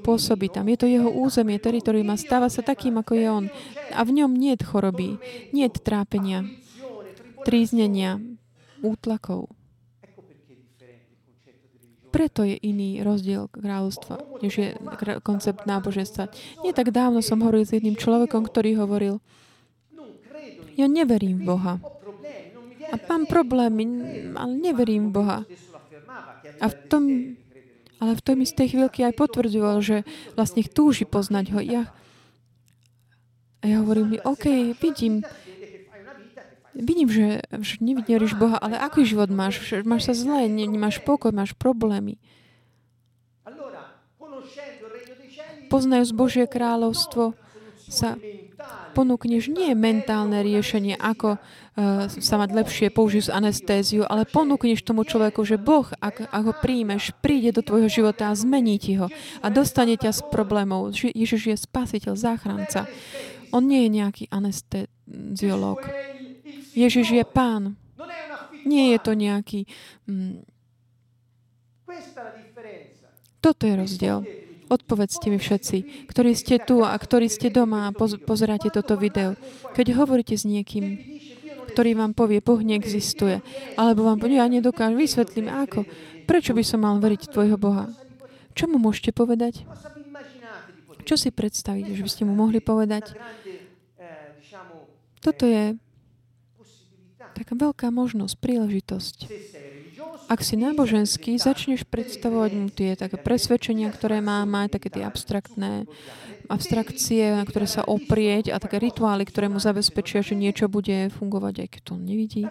Pôsobí 0.00 0.48
tam. 0.48 0.66
Je 0.66 0.78
to 0.80 0.88
jeho 0.88 1.12
územie, 1.12 1.60
teritorium 1.60 2.10
a 2.10 2.16
stáva 2.16 2.48
sa 2.48 2.64
takým, 2.64 2.96
ako 2.98 3.12
je 3.14 3.26
on. 3.28 3.44
A 3.92 4.00
v 4.02 4.10
ňom 4.20 4.32
nie 4.32 4.56
je 4.56 4.64
choroby, 4.64 5.20
nie 5.52 5.68
je 5.68 5.76
trápenia, 5.78 6.48
tríznenia, 7.44 8.18
útlakov. 8.80 9.52
Preto 12.10 12.42
je 12.42 12.58
iný 12.58 13.06
rozdiel 13.06 13.46
kráľovstva, 13.54 14.42
než 14.42 14.52
je 14.58 14.68
koncept 15.22 15.62
náboženstva. 15.62 16.26
Nie 16.66 16.74
tak 16.74 16.90
dávno 16.90 17.22
som 17.22 17.38
hovoril 17.38 17.62
s 17.62 17.76
jedným 17.76 17.94
človekom, 17.94 18.42
ktorý 18.50 18.82
hovoril, 18.82 19.22
ja 20.74 20.90
neverím 20.90 21.44
v 21.44 21.54
Boha. 21.54 21.74
A 22.90 22.94
mám 23.06 23.30
problémy, 23.30 23.84
ale 24.34 24.52
neverím 24.58 25.12
v 25.12 25.22
Boha. 25.22 25.38
A 26.58 26.66
v 26.66 26.74
tom, 26.90 27.02
ale 28.00 28.16
v 28.16 28.24
tom 28.24 28.40
istej 28.40 28.72
chvíľke 28.74 29.04
aj 29.04 29.14
potvrdzoval, 29.14 29.84
že 29.84 30.08
vlastne 30.34 30.64
túži 30.64 31.04
poznať 31.04 31.46
ho. 31.52 31.60
Ja, 31.60 31.82
a 33.60 33.64
ja 33.68 33.84
hovorím 33.84 34.16
mi, 34.16 34.18
OK, 34.24 34.72
vidím, 34.80 35.20
vidím, 36.72 37.12
že, 37.12 37.44
že 37.60 37.76
nevidíš 37.84 38.32
Boha, 38.40 38.56
ale 38.56 38.80
aký 38.80 39.04
život 39.04 39.28
máš? 39.28 39.60
Máš 39.84 40.08
sa 40.08 40.14
zle, 40.16 40.48
nemáš 40.48 41.04
pokoj, 41.04 41.28
máš 41.28 41.52
problémy. 41.52 42.16
Poznajúc 45.70 46.10
Božie 46.16 46.50
kráľovstvo, 46.50 47.38
sa 47.86 48.18
ponúkneš 48.90 49.48
nie 49.48 49.72
mentálne 49.78 50.42
riešenie, 50.42 50.98
ako 50.98 51.38
uh, 51.38 52.10
sa 52.10 52.34
mať 52.36 52.50
lepšie 52.52 52.86
použiť 52.90 53.30
anestéziu, 53.30 54.02
ale 54.04 54.26
ponúkneš 54.26 54.82
tomu 54.82 55.06
človeku, 55.06 55.46
že 55.46 55.56
Boh, 55.56 55.86
ak, 56.02 56.26
ak 56.26 56.44
ho 56.44 56.54
príjmeš, 56.58 57.14
príde 57.22 57.54
do 57.54 57.62
tvojho 57.62 57.86
života 57.86 58.28
a 58.28 58.38
zmení 58.38 58.82
ti 58.82 58.98
ho 58.98 59.06
a 59.40 59.46
dostane 59.48 59.94
ťa 59.94 60.10
z 60.10 60.20
problémov. 60.28 60.92
Ježiš 60.94 61.42
je 61.54 61.56
spasiteľ, 61.56 62.18
záchranca. 62.18 62.90
On 63.54 63.62
nie 63.62 63.86
je 63.86 63.90
nejaký 64.02 64.24
anestéziológ. 64.30 65.86
Ježiš 66.74 67.06
je 67.14 67.24
pán. 67.26 67.78
Nie 68.66 68.94
je 68.94 68.98
to 69.00 69.12
nejaký... 69.16 69.64
Mm, 70.06 70.44
toto 73.40 73.64
je 73.64 73.74
rozdiel. 73.74 74.39
Odpovedzte 74.70 75.26
mi 75.34 75.42
všetci, 75.42 76.06
ktorí 76.06 76.30
ste 76.38 76.62
tu 76.62 76.86
a 76.86 76.94
ktorí 76.94 77.26
ste 77.26 77.50
doma 77.50 77.90
a 77.90 77.94
pozeráte 78.22 78.70
toto 78.70 78.94
video. 78.94 79.34
Keď 79.74 79.98
hovoríte 79.98 80.38
s 80.38 80.46
niekým, 80.46 80.94
ktorý 81.74 81.98
vám 81.98 82.14
povie, 82.14 82.38
Boh 82.38 82.62
neexistuje, 82.62 83.42
alebo 83.74 84.06
vám 84.06 84.22
povie, 84.22 84.38
ja 84.38 84.46
nedokážem, 84.46 84.94
vysvetlím, 84.94 85.50
ako. 85.50 85.90
Prečo 86.22 86.54
by 86.54 86.62
som 86.62 86.86
mal 86.86 86.94
veriť 87.02 87.34
tvojho 87.34 87.58
Boha? 87.58 87.90
Čo 88.54 88.70
mu 88.70 88.78
môžete 88.78 89.10
povedať? 89.10 89.66
Čo 91.02 91.18
si 91.18 91.34
predstavíte, 91.34 91.90
že 91.98 92.06
by 92.06 92.10
ste 92.10 92.22
mu 92.22 92.38
mohli 92.38 92.62
povedať? 92.62 93.18
Toto 95.18 95.50
je 95.50 95.74
taká 97.34 97.58
veľká 97.58 97.90
možnosť, 97.90 98.38
príležitosť. 98.38 99.26
Ak 100.30 100.46
si 100.46 100.54
náboženský, 100.54 101.42
začneš 101.42 101.82
predstavovať 101.90 102.50
mu 102.54 102.70
tie 102.70 102.94
také 102.94 103.18
presvedčenia, 103.18 103.90
ktoré 103.90 104.22
má, 104.22 104.46
má 104.46 104.70
také 104.70 104.86
tie 104.86 105.02
abstraktné 105.02 105.90
abstrakcie, 106.46 107.34
na 107.34 107.42
ktoré 107.42 107.66
sa 107.66 107.82
oprieť 107.82 108.54
a 108.54 108.62
také 108.62 108.78
rituály, 108.78 109.26
ktoré 109.26 109.50
mu 109.50 109.58
zabezpečia, 109.58 110.22
že 110.22 110.38
niečo 110.38 110.70
bude 110.70 111.10
fungovať, 111.18 111.54
aj 111.66 111.68
keď 111.74 111.80
to 111.82 111.90
on 111.98 112.02
nevidí. 112.06 112.46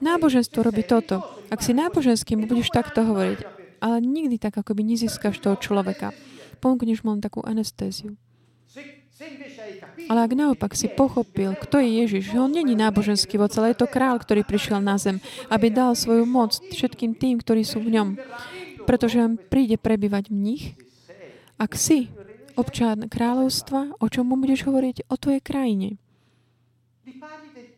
Náboženstvo 0.00 0.64
robí 0.64 0.88
toto. 0.88 1.20
Ak 1.52 1.60
si 1.60 1.76
náboženský, 1.76 2.32
mu 2.32 2.48
budeš 2.48 2.72
takto 2.72 3.04
hovoriť, 3.04 3.44
ale 3.84 4.00
nikdy 4.00 4.40
tak 4.40 4.56
akoby 4.56 4.80
nezískaš 4.80 5.36
toho 5.36 5.60
človeka. 5.60 6.16
Ponúkneš 6.64 7.04
mu 7.04 7.12
len 7.12 7.20
takú 7.20 7.44
anestéziu. 7.44 8.16
Ale 10.10 10.20
ak 10.26 10.32
naopak 10.34 10.72
si 10.74 10.90
pochopil, 10.90 11.54
kto 11.56 11.78
je 11.78 11.88
Ježiš, 12.04 12.34
že 12.34 12.42
on 12.42 12.50
není 12.50 12.74
náboženský 12.74 13.38
vodca, 13.38 13.62
ale 13.62 13.72
je 13.72 13.80
to 13.84 13.88
král, 13.90 14.18
ktorý 14.18 14.42
prišiel 14.42 14.82
na 14.82 14.98
zem, 14.98 15.22
aby 15.48 15.70
dal 15.70 15.94
svoju 15.94 16.26
moc 16.26 16.58
všetkým 16.58 17.14
tým, 17.16 17.38
ktorí 17.40 17.62
sú 17.62 17.80
v 17.80 17.94
ňom. 17.96 18.08
Pretože 18.82 19.22
on 19.22 19.38
príde 19.38 19.78
prebývať 19.78 20.28
v 20.28 20.36
nich. 20.36 20.64
Ak 21.56 21.78
si 21.78 22.10
občan 22.58 23.06
kráľovstva, 23.06 23.96
o 24.02 24.06
čom 24.10 24.26
mu 24.28 24.36
budeš 24.36 24.66
hovoriť? 24.66 25.06
O 25.08 25.14
tvojej 25.14 25.42
krajine. 25.42 25.88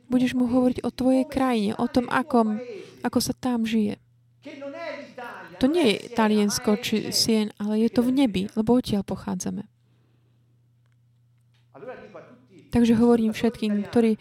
Budeš 0.09 0.37
mu 0.37 0.49
hovoriť 0.49 0.85
o 0.85 0.91
tvojej 0.93 1.25
krajine, 1.29 1.77
o 1.77 1.87
tom, 1.89 2.09
akom, 2.09 2.61
ako 3.05 3.19
sa 3.21 3.33
tam 3.37 3.69
žije. 3.69 4.01
To 5.61 5.67
nie 5.71 5.97
je 5.97 5.97
Taliensko 6.13 6.77
či 6.77 7.09
Sien, 7.15 7.55
ale 7.57 7.81
je 7.85 7.89
to 7.89 8.05
v 8.05 8.13
nebi, 8.13 8.43
lebo 8.53 8.77
odtiaľ 8.77 9.07
pochádzame. 9.07 9.74
Takže 12.75 12.99
hovorím 12.99 13.31
všetkým, 13.31 13.87
ktorí 13.87 14.19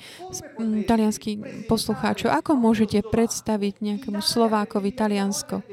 talianskí 0.86 1.66
poslucháčov, 1.66 2.30
ako 2.30 2.54
môžete 2.54 3.02
predstaviť 3.02 3.82
nejakému 3.82 4.22
Slovákovi 4.22 4.94
Taliansko, 4.94 5.66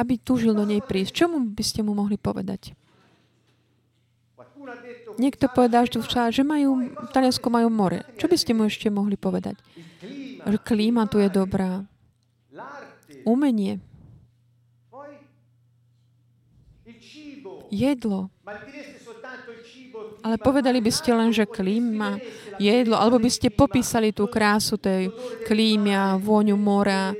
aby 0.00 0.16
túžil 0.16 0.56
do 0.56 0.64
nej 0.64 0.80
prísť? 0.80 1.12
Čo 1.12 1.24
mu 1.28 1.44
by 1.44 1.60
ste 1.60 1.84
mu 1.84 1.92
mohli 1.92 2.16
povedať? 2.16 2.72
Niekto 5.20 5.52
povedal, 5.52 5.84
že 6.32 6.42
majú, 6.42 6.88
v 6.96 7.10
Taliansku 7.12 7.44
majú 7.52 7.68
more. 7.68 8.08
Čo 8.16 8.26
by 8.26 8.36
ste 8.40 8.56
mu 8.56 8.64
ešte 8.64 8.88
mohli 8.88 9.20
povedať? 9.20 9.60
Že 10.48 10.58
klíma 10.64 11.04
tu 11.06 11.20
je 11.20 11.28
dobrá. 11.28 11.84
Umenie. 13.28 13.84
Jedlo. 17.68 18.32
Ale 20.24 20.36
povedali 20.40 20.80
by 20.80 20.92
ste 20.92 21.10
len, 21.12 21.30
že 21.30 21.44
klíma, 21.44 22.16
jedlo, 22.56 22.96
alebo 22.96 23.20
by 23.20 23.30
ste 23.30 23.52
popísali 23.52 24.10
tú 24.16 24.24
krásu 24.26 24.80
tej 24.80 25.12
klímy 25.44 25.92
a 25.92 26.16
vôňu 26.16 26.56
mora 26.56 27.12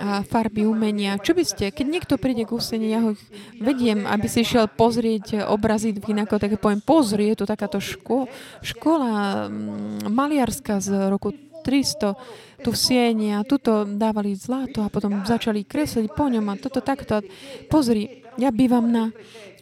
a 0.00 0.22
farby 0.24 0.64
umenia. 0.64 1.20
Čo 1.20 1.36
by 1.36 1.44
ste, 1.44 1.64
keď 1.74 1.86
niekto 1.86 2.14
príde 2.16 2.48
k 2.48 2.54
úsene, 2.54 2.88
ja 2.88 3.04
ho 3.04 3.12
vediem, 3.60 4.08
aby 4.08 4.30
si 4.30 4.46
šiel 4.46 4.70
pozrieť 4.70 5.44
obrazy 5.50 5.92
inako, 5.92 6.40
tak 6.40 6.56
poviem, 6.56 6.80
pozri, 6.80 7.28
je 7.34 7.42
tu 7.42 7.44
takáto 7.44 7.82
ško- 7.82 8.30
škola 8.64 9.46
mm, 9.50 10.08
maliarská 10.08 10.80
z 10.80 11.10
roku 11.10 11.34
300 11.60 12.16
tu 12.60 12.72
v 12.72 12.78
Siene 12.78 13.40
a 13.40 13.44
tuto 13.44 13.88
dávali 13.88 14.36
zlato 14.36 14.84
a 14.84 14.92
potom 14.92 15.24
začali 15.24 15.64
kresliť 15.64 16.12
po 16.12 16.28
ňom 16.28 16.44
a 16.52 16.60
toto 16.60 16.84
takto. 16.84 17.24
Pozri, 17.72 18.19
ja 18.38 18.50
bývam 18.54 18.86
na 18.86 19.10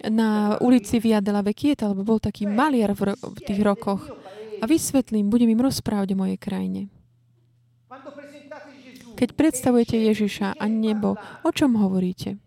na 0.06 0.54
ulici 0.62 1.02
Via 1.02 1.18
della 1.18 1.42
Vecchieta, 1.42 1.90
lebo 1.90 2.06
bol 2.06 2.22
taký 2.22 2.46
maliar 2.46 2.94
v, 2.94 3.10
ro- 3.10 3.18
v 3.18 3.38
tých 3.42 3.60
rokoch. 3.66 4.06
A 4.62 4.64
vysvetlím, 4.66 5.30
budem 5.30 5.50
im 5.50 5.62
rozprávať 5.62 6.14
o 6.14 6.18
mojej 6.18 6.38
krajine. 6.38 6.90
Keď 9.18 9.34
predstavujete 9.34 9.98
Ježiša 9.98 10.54
a 10.58 10.64
nebo, 10.70 11.18
o 11.42 11.50
čom 11.50 11.74
hovoríte? 11.78 12.38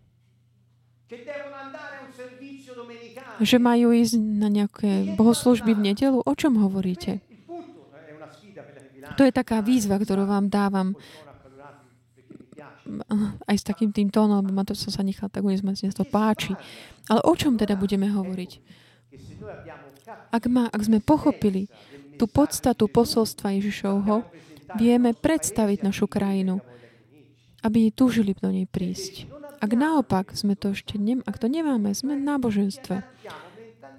Že 3.42 3.56
majú 3.60 3.92
ísť 3.92 4.16
na 4.16 4.48
nejaké 4.48 5.12
bohoslužby 5.16 5.76
v 5.76 5.92
nedelu? 5.92 6.20
O 6.24 6.32
čom 6.32 6.56
hovoríte? 6.56 7.20
To 9.20 9.28
je 9.28 9.32
taká 9.34 9.60
výzva, 9.60 10.00
ktorú 10.00 10.24
vám 10.24 10.48
dávam 10.48 10.96
aj 13.46 13.56
s 13.56 13.64
takým 13.64 13.94
tým 13.94 14.08
tónom, 14.10 14.42
lebo 14.42 14.54
ma 14.54 14.66
to 14.66 14.74
som 14.74 14.90
sa 14.90 15.02
nechal 15.06 15.30
tak 15.30 15.46
unesť, 15.46 15.94
to 15.94 16.06
páči. 16.06 16.54
Ale 17.06 17.22
o 17.22 17.32
čom 17.34 17.54
teda 17.54 17.78
budeme 17.78 18.10
hovoriť? 18.10 18.50
Ak, 20.32 20.44
ma, 20.50 20.66
ak 20.68 20.82
sme 20.82 20.98
pochopili 20.98 21.70
tú 22.18 22.26
podstatu 22.26 22.90
posolstva 22.90 23.54
Ježišovho, 23.58 24.26
vieme 24.76 25.12
predstaviť 25.12 25.78
našu 25.84 26.06
krajinu, 26.08 26.60
aby 27.62 27.94
túžili 27.94 28.34
do 28.34 28.50
nej 28.50 28.66
prísť. 28.66 29.30
Ak 29.62 29.70
naopak 29.78 30.34
sme 30.34 30.58
to 30.58 30.74
ešte 30.74 30.98
nem, 30.98 31.22
ak 31.22 31.38
to 31.38 31.46
nemáme, 31.46 31.94
sme 31.94 32.18
v 32.18 32.26
náboženstve. 32.26 32.96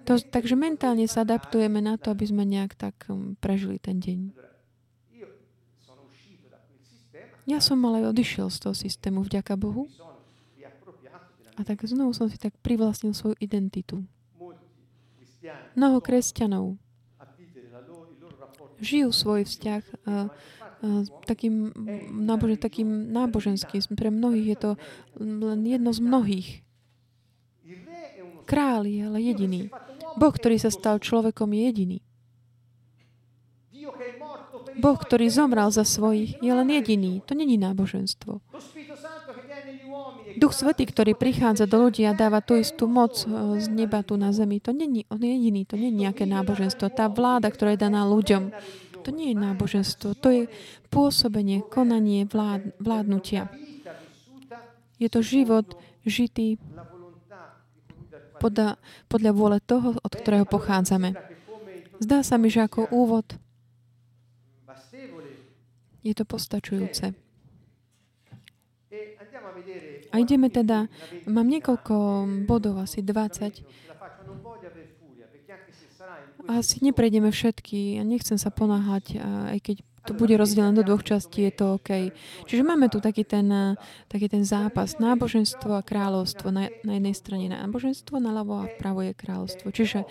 To, 0.03 0.19
takže 0.19 0.59
mentálne 0.59 1.07
sa 1.07 1.23
adaptujeme 1.23 1.79
na 1.79 1.95
to, 1.95 2.11
aby 2.11 2.27
sme 2.27 2.43
nejak 2.43 2.75
tak 2.75 3.07
um, 3.07 3.39
prežili 3.39 3.79
ten 3.79 4.03
deň. 4.03 4.35
Ja 7.43 7.59
som 7.59 7.83
ale 7.83 8.07
odišiel 8.07 8.47
z 8.47 8.57
toho 8.63 8.75
systému, 8.75 9.23
vďaka 9.23 9.59
Bohu. 9.59 9.91
A 11.53 11.61
tak 11.61 11.85
znovu 11.85 12.15
som 12.17 12.31
si 12.31 12.39
tak 12.39 12.55
privlastnil 12.65 13.13
svoju 13.13 13.37
identitu. 13.37 14.01
Mnoho 15.75 15.99
kresťanov 15.99 16.79
žijú 18.83 19.15
svoj 19.15 19.47
vzťah 19.47 19.83
a, 19.83 19.95
a, 20.03 20.15
takým, 21.23 21.71
nábožen, 22.11 22.59
takým 22.59 22.89
náboženským. 23.15 23.95
Pre 23.95 24.09
mnohých 24.11 24.47
je 24.53 24.57
to 24.59 24.71
len 25.23 25.63
jedno 25.63 25.95
z 25.95 25.99
mnohých. 26.03 26.49
Král 28.43 28.83
je 28.83 29.07
ale 29.07 29.23
jediný. 29.23 29.71
Boh, 30.19 30.33
ktorý 30.35 30.59
sa 30.59 30.67
stal 30.67 30.99
človekom, 30.99 31.47
je 31.55 31.61
jediný. 31.71 31.97
Boh, 34.83 34.99
ktorý 34.99 35.31
zomral 35.31 35.71
za 35.71 35.87
svojich, 35.87 36.43
je 36.43 36.51
len 36.51 36.67
jediný. 36.67 37.23
To 37.23 37.31
není 37.31 37.55
náboženstvo. 37.55 38.43
Duch 40.33 40.51
Svetý, 40.51 40.83
ktorý 40.83 41.15
prichádza 41.15 41.63
do 41.63 41.87
ľudí 41.87 42.03
a 42.03 42.11
dáva 42.11 42.43
tú 42.43 42.59
istú 42.59 42.89
moc 42.91 43.23
eh, 43.23 43.31
z 43.63 43.71
neba 43.71 44.03
tu 44.03 44.19
na 44.19 44.35
zemi, 44.35 44.59
to 44.59 44.75
není, 44.75 45.07
on 45.07 45.23
je 45.23 45.29
jediný, 45.29 45.63
to 45.63 45.79
je 45.79 45.87
nejaké 45.87 46.27
náboženstvo. 46.27 46.91
Tá 46.91 47.07
vláda, 47.07 47.47
ktorá 47.47 47.77
je 47.77 47.85
daná 47.85 48.03
ľuďom, 48.03 48.51
to 49.07 49.09
nie 49.15 49.31
je 49.31 49.37
náboženstvo, 49.39 50.19
to 50.19 50.27
je 50.33 50.43
pôsobenie, 50.91 51.63
konanie 51.63 52.27
vlád, 52.27 52.75
vládnutia. 52.81 53.47
Je 54.99 55.07
to 55.07 55.23
život 55.23 55.79
žitý 56.03 56.59
podľa, 58.39 58.75
podľa 59.07 59.31
vôle 59.31 59.57
toho, 59.63 59.95
od 59.95 60.11
ktorého 60.11 60.43
pochádzame. 60.43 61.15
Zdá 62.03 62.19
sa 62.25 62.35
mi, 62.35 62.51
že 62.51 62.67
ako 62.67 62.91
úvod 62.91 63.39
je 66.03 66.13
to 66.13 66.23
postačujúce. 66.27 67.15
A 70.13 70.15
ideme 70.21 70.53
teda, 70.53 70.85
mám 71.25 71.47
niekoľko 71.49 71.95
bodov, 72.45 72.77
asi 72.77 73.01
20. 73.01 73.65
Asi 76.43 76.83
neprejdeme 76.83 77.31
všetky, 77.31 77.97
ja 77.97 78.03
nechcem 78.03 78.37
sa 78.37 78.51
ponáhať, 78.51 79.17
aj 79.23 79.59
keď 79.63 79.77
to 80.03 80.11
bude 80.11 80.35
rozdelené 80.35 80.75
do 80.75 80.83
dvoch 80.83 80.99
častí, 80.99 81.47
je 81.47 81.53
to 81.55 81.79
OK. 81.79 82.11
Čiže 82.43 82.67
máme 82.67 82.91
tu 82.91 82.99
taký 82.99 83.23
ten, 83.23 83.47
taký 84.11 84.27
ten 84.27 84.43
zápas. 84.43 84.99
Náboženstvo 84.99 85.79
a 85.79 85.81
kráľovstvo. 85.81 86.51
Na, 86.51 86.67
na 86.83 86.99
jednej 86.99 87.15
strane 87.15 87.47
náboženstvo, 87.47 88.19
na 88.19 88.35
ľavo 88.35 88.67
a 88.67 88.69
vpravo 88.75 88.99
je 88.99 89.15
kráľovstvo. 89.15 89.71
Čiže 89.71 90.03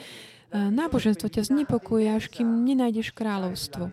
náboženstvo 0.52 1.28
ťa 1.28 1.44
znepokuje, 1.44 2.08
až 2.08 2.32
kým 2.32 2.64
nenájdeš 2.64 3.12
kráľovstvo. 3.12 3.92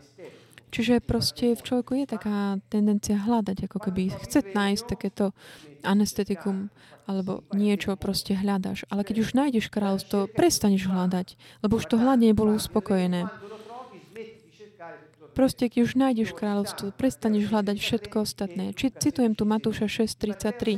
Čiže 0.69 1.01
proste 1.01 1.57
v 1.57 1.61
človeku 1.65 1.97
je 1.97 2.05
taká 2.05 2.61
tendencia 2.69 3.17
hľadať, 3.17 3.65
ako 3.65 3.89
keby 3.89 4.13
chce 4.21 4.53
nájsť 4.53 4.83
takéto 4.85 5.33
anestetikum 5.81 6.69
alebo 7.09 7.41
niečo 7.57 7.97
proste 7.97 8.37
hľadaš. 8.37 8.85
Ale 8.93 9.01
keď 9.01 9.25
už 9.25 9.33
nájdeš 9.33 9.73
kráľovstvo, 9.73 10.29
prestaneš 10.29 10.85
hľadať, 10.85 11.33
lebo 11.65 11.81
už 11.81 11.89
to 11.89 11.97
hľadanie 11.97 12.37
bolo 12.37 12.53
uspokojené. 12.53 13.25
Proste, 15.33 15.71
keď 15.71 15.79
už 15.89 15.93
nájdeš 15.97 16.37
kráľovstvo, 16.37 16.93
prestaneš 16.93 17.49
hľadať 17.49 17.77
všetko 17.81 18.15
ostatné. 18.21 18.77
Či, 18.77 18.93
citujem 18.93 19.33
tu 19.33 19.49
Matúša 19.49 19.89
6.33. 19.89 20.77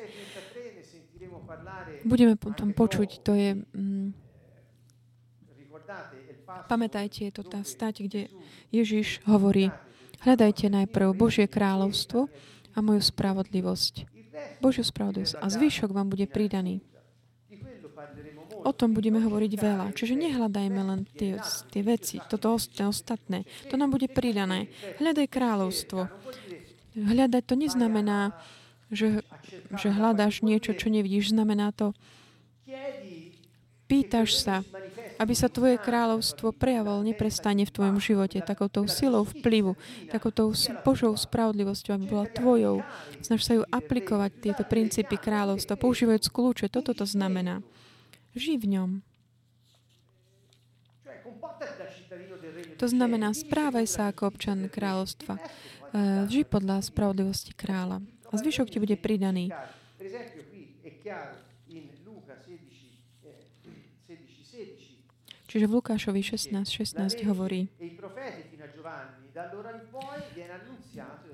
Budeme 2.07 2.39
potom 2.39 2.71
počuť, 2.71 3.09
to 3.25 3.35
je... 3.35 3.49
Mm, 3.75 4.13
pamätajte, 6.67 7.27
je 7.27 7.33
to 7.33 7.43
tá 7.43 7.61
stať, 7.61 8.07
kde 8.07 8.21
Ježiš 8.69 9.23
hovorí, 9.27 9.69
hľadajte 10.23 10.69
najprv 10.71 11.15
Božie 11.15 11.45
kráľovstvo 11.49 12.27
a 12.71 12.77
moju 12.79 13.01
spravodlivosť. 13.03 14.07
Božiu 14.63 14.85
spravodlivosť 14.85 15.37
a 15.37 15.45
zvyšok 15.49 15.89
vám 15.91 16.07
bude 16.09 16.25
pridaný. 16.29 16.81
O 18.61 18.71
tom 18.77 18.93
budeme 18.93 19.17
hovoriť 19.17 19.53
veľa. 19.57 19.87
Čiže 19.97 20.13
nehľadajme 20.13 20.81
len 20.85 21.01
tie, 21.17 21.41
tie 21.73 21.81
veci, 21.81 22.21
toto 22.29 22.53
ostatné. 22.53 23.49
To 23.73 23.75
nám 23.77 23.89
bude 23.89 24.05
pridané. 24.05 24.69
Hľadaj 25.01 25.27
kráľovstvo. 25.33 26.05
Hľadať 26.93 27.43
to 27.47 27.55
neznamená, 27.57 28.37
že, 28.93 29.25
že 29.81 29.89
hľadáš 29.89 30.45
niečo, 30.45 30.77
čo 30.77 30.93
nevidíš. 30.93 31.33
Znamená 31.33 31.73
to, 31.73 31.97
pýtaš 33.89 34.37
sa, 34.37 34.55
aby 35.21 35.33
sa 35.37 35.53
Tvoje 35.53 35.77
kráľovstvo 35.77 36.49
prejavilo 36.49 37.05
neprestane 37.05 37.61
v 37.61 37.69
Tvojom 37.69 38.01
živote, 38.01 38.41
takouto 38.41 38.89
silou 38.89 39.21
vplyvu, 39.21 39.77
takouto 40.09 40.49
Božou 40.81 41.13
spravodlivosťou, 41.13 41.93
aby 41.93 42.05
bola 42.09 42.25
Tvojou. 42.25 42.81
Snaž 43.21 43.45
sa 43.45 43.53
ju 43.53 43.63
aplikovať, 43.69 44.41
tieto 44.41 44.65
princípy 44.65 45.21
kráľovstva, 45.21 45.77
používajúc 45.77 46.33
kľúče. 46.33 46.73
Toto 46.73 46.97
to 46.97 47.05
znamená. 47.05 47.61
Ži 48.33 48.57
v 48.57 48.65
ňom. 48.73 48.89
To 52.81 52.89
znamená, 52.89 53.29
správaj 53.37 53.85
sa 53.85 54.09
ako 54.09 54.33
občan 54.33 54.65
kráľovstva. 54.65 55.37
Eh, 55.37 56.25
ži 56.31 56.41
podľa 56.47 56.81
spravodlivosti 56.81 57.53
kráľa. 57.53 58.01
A 58.31 58.33
zvyšok 58.39 58.71
ti 58.71 58.79
bude 58.79 58.95
pridaný. 58.95 59.51
Čiže 65.51 65.67
v 65.67 65.83
Lukášovi 65.83 66.23
16, 66.23 66.63
16 66.63 67.27
hovorí, 67.27 67.67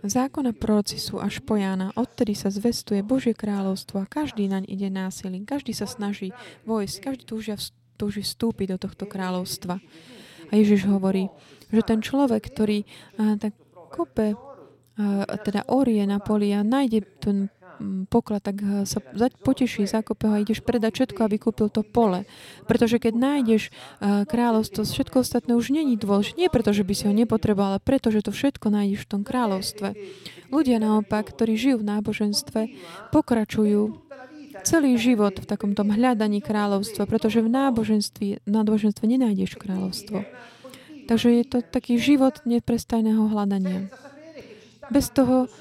Zákon 0.01 0.49
a 0.49 0.53
proroci 0.57 0.97
sú 0.97 1.21
až 1.21 1.37
po 1.45 1.53
Jána. 1.53 1.93
Odtedy 1.93 2.33
sa 2.33 2.49
zvestuje 2.49 3.05
Božie 3.05 3.37
kráľovstvo 3.37 4.01
a 4.01 4.09
každý 4.09 4.49
naň 4.49 4.65
ide 4.65 4.89
násilím. 4.89 5.45
Každý 5.45 5.77
sa 5.77 5.85
snaží 5.85 6.33
vojsť, 6.65 6.95
každý 6.97 7.23
túžia, 7.29 7.61
túži 7.93 8.25
vstúpiť 8.25 8.73
do 8.73 8.77
tohto 8.89 9.05
kráľovstva. 9.05 9.77
A 10.49 10.51
Ježiš 10.53 10.89
hovorí, 10.89 11.29
že 11.69 11.85
ten 11.85 12.01
človek, 12.01 12.41
ktorý 12.41 12.89
a, 13.21 13.37
tak 13.37 13.53
kope, 13.93 14.33
a, 14.33 14.37
teda 15.45 15.69
orie 15.69 16.01
na 16.09 16.17
poli 16.17 16.57
a 16.57 16.65
nájde 16.65 17.05
ten 17.21 17.37
poklad, 18.09 18.43
tak 18.43 18.59
eh, 18.61 18.83
sa 18.83 18.99
poteší, 19.43 19.87
zakope 19.87 20.27
ho 20.27 20.33
a 20.37 20.43
ideš 20.43 20.61
predať 20.61 21.01
všetko, 21.03 21.19
aby 21.23 21.37
kúpil 21.37 21.67
to 21.69 21.81
pole. 21.85 22.25
Pretože 22.65 22.97
keď 23.01 23.13
nájdeš 23.15 23.69
eh, 23.69 24.25
kráľovstvo, 24.25 24.85
všetko 24.85 25.21
ostatné 25.21 25.53
už 25.53 25.73
není 25.73 25.95
dôležité. 25.95 26.37
Nie 26.37 26.49
preto, 26.49 26.73
že 26.73 26.85
by 26.85 26.93
si 26.93 27.03
ho 27.05 27.13
nepotreboval, 27.13 27.77
ale 27.77 27.81
preto, 27.83 28.09
že 28.09 28.25
to 28.25 28.31
všetko 28.33 28.69
nájdeš 28.69 29.05
v 29.05 29.11
tom 29.11 29.21
kráľovstve. 29.25 29.93
Ľudia 30.49 30.77
naopak, 30.79 31.33
ktorí 31.33 31.59
žijú 31.59 31.83
v 31.83 31.89
náboženstve, 31.97 32.61
pokračujú 33.11 34.07
celý 34.63 34.97
život 34.97 35.37
v 35.37 35.45
takomto 35.45 35.85
hľadaní 35.85 36.41
kráľovstva, 36.41 37.05
pretože 37.05 37.43
v 37.45 37.49
náboženstve, 37.51 38.47
náboženstve 38.47 39.05
nenájdeš 39.05 39.59
kráľovstvo. 39.59 40.25
Takže 41.07 41.29
je 41.39 41.43
to 41.47 41.57
taký 41.63 41.95
život 41.95 42.43
neprestajného 42.43 43.31
hľadania. 43.31 43.87
Bez 44.91 45.11
toho 45.11 45.51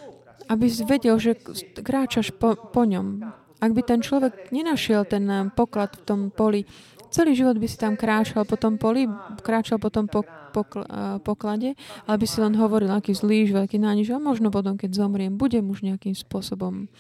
aby 0.47 0.67
si 0.71 0.83
vedel, 0.87 1.19
že 1.19 1.39
kráčaš 1.83 2.35
po, 2.35 2.55
po 2.55 2.83
ňom. 2.87 3.23
Ak 3.57 3.73
by 3.73 3.83
ten 3.83 4.01
človek 4.05 4.53
nenašiel 4.53 5.09
ten 5.09 5.25
eh, 5.27 5.49
poklad 5.51 5.97
v 5.97 6.03
tom 6.05 6.21
poli, 6.29 6.69
celý 7.11 7.33
život 7.33 7.57
by 7.57 7.67
si 7.67 7.79
tam 7.81 7.97
kráčal 7.97 8.45
po 8.45 8.61
tom 8.61 8.77
poli, 8.77 9.09
kráčal 9.41 9.81
po 9.81 9.89
tom 9.89 10.05
pok, 10.11 10.27
pokl, 10.53 10.85
uh, 10.85 11.17
poklade, 11.23 11.73
ale 12.05 12.17
by 12.21 12.27
si 12.29 12.39
len 12.45 12.53
hovoril, 12.57 12.93
aký 12.93 13.17
zlý, 13.17 13.49
veľký 13.49 13.81
nániž 13.81 14.13
a 14.13 14.19
možno 14.21 14.53
potom, 14.53 14.77
keď 14.77 14.97
zomriem, 14.97 15.33
budem 15.37 15.65
už 15.69 15.87
nejakým 15.87 16.13
spôsobom 16.13 16.93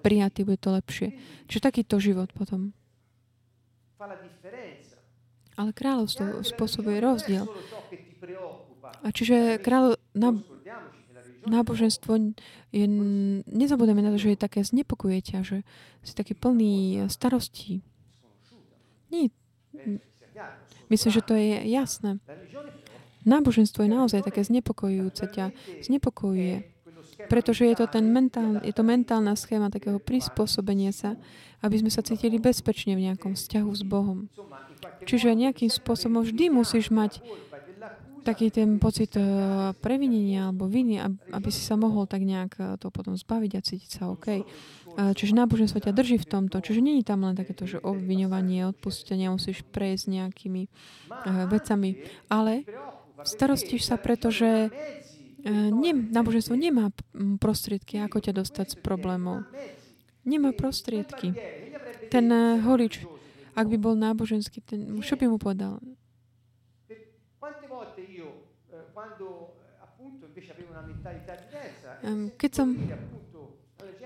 prijatý, 0.00 0.42
bude 0.42 0.58
to 0.58 0.74
lepšie. 0.74 1.14
Čiže 1.46 1.66
takýto 1.70 2.00
život 2.00 2.32
potom. 2.32 2.72
Ale 5.60 5.70
kráľovstvo 5.76 6.40
spôsobuje 6.40 7.04
rozdiel. 7.04 7.44
A 9.04 9.08
čiže 9.12 9.60
kráľ, 9.60 10.00
na, 10.16 10.40
náboženstvo 11.46 12.36
je, 12.72 12.86
nezabudeme 13.48 14.04
na 14.04 14.12
to, 14.12 14.18
že 14.20 14.36
je 14.36 14.38
také 14.40 14.60
znepokuje 14.64 15.18
ťa, 15.24 15.38
že 15.44 15.56
si 16.04 16.12
taký 16.12 16.36
plný 16.36 17.06
starostí. 17.08 17.80
Nie. 19.08 19.32
Myslím, 20.90 21.10
že 21.12 21.22
to 21.22 21.34
je 21.38 21.64
jasné. 21.70 22.18
Náboženstvo 23.22 23.84
je 23.84 23.90
naozaj 23.92 24.24
také 24.24 24.40
znepokojujúce 24.42 25.24
ťa. 25.28 25.52
Znepokojuje. 25.84 26.66
Pretože 27.28 27.68
je 27.68 27.76
to, 27.76 27.84
ten 27.84 28.08
mentál, 28.08 28.64
je 28.64 28.72
to 28.72 28.80
mentálna 28.80 29.36
schéma 29.36 29.68
takého 29.68 30.00
prispôsobenia 30.00 30.88
sa, 30.88 31.20
aby 31.60 31.76
sme 31.76 31.92
sa 31.92 32.00
cítili 32.00 32.40
bezpečne 32.40 32.96
v 32.96 33.12
nejakom 33.12 33.36
vzťahu 33.36 33.70
s 33.76 33.82
Bohom. 33.84 34.32
Čiže 35.04 35.36
nejakým 35.36 35.68
spôsobom 35.68 36.24
vždy 36.24 36.48
musíš 36.48 36.88
mať 36.88 37.20
taký 38.20 38.52
ten 38.52 38.76
pocit 38.76 39.16
eh, 39.16 39.24
previnenia 39.80 40.52
alebo 40.52 40.68
viny, 40.68 41.00
aby 41.32 41.48
si 41.48 41.64
sa 41.64 41.74
mohol 41.74 42.04
tak 42.04 42.22
nejak 42.22 42.52
eh, 42.60 42.64
to 42.76 42.92
potom 42.92 43.16
zbaviť 43.16 43.52
a 43.56 43.64
cítiť 43.64 43.90
sa 43.90 44.02
OK. 44.12 44.26
Eh, 44.30 44.42
čiže 45.16 45.36
náboženstvo 45.36 45.80
ťa 45.80 45.96
drží 45.96 46.20
v 46.20 46.28
tomto. 46.28 46.60
Čiže 46.60 46.84
není 46.84 47.02
tam 47.02 47.24
len 47.24 47.34
takéto, 47.34 47.64
že 47.64 47.80
obviňovanie, 47.80 48.68
odpustenie, 48.70 49.32
musíš 49.32 49.64
prejsť 49.66 50.04
nejakými 50.12 50.62
vecami. 51.48 52.00
Ale 52.30 52.64
starostíš 53.26 53.90
sa, 53.90 53.96
pretože 54.00 54.72
ne, 55.44 55.92
náboženstvo 55.92 56.56
nemá 56.56 56.92
prostriedky, 57.38 58.00
ako 58.00 58.18
ťa 58.24 58.32
dostať 58.40 58.66
z 58.72 58.76
problémov. 58.80 59.44
Nemá 60.24 60.52
prostriedky. 60.52 61.32
Ten 62.12 62.26
holič, 62.64 63.04
ak 63.54 63.66
by 63.68 63.76
bol 63.78 63.94
náboženský, 63.96 64.64
ten, 64.64 65.00
čo 65.00 65.16
by 65.16 65.28
mu 65.28 65.36
povedal? 65.36 65.80
Keď 72.36 72.50
som 72.50 72.68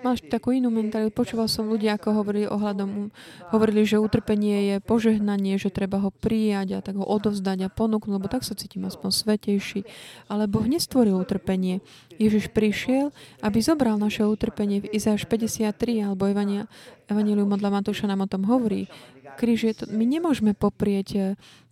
máš 0.05 0.20
takú 0.28 0.53
inú 0.53 0.68
mentalitu. 0.68 1.09
Počúval 1.16 1.49
som 1.49 1.64
ľudia, 1.64 1.97
ako 1.97 2.20
hovorili 2.20 2.45
ohľadom, 2.45 3.09
hovorili, 3.49 3.88
že 3.88 3.97
utrpenie 3.97 4.76
je 4.76 4.76
požehnanie, 4.84 5.57
že 5.57 5.72
treba 5.72 5.97
ho 6.05 6.12
prijať 6.12 6.76
a 6.76 6.84
tak 6.84 7.01
ho 7.01 7.07
odovzdať 7.09 7.64
a 7.64 7.72
ponúknuť, 7.72 8.12
lebo 8.12 8.28
tak 8.28 8.45
sa 8.45 8.53
cítim 8.53 8.84
aspoň 8.84 9.11
svetejší. 9.16 9.88
Ale 10.28 10.45
Boh 10.45 10.68
nestvoril 10.68 11.16
utrpenie. 11.16 11.80
Ježiš 12.20 12.53
prišiel, 12.53 13.16
aby 13.40 13.59
zobral 13.64 13.97
naše 13.97 14.28
utrpenie 14.28 14.84
v 14.84 14.92
Izáš 14.92 15.24
53 15.24 16.05
alebo 16.05 16.28
Evangelium 16.28 17.49
od 17.49 17.62
Matúša 17.64 18.05
nám 18.05 18.28
o 18.28 18.30
tom 18.30 18.45
hovorí. 18.45 18.92
Kríž 19.40 19.61
je 19.66 19.74
to, 19.74 19.84
my 19.90 20.05
nemôžeme 20.05 20.53
poprieť 20.53 21.09
eh, 21.16 21.24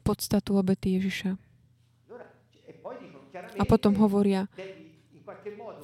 podstatu 0.02 0.56
obety 0.58 0.98
Ježiša. 0.98 1.36
A 3.32 3.62
potom 3.64 3.96
hovoria, 3.96 4.50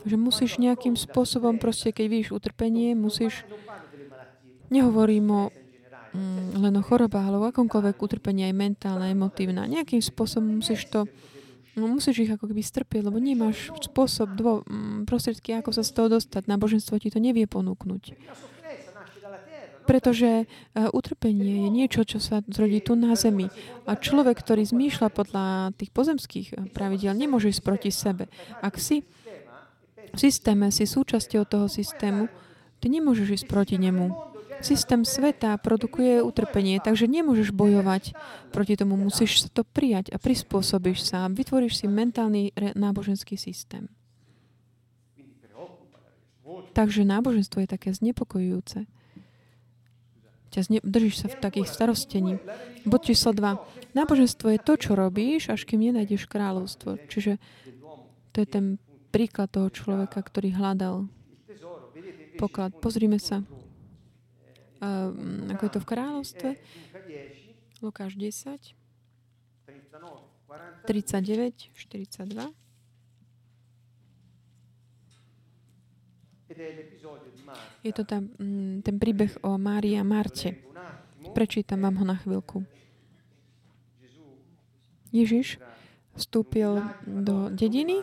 že 0.06 0.16
musíš 0.18 0.60
nejakým 0.60 0.94
spôsobom, 0.94 1.58
proste 1.58 1.90
keď 1.90 2.06
vidíš 2.06 2.30
utrpenie, 2.36 2.94
musíš, 2.94 3.42
nehovorím 4.70 5.26
o 5.30 5.42
mm, 6.12 6.60
len 6.60 6.74
o 6.78 6.82
chorobách, 6.84 7.26
ale 7.28 7.36
o 7.38 7.48
akomkoľvek 7.48 7.96
utrpení, 7.98 8.48
aj 8.48 8.54
mentálne, 8.54 9.12
emotívne. 9.12 9.64
Nejakým 9.68 10.00
spôsobom 10.00 10.60
musíš 10.60 10.88
to, 10.88 11.04
no, 11.76 11.88
musíš 11.88 12.28
ich 12.28 12.32
ako 12.32 12.48
keby 12.50 12.62
strpieť, 12.64 13.02
lebo 13.06 13.18
nemáš 13.20 13.72
spôsob, 13.84 14.34
dvo, 14.34 14.64
mm, 14.64 15.04
prostriedky, 15.08 15.56
ako 15.56 15.70
sa 15.74 15.82
z 15.84 15.90
toho 15.94 16.08
dostať. 16.18 16.48
Náboženstvo 16.48 16.98
ti 17.00 17.12
to 17.12 17.20
nevie 17.20 17.44
ponúknuť. 17.44 18.16
Pretože 19.88 20.44
uh, 20.44 20.92
utrpenie 20.92 21.64
je 21.64 21.70
niečo, 21.72 22.04
čo 22.04 22.20
sa 22.20 22.44
zrodí 22.44 22.84
tu 22.84 22.92
na 22.92 23.16
zemi. 23.16 23.48
A 23.88 23.96
človek, 23.96 24.36
ktorý 24.36 24.68
zmýšľa 24.68 25.08
podľa 25.08 25.72
tých 25.80 25.88
pozemských 25.96 26.76
pravidel, 26.76 27.16
nemôže 27.16 27.48
ísť 27.48 27.64
proti 27.64 27.88
sebe. 27.88 28.28
Ak 28.60 28.76
si 28.76 29.00
systéme, 30.14 30.70
si 30.72 30.88
súčasťou 30.88 31.44
toho 31.44 31.66
systému, 31.66 32.30
ty 32.78 32.86
nemôžeš 32.88 33.42
ísť 33.42 33.46
proti 33.50 33.76
nemu. 33.76 34.14
Systém 34.58 35.06
sveta 35.06 35.54
produkuje 35.62 36.18
utrpenie, 36.18 36.82
takže 36.82 37.06
nemôžeš 37.06 37.54
bojovať 37.54 38.18
proti 38.50 38.74
tomu. 38.74 38.98
Musíš 38.98 39.46
sa 39.46 39.48
to 39.54 39.62
prijať 39.62 40.10
a 40.10 40.18
prispôsobíš 40.18 41.06
sa. 41.06 41.30
Vytvoríš 41.30 41.78
si 41.78 41.86
mentálny 41.86 42.50
náboženský 42.74 43.38
systém. 43.38 43.86
Takže 46.74 47.06
náboženstvo 47.06 47.62
je 47.62 47.68
také 47.70 47.94
znepokojujúce. 47.94 48.90
Ťa 50.48 50.60
zne, 50.64 50.78
držíš 50.82 51.16
sa 51.22 51.28
v 51.30 51.38
takých 51.38 51.68
starostení. 51.70 52.40
Bod 52.82 53.06
číslo 53.06 53.36
2. 53.36 53.94
Náboženstvo 53.94 54.48
je 54.56 54.58
to, 54.58 54.74
čo 54.74 54.96
robíš, 54.98 55.54
až 55.54 55.68
kým 55.68 55.86
nenájdeš 55.86 56.26
kráľovstvo. 56.26 56.98
Čiže 57.06 57.36
to 58.32 58.42
je 58.42 58.48
ten 58.48 58.64
príklad 59.08 59.48
toho 59.50 59.68
človeka, 59.72 60.20
ktorý 60.20 60.52
hľadal 60.54 61.08
poklad. 62.38 62.70
Pozrime 62.78 63.18
sa, 63.18 63.42
uh, 63.42 65.10
ako 65.50 65.62
je 65.66 65.72
to 65.74 65.80
v 65.82 65.88
kráľovstve. 65.90 66.48
Lukáš 67.82 68.14
10, 68.14 68.74
39, 70.86 71.70
42. 71.74 72.52
Je 77.84 77.92
to 77.94 78.02
tam, 78.02 78.34
mm, 78.34 78.82
ten 78.82 78.96
príbeh 78.98 79.30
o 79.46 79.54
Márii 79.60 79.94
a 79.94 80.02
Marte. 80.02 80.58
Prečítam 81.36 81.84
vám 81.84 82.02
ho 82.02 82.04
na 82.08 82.16
chvíľku. 82.18 82.64
Ježiš 85.14 85.60
vstúpil 86.18 86.82
do 87.06 87.48
dediny 87.52 88.02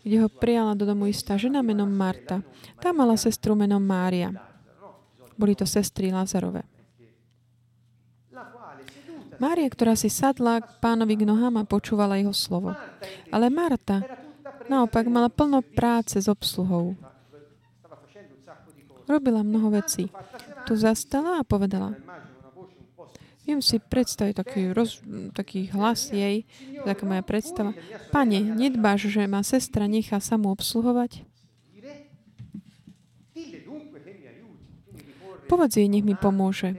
kde 0.00 0.16
ho 0.24 0.28
prijala 0.32 0.72
do 0.72 0.88
domu 0.88 1.08
istá 1.08 1.36
žena 1.36 1.60
menom 1.60 1.88
Marta. 1.88 2.40
Tá 2.80 2.90
mala 2.92 3.16
sestru 3.20 3.52
menom 3.52 3.82
Mária. 3.82 4.32
Boli 5.36 5.56
to 5.56 5.64
sestry 5.68 6.12
Lazarove. 6.12 6.64
Mária, 9.40 9.64
ktorá 9.72 9.96
si 9.96 10.12
sadla 10.12 10.60
k 10.60 10.68
pánovi 10.84 11.16
k 11.16 11.24
nohám 11.24 11.56
a 11.56 11.64
počúvala 11.64 12.20
jeho 12.20 12.36
slovo. 12.36 12.76
Ale 13.32 13.48
Marta 13.48 14.04
naopak 14.68 15.08
mala 15.08 15.32
plno 15.32 15.64
práce 15.64 16.20
s 16.20 16.28
obsluhou. 16.28 16.92
Robila 19.08 19.40
mnoho 19.40 19.72
vecí. 19.80 20.12
Tu 20.68 20.76
zastala 20.76 21.40
a 21.40 21.42
povedala, 21.42 21.96
Viem 23.50 23.66
si 23.66 23.82
predstaviť 23.82 24.46
taký, 24.46 24.70
roz, 24.70 25.02
taký 25.34 25.74
hlas 25.74 26.14
jej, 26.14 26.46
taká 26.86 27.02
moja 27.02 27.26
predstava. 27.26 27.74
Pane, 28.14 28.38
nedbáš, 28.38 29.10
že 29.10 29.26
ma 29.26 29.42
sestra 29.42 29.90
nechá 29.90 30.22
samú 30.22 30.54
obsluhovať? 30.54 31.26
Povedz 35.50 35.82
jej, 35.82 35.90
nech 35.90 36.06
mi 36.06 36.14
pomôže. 36.14 36.78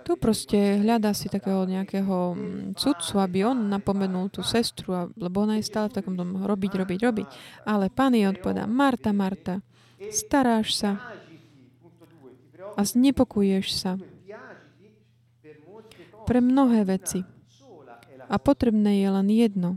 Tu 0.00 0.16
proste 0.16 0.80
hľadá 0.80 1.12
si 1.12 1.28
takého 1.28 1.68
nejakého 1.68 2.32
mm, 2.32 2.80
cudcu, 2.80 3.20
aby 3.20 3.44
on 3.44 3.68
napomenul 3.68 4.32
tú 4.32 4.40
sestru, 4.40 5.12
lebo 5.12 5.44
ona 5.44 5.60
je 5.60 5.68
stále 5.68 5.92
v 5.92 6.00
takom 6.00 6.16
tom 6.16 6.40
robiť, 6.40 6.72
robiť, 6.72 6.98
robiť. 7.04 7.28
Ale 7.68 7.92
pán 7.92 8.16
jej 8.16 8.24
odpovedá, 8.32 8.64
Marta, 8.64 9.12
Marta, 9.12 9.60
staráš 10.08 10.72
sa 10.72 11.20
a 12.76 12.80
znepokuješ 12.80 13.66
sa 13.76 14.00
pre 16.24 16.40
mnohé 16.40 16.88
veci. 16.88 17.22
A 18.24 18.40
potrebné 18.40 19.04
je 19.04 19.08
len 19.12 19.28
jedno. 19.28 19.70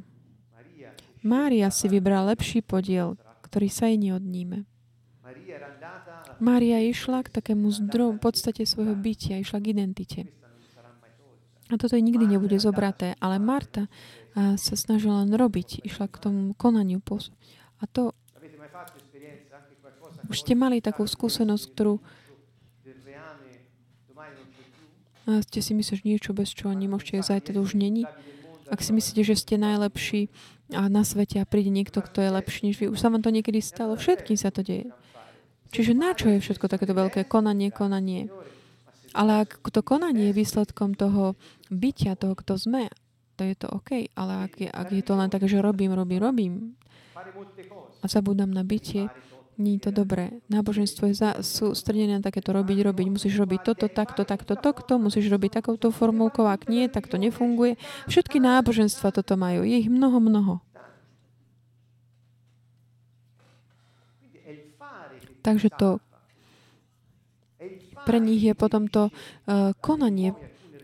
Mária 1.21 1.67
si 1.67 1.91
vybrala 1.91 2.31
lepší 2.31 2.63
podiel, 2.63 3.19
ktorý 3.43 3.67
sa 3.67 3.91
jej 3.91 3.99
neodníme. 3.99 4.63
Mária 6.37 6.77
išla 6.79 7.25
k 7.25 7.33
takému 7.33 7.67
zdroju, 7.73 8.15
v 8.15 8.21
podstate 8.21 8.63
svojho 8.63 8.95
bytia, 8.95 9.41
išla 9.41 9.59
k 9.59 9.75
identite. 9.75 10.21
A 11.67 11.75
toto 11.75 11.99
jej 11.99 12.05
nikdy 12.05 12.23
nebude 12.23 12.55
zobraté, 12.63 13.19
ale 13.19 13.43
Marta 13.43 13.91
sa 14.37 14.75
snažila 14.77 15.27
len 15.27 15.35
robiť, 15.35 15.83
išla 15.83 16.07
k 16.07 16.15
tomu 16.21 16.55
konaniu. 16.55 17.03
A 17.81 17.83
to 17.89 18.15
už 20.31 20.37
ste 20.45 20.53
mali 20.55 20.79
takú 20.79 21.03
skúsenosť, 21.03 21.65
ktorú 21.75 21.99
A 25.27 25.43
ste 25.43 25.59
si 25.59 25.75
myslíš 25.75 26.07
niečo, 26.07 26.31
bez 26.31 26.55
čoho 26.55 26.71
nemôžete 26.71 27.19
zajtra, 27.19 27.59
to 27.59 27.61
už 27.61 27.75
není? 27.75 28.07
Ak 28.71 28.79
si 28.79 28.95
myslíte, 28.95 29.27
že 29.27 29.35
ste 29.35 29.59
najlepší 29.59 30.31
a 30.75 30.87
na 30.87 31.03
svete 31.03 31.39
a 31.39 31.47
príde 31.47 31.71
niekto, 31.71 31.99
kto 31.99 32.23
je 32.23 32.29
lepší 32.31 32.71
než 32.71 32.75
vy, 32.79 32.91
už 32.91 32.99
sa 32.99 33.11
vám 33.11 33.23
to 33.23 33.31
niekedy 33.31 33.59
stalo, 33.59 33.99
všetkým 33.99 34.39
sa 34.39 34.51
to 34.51 34.63
deje. 34.63 34.87
Čiže 35.71 35.91
na 35.95 36.15
čo 36.15 36.31
je 36.31 36.39
všetko 36.39 36.71
takéto 36.71 36.95
veľké 36.95 37.27
konanie, 37.27 37.71
konanie? 37.71 38.31
Ale 39.15 39.47
ak 39.47 39.59
to 39.67 39.83
konanie 39.83 40.31
je 40.31 40.37
výsledkom 40.39 40.95
toho 40.95 41.35
bytia, 41.67 42.15
toho, 42.15 42.35
kto 42.35 42.55
sme, 42.55 42.87
to 43.35 43.43
je 43.43 43.55
to 43.55 43.67
OK. 43.71 44.11
Ale 44.15 44.33
ak 44.47 44.53
je, 44.59 44.69
ak 44.71 44.87
je 44.91 45.03
to 45.03 45.13
len 45.15 45.27
tak, 45.31 45.43
že 45.43 45.59
robím, 45.59 45.91
robím, 45.95 46.19
robím 46.19 46.53
a 48.01 48.05
zabudám 48.07 48.51
na 48.51 48.63
bytie, 48.63 49.11
je 49.57 49.81
to 49.81 49.89
dobré. 49.89 50.37
Náboženstvo 50.53 51.09
je 51.09 51.15
za, 51.17 51.41
sústredené 51.41 52.21
na 52.21 52.21
takéto 52.21 52.53
robiť, 52.53 52.77
robiť. 52.85 53.07
Musíš 53.09 53.41
robiť 53.41 53.59
toto, 53.65 53.89
takto, 53.89 54.21
takto, 54.21 54.53
takto. 54.53 55.01
Musíš 55.01 55.33
robiť 55.33 55.61
takouto 55.61 55.89
formulkou. 55.89 56.45
Ak 56.45 56.69
nie, 56.69 56.85
tak 56.85 57.09
to 57.09 57.17
nefunguje. 57.17 57.73
Všetky 58.05 58.37
náboženstva 58.37 59.09
toto 59.09 59.33
majú. 59.33 59.65
Je 59.65 59.81
ich 59.81 59.89
mnoho, 59.89 60.21
mnoho. 60.21 60.61
Takže 65.41 65.73
to 65.73 65.97
pre 68.05 68.19
nich 68.21 68.43
je 68.43 68.53
potom 68.53 68.85
to 68.87 69.09
uh, 69.09 69.73
konanie, 69.81 70.37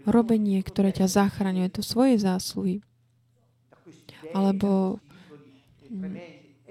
robenie, 0.04 0.60
ktoré 0.66 0.90
ťa 0.92 1.08
zachraňuje. 1.08 1.68
To 1.78 1.86
svoje 1.86 2.18
zásluhy. 2.18 2.82
Alebo 4.34 4.98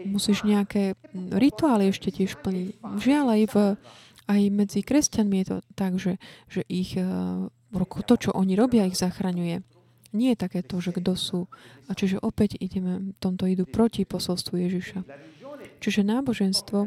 musíš 0.07 0.44
nejaké 0.46 0.94
rituály 1.14 1.90
ešte 1.90 2.11
tiež 2.11 2.40
plniť. 2.40 2.78
Žiaľ, 3.00 3.26
aj, 3.38 3.42
v, 3.50 3.57
aj 4.28 4.40
medzi 4.53 4.80
kresťanmi 4.80 5.36
je 5.42 5.46
to 5.46 5.57
tak, 5.74 5.92
že, 5.98 6.18
že 6.48 6.62
ich 6.66 6.96
eh, 6.98 7.07
to, 8.07 8.14
čo 8.18 8.30
oni 8.34 8.55
robia, 8.55 8.88
ich 8.88 8.98
zachraňuje. 8.98 9.64
Nie 10.12 10.36
je 10.36 10.42
také 10.44 10.61
to, 10.61 10.76
že 10.76 10.92
kto 10.92 11.16
sú. 11.16 11.40
A 11.88 11.96
čiže 11.96 12.20
opäť 12.20 12.61
ideme, 12.61 13.16
tomto 13.16 13.48
idú 13.48 13.64
proti 13.64 14.05
posolstvu 14.05 14.61
Ježiša. 14.61 15.00
Čiže 15.80 16.05
náboženstvo 16.05 16.78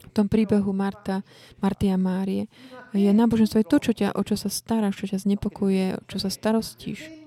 v 0.00 0.10
tom 0.12 0.26
príbehu 0.28 0.74
Marta, 0.76 1.22
Marty 1.62 1.88
a 1.88 1.96
Márie 1.96 2.50
je 2.90 3.10
náboženstvo 3.14 3.62
je 3.62 3.70
to, 3.70 3.78
čo 3.78 3.92
ťa, 3.94 4.18
o 4.18 4.22
čo 4.26 4.34
sa 4.34 4.50
staráš, 4.50 4.98
čo 4.98 5.06
ťa 5.14 5.22
znepokuje, 5.22 6.02
čo 6.10 6.18
sa 6.18 6.28
starostíš 6.28 7.19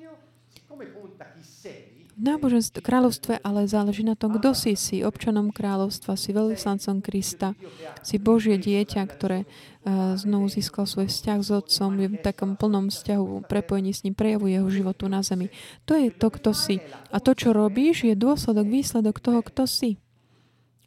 náboženstve, 2.18 2.80
kráľovstve 2.80 3.42
ale 3.42 3.66
záleží 3.66 4.06
na 4.06 4.14
tom, 4.14 4.36
kto 4.38 4.54
si. 4.54 4.74
Si 4.78 5.02
občanom 5.02 5.50
kráľovstva, 5.50 6.18
si 6.18 6.34
veľvyslancom 6.34 7.02
Krista, 7.02 7.58
si 8.06 8.22
Božie 8.22 8.58
dieťa, 8.58 9.02
ktoré 9.10 9.44
uh, 9.44 10.14
znovu 10.18 10.50
získal 10.50 10.86
svoj 10.86 11.10
vzťah 11.10 11.40
s 11.42 11.50
Otcom, 11.50 11.92
je 11.98 12.08
v 12.14 12.18
takom 12.22 12.58
plnom 12.60 12.94
vzťahu, 12.94 13.48
prepojení 13.50 13.92
s 13.92 14.04
ním, 14.06 14.14
prejavuje 14.14 14.58
jeho 14.58 14.70
životu 14.70 15.10
na 15.10 15.26
zemi. 15.26 15.50
To 15.90 15.98
je 15.98 16.14
to, 16.14 16.28
kto 16.30 16.52
si. 16.54 16.80
A 17.10 17.18
to, 17.18 17.34
čo 17.34 17.54
robíš, 17.54 18.06
je 18.06 18.16
dôsledok, 18.18 18.66
výsledok 18.70 19.18
toho, 19.22 19.42
kto 19.42 19.70
si. 19.70 19.98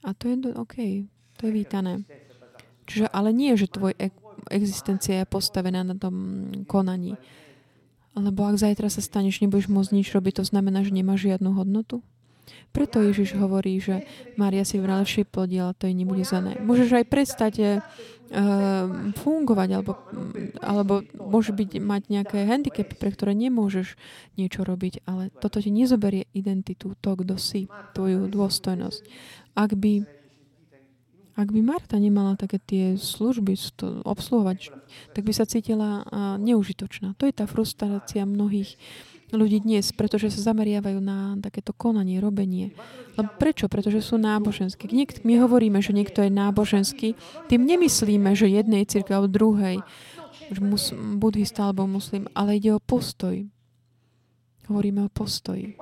A 0.07 0.15
to 0.15 0.31
je 0.31 0.55
OK, 0.55 0.77
to 1.37 1.43
je 1.49 1.53
vítané. 1.53 2.07
Čiže, 2.87 3.11
ale 3.11 3.35
nie, 3.35 3.51
že 3.59 3.67
tvoj 3.67 3.99
existencia 4.51 5.23
je 5.23 5.27
postavená 5.27 5.83
na 5.83 5.99
tom 5.99 6.15
konaní. 6.71 7.19
Lebo 8.17 8.49
ak 8.49 8.57
zajtra 8.57 8.89
sa 8.89 9.05
staneš, 9.05 9.45
nebudeš 9.45 9.69
môcť 9.69 9.93
nič 9.93 10.09
robiť, 10.17 10.41
to 10.41 10.45
znamená, 10.49 10.81
že 10.81 10.97
nemáš 10.97 11.29
žiadnu 11.29 11.53
hodnotu? 11.53 12.01
Preto 12.73 13.01
Ježiš 13.01 13.37
hovorí, 13.37 13.77
že 13.81 14.05
Mária 14.37 14.65
si 14.65 14.77
v 14.77 14.89
lepšie 14.89 15.25
podiel, 15.25 15.73
to 15.77 15.89
jej 15.89 15.97
nebude 15.97 16.25
zané. 16.25 16.61
Môžeš 16.61 17.03
aj 17.03 17.07
prestať 17.09 17.55
uh, 17.61 17.71
fungovať, 19.17 19.69
alebo, 19.77 19.93
alebo 20.61 21.01
môže 21.17 21.57
byť, 21.57 21.81
mať 21.81 22.03
nejaké 22.13 22.39
handicapy, 22.45 22.95
pre 22.97 23.11
ktoré 23.13 23.33
nemôžeš 23.33 23.97
niečo 24.37 24.65
robiť, 24.65 25.05
ale 25.09 25.33
toto 25.37 25.61
ti 25.61 25.73
nezoberie 25.73 26.29
identitu, 26.37 26.95
to, 27.01 27.11
kto 27.17 27.37
si, 27.41 27.69
tvoju 27.97 28.29
dôstojnosť. 28.29 29.01
Ak 29.57 29.73
by 29.73 30.16
ak 31.37 31.53
by 31.53 31.61
Marta 31.61 32.01
nemala 32.01 32.33
také 32.33 32.57
tie 32.57 32.85
služby 32.97 33.53
to 33.77 34.01
obsluhovať, 34.09 34.73
tak 35.13 35.23
by 35.29 35.33
sa 35.37 35.45
cítila 35.45 36.03
neužitočná. 36.41 37.13
To 37.21 37.29
je 37.29 37.37
tá 37.37 37.45
frustrácia 37.45 38.25
mnohých 38.25 38.81
ľudí 39.35 39.61
dnes, 39.61 39.91
pretože 39.93 40.33
sa 40.33 40.55
zameriavajú 40.55 41.03
na 41.03 41.37
takéto 41.43 41.77
konanie, 41.77 42.23
robenie. 42.23 42.73
No 43.19 43.27
prečo? 43.27 43.67
Pretože 43.69 44.01
sú 44.01 44.17
náboženskí. 44.17 44.87
My 45.27 45.43
hovoríme, 45.43 45.83
že 45.85 45.93
niekto 45.93 46.25
je 46.25 46.31
náboženský, 46.33 47.19
tým 47.51 47.63
nemyslíme, 47.69 48.33
že 48.33 48.49
jednej 48.49 48.87
církve 48.89 49.13
alebo 49.19 49.29
druhej, 49.29 49.83
že 50.47 50.61
mus, 50.63 50.95
budhista 50.95 51.67
alebo 51.67 51.91
muslim, 51.91 52.31
ale 52.39 52.63
ide 52.63 52.71
o 52.73 52.81
postoj. 52.81 53.45
Hovoríme 54.71 55.05
o 55.05 55.11
postoji. 55.11 55.75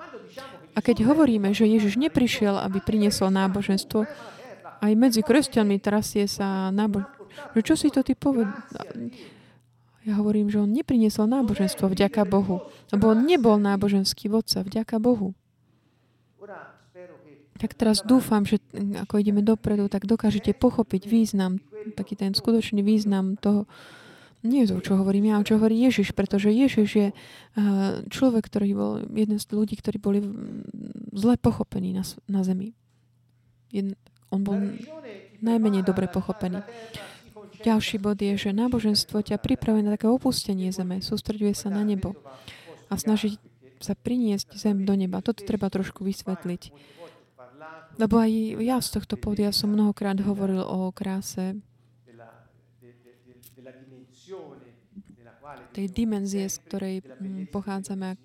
A 0.74 0.82
keď 0.82 1.06
hovoríme, 1.06 1.54
že 1.54 1.68
Ježiš 1.68 2.00
neprišiel, 2.00 2.58
aby 2.58 2.82
priniesol 2.82 3.30
náboženstvo, 3.30 4.08
aj 4.84 4.92
medzi 4.92 5.20
kresťanmi 5.24 5.80
trasie 5.80 6.28
sa 6.28 6.68
náboženstvo. 6.68 7.60
Čo 7.64 7.74
si 7.80 7.88
to 7.88 8.04
ty 8.04 8.12
poved... 8.12 8.46
Ja 10.04 10.20
hovorím, 10.20 10.52
že 10.52 10.60
on 10.60 10.68
nepriniesol 10.68 11.24
náboženstvo 11.32 11.88
vďaka 11.88 12.28
Bohu. 12.28 12.60
Lebo 12.92 13.16
on 13.16 13.24
nebol 13.24 13.56
náboženský 13.56 14.28
vodca 14.28 14.60
vďaka 14.60 15.00
Bohu. 15.00 15.32
Tak 17.54 17.72
teraz 17.72 18.04
dúfam, 18.04 18.44
že 18.44 18.60
ako 18.98 19.22
ideme 19.22 19.40
dopredu, 19.40 19.88
tak 19.88 20.04
dokážete 20.04 20.52
pochopiť 20.58 21.06
význam, 21.08 21.62
taký 21.96 22.18
ten 22.18 22.34
skutočný 22.34 22.82
význam 22.82 23.38
toho, 23.40 23.64
nie 24.44 24.68
to, 24.68 24.82
čo 24.84 25.00
hovorím 25.00 25.32
ja, 25.32 25.40
čo 25.40 25.56
hovorí 25.56 25.78
Ježiš, 25.86 26.12
pretože 26.12 26.52
Ježiš 26.52 26.88
je 26.92 27.08
človek, 28.12 28.44
ktorý 28.44 28.68
bol 28.76 28.92
jeden 29.08 29.40
z 29.40 29.46
ľudí, 29.56 29.78
ktorí 29.80 29.96
boli 30.02 30.20
zle 31.16 31.40
pochopení 31.40 31.96
na, 31.96 32.04
na 32.28 32.44
zemi. 32.44 32.76
Jeden, 33.72 33.96
on 34.30 34.40
bol 34.44 34.58
najmenej 35.44 35.82
dobre 35.84 36.08
pochopený. 36.08 36.64
Ďalší 37.64 37.96
bod 37.96 38.20
je, 38.20 38.36
že 38.36 38.52
náboženstvo 38.52 39.24
ťa 39.24 39.40
pripravuje 39.40 39.88
na 39.88 39.96
také 39.96 40.08
opustenie 40.12 40.68
zeme, 40.68 41.00
sústreďuje 41.00 41.56
sa 41.56 41.72
na 41.72 41.80
nebo 41.80 42.12
a 42.92 42.94
snaží 43.00 43.40
sa 43.80 43.96
priniesť 43.96 44.56
zem 44.56 44.84
do 44.84 44.92
neba. 44.92 45.24
Toto 45.24 45.44
treba 45.44 45.72
trošku 45.72 46.04
vysvetliť. 46.04 46.72
Lebo 47.96 48.20
aj 48.20 48.30
ja 48.60 48.76
z 48.84 48.88
tohto 49.00 49.14
pódia 49.16 49.54
som 49.54 49.72
mnohokrát 49.72 50.18
hovoril 50.20 50.60
o 50.60 50.92
kráse 50.92 51.56
tej 55.74 55.86
dimenzie, 55.90 56.46
z 56.46 56.56
ktorej 56.64 56.94
mm, 57.02 57.50
pochádzame 57.50 58.16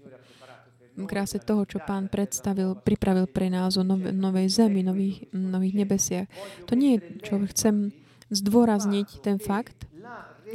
kráse 1.05 1.39
toho, 1.39 1.63
čo 1.63 1.79
pán 1.83 2.07
predstavil, 2.07 2.75
pripravil 2.79 3.27
pre 3.29 3.51
nás 3.51 3.77
o 3.77 3.83
nov, 3.83 4.01
novej 4.01 4.47
zemi, 4.49 4.81
nových, 4.81 5.27
nových 5.31 5.75
nebesiach. 5.85 6.27
To 6.67 6.73
nie 6.73 6.97
je, 6.97 6.99
čo 7.23 7.39
chcem 7.47 7.91
zdôrazniť 8.33 9.21
ten 9.21 9.37
fakt, 9.37 9.87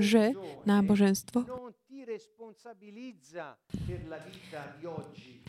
že 0.00 0.34
náboženstvo 0.66 1.46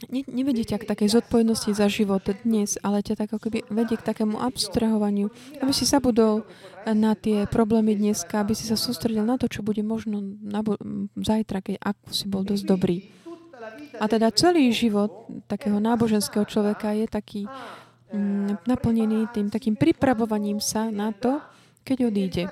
ne, 0.09 0.21
nevedie 0.27 0.65
ťa 0.67 0.81
k 0.81 0.89
takej 0.89 1.09
zodpovednosti 1.19 1.71
za 1.75 1.87
život 1.87 2.23
dnes, 2.43 2.77
ale 2.81 3.05
ťa 3.05 3.15
tak 3.25 3.29
ako 3.35 3.47
keby 3.47 3.59
vedie 3.71 3.95
k 3.99 4.07
takému 4.07 4.39
abstrahovaniu, 4.39 5.31
aby 5.61 5.71
si 5.71 5.87
zabudol 5.87 6.43
na 6.85 7.13
tie 7.15 7.47
problémy 7.49 7.95
dneska, 7.95 8.41
aby 8.41 8.53
si 8.53 8.67
sa 8.67 8.77
sústredil 8.77 9.23
na 9.25 9.39
to, 9.39 9.49
čo 9.49 9.65
bude 9.65 9.81
možno 9.81 10.21
na, 10.41 10.61
zajtra, 11.17 11.61
keď 11.63 11.75
ako 11.81 12.05
si 12.11 12.25
bol 12.27 12.43
dosť 12.45 12.63
dobrý. 12.65 12.97
A 13.99 14.05
teda 14.07 14.31
celý 14.31 14.71
život 14.75 15.29
takého 15.47 15.79
náboženského 15.79 16.43
človeka 16.45 16.91
je 16.91 17.05
taký 17.07 17.41
mm, 18.11 18.67
naplnený 18.67 19.31
tým 19.31 19.47
takým 19.47 19.75
pripravovaním 19.79 20.59
sa 20.59 20.91
na 20.91 21.15
to, 21.15 21.39
keď 21.85 21.97
odíde. 22.11 22.43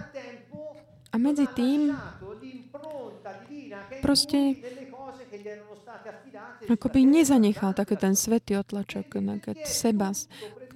A 1.13 1.15
medzi 1.21 1.45
tým 1.53 1.93
proste 4.01 4.57
ako 6.63 6.87
by 6.89 7.01
nezanechal 7.03 7.75
taký 7.75 7.99
ten 7.99 8.15
svetý 8.15 8.55
otlačok 8.55 9.19
na 9.19 9.37
seba 9.67 10.15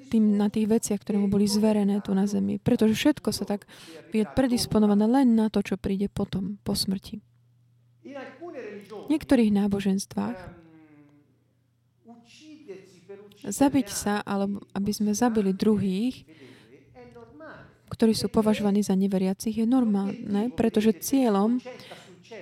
tým, 0.07 0.39
na 0.39 0.47
tých 0.47 0.71
veciach, 0.71 1.03
ktoré 1.03 1.19
mu 1.19 1.27
boli 1.27 1.45
zverené 1.45 1.99
tu 1.99 2.15
na 2.15 2.23
zemi. 2.23 2.57
Pretože 2.63 2.95
všetko 2.95 3.29
sa 3.35 3.43
tak 3.43 3.67
je 4.15 4.23
predisponované 4.23 5.03
len 5.03 5.35
na 5.35 5.51
to, 5.51 5.59
čo 5.59 5.75
príde 5.75 6.07
potom, 6.07 6.57
po 6.63 6.73
smrti. 6.73 7.19
V 8.85 9.09
niektorých 9.09 9.51
náboženstvách. 9.53 10.37
Zabiť 13.47 13.87
sa, 13.87 14.19
alebo 14.21 14.65
aby 14.75 14.91
sme 14.91 15.15
zabili 15.15 15.55
druhých, 15.55 16.27
ktorí 17.87 18.11
sú 18.11 18.27
považovaní 18.27 18.83
za 18.83 18.93
neveriacich, 18.99 19.63
je 19.63 19.67
normálne, 19.67 20.51
pretože 20.51 20.99
cieľom 20.99 21.63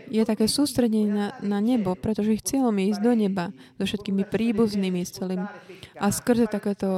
je 0.10 0.24
také 0.26 0.46
sústredenie 0.50 1.10
na, 1.10 1.28
na 1.42 1.60
nebo, 1.62 1.94
pretože 1.98 2.38
ich 2.38 2.46
cieľom 2.46 2.74
je 2.78 2.86
ísť 2.94 3.02
do 3.02 3.14
neba 3.14 3.46
so 3.78 3.84
všetkými 3.86 4.26
príbuznými, 4.28 5.02
s 5.02 5.18
celým. 5.18 5.46
A 5.96 6.06
skrze 6.12 6.50
takéto 6.50 6.90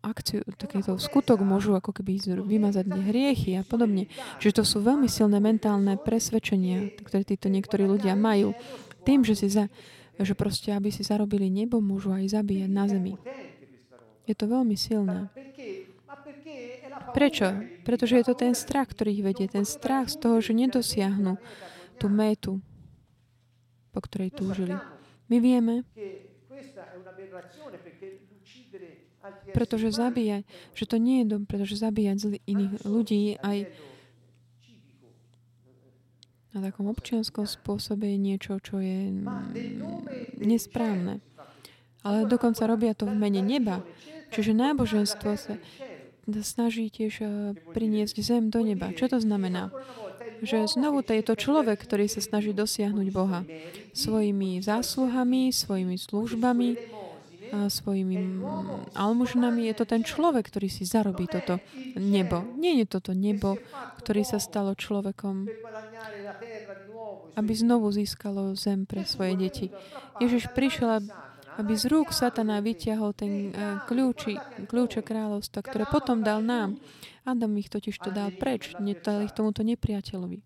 akciu, 0.00 0.44
takéto 0.56 0.96
skutok 1.00 1.42
môžu 1.42 1.74
ako 1.74 1.90
keby 1.96 2.20
vymazať 2.44 2.86
hriechy 2.88 3.58
a 3.58 3.62
podobne. 3.66 4.06
Čiže 4.38 4.62
to 4.62 4.64
sú 4.64 4.78
veľmi 4.84 5.08
silné 5.10 5.42
mentálne 5.42 5.98
presvedčenia, 5.98 6.94
ktoré 7.02 7.26
títo 7.26 7.50
niektorí 7.50 7.84
ľudia 7.88 8.14
majú. 8.14 8.54
Tým, 9.02 9.22
že 9.22 9.38
si 9.38 9.46
za, 9.50 9.70
že 10.18 10.34
proste, 10.34 10.72
aby 10.72 10.90
si 10.90 11.06
zarobili 11.06 11.50
nebo, 11.52 11.78
môžu 11.82 12.14
aj 12.14 12.36
zabíjať 12.36 12.70
na 12.70 12.84
zemi. 12.90 13.14
Je 14.26 14.34
to 14.34 14.50
veľmi 14.50 14.74
silné. 14.74 15.30
Prečo? 17.14 17.46
Pretože 17.86 18.18
je 18.18 18.24
to 18.26 18.34
ten 18.34 18.52
strach, 18.52 18.90
ktorý 18.90 19.10
ich 19.14 19.24
vedie. 19.24 19.46
Ten 19.46 19.64
strach 19.64 20.10
z 20.10 20.20
toho, 20.20 20.42
že 20.42 20.52
nedosiahnu 20.52 21.38
tú 21.96 22.06
métu, 22.12 22.60
po 23.90 24.00
ktorej 24.04 24.32
túžili. 24.32 24.76
My 25.26 25.36
vieme, 25.42 25.82
pretože 29.50 29.90
zabíjať, 29.90 30.46
že 30.76 30.84
to 30.86 30.96
nie 31.02 31.24
je 31.24 31.34
dobré, 31.34 31.46
pretože 31.50 31.82
zabíjať 31.82 32.38
iných 32.46 32.72
ľudí 32.86 33.40
aj 33.42 33.66
na 36.56 36.72
takom 36.72 36.88
občianskom 36.88 37.44
spôsobe 37.44 38.08
je 38.08 38.18
niečo, 38.18 38.56
čo 38.64 38.80
je 38.80 39.12
nesprávne. 40.40 41.20
Ale 42.00 42.24
dokonca 42.24 42.64
robia 42.64 42.96
to 42.96 43.04
v 43.04 43.12
mene 43.12 43.44
neba. 43.44 43.84
Čiže 44.32 44.56
náboženstvo 44.56 45.36
sa 45.36 45.60
snaží 46.40 46.88
tiež 46.88 47.14
eh, 47.20 47.28
priniesť 47.76 48.16
zem 48.24 48.48
do 48.48 48.64
neba. 48.64 48.90
Čo 48.96 49.12
to 49.12 49.18
znamená? 49.20 49.70
Že 50.42 50.68
znovu 50.68 51.00
to 51.00 51.16
je 51.16 51.22
to 51.24 51.34
človek, 51.36 51.80
ktorý 51.80 52.08
sa 52.10 52.20
snaží 52.20 52.52
dosiahnuť 52.52 53.08
Boha 53.14 53.44
svojimi 53.96 54.60
zásluhami, 54.60 55.54
svojimi 55.54 55.96
službami, 55.96 56.68
svojimi 57.46 58.42
almužnami. 58.92 59.70
Je 59.70 59.74
to 59.76 59.84
ten 59.86 60.02
človek, 60.02 60.50
ktorý 60.50 60.68
si 60.68 60.82
zarobí 60.82 61.30
toto 61.30 61.62
nebo. 61.94 62.42
Nie 62.58 62.82
je 62.82 62.86
toto 62.86 63.14
nebo, 63.14 63.56
ktorý 64.02 64.26
sa 64.26 64.42
stalo 64.42 64.74
človekom, 64.74 65.46
aby 67.36 67.52
znovu 67.52 67.92
získalo 67.92 68.56
zem 68.56 68.88
pre 68.88 69.04
svoje 69.04 69.36
deti. 69.36 69.66
Ježiš 70.18 70.50
prišiel, 70.56 71.04
aby 71.56 71.72
z 71.72 71.84
rúk 71.88 72.12
satana 72.12 72.60
vyťahol 72.60 73.16
ten 73.16 73.52
uh, 73.52 73.80
kľúči, 73.88 74.36
kľúče 74.68 75.00
kráľovstva, 75.00 75.60
ktoré 75.64 75.84
potom 75.88 76.20
dal 76.20 76.44
nám. 76.44 76.76
Adam 77.26 77.58
ich 77.58 77.66
totiž 77.66 77.98
to 77.98 78.14
dal 78.14 78.30
preč, 78.30 78.78
nedal 78.78 79.26
ich 79.26 79.34
tomuto 79.34 79.66
nepriateľovi 79.66 80.40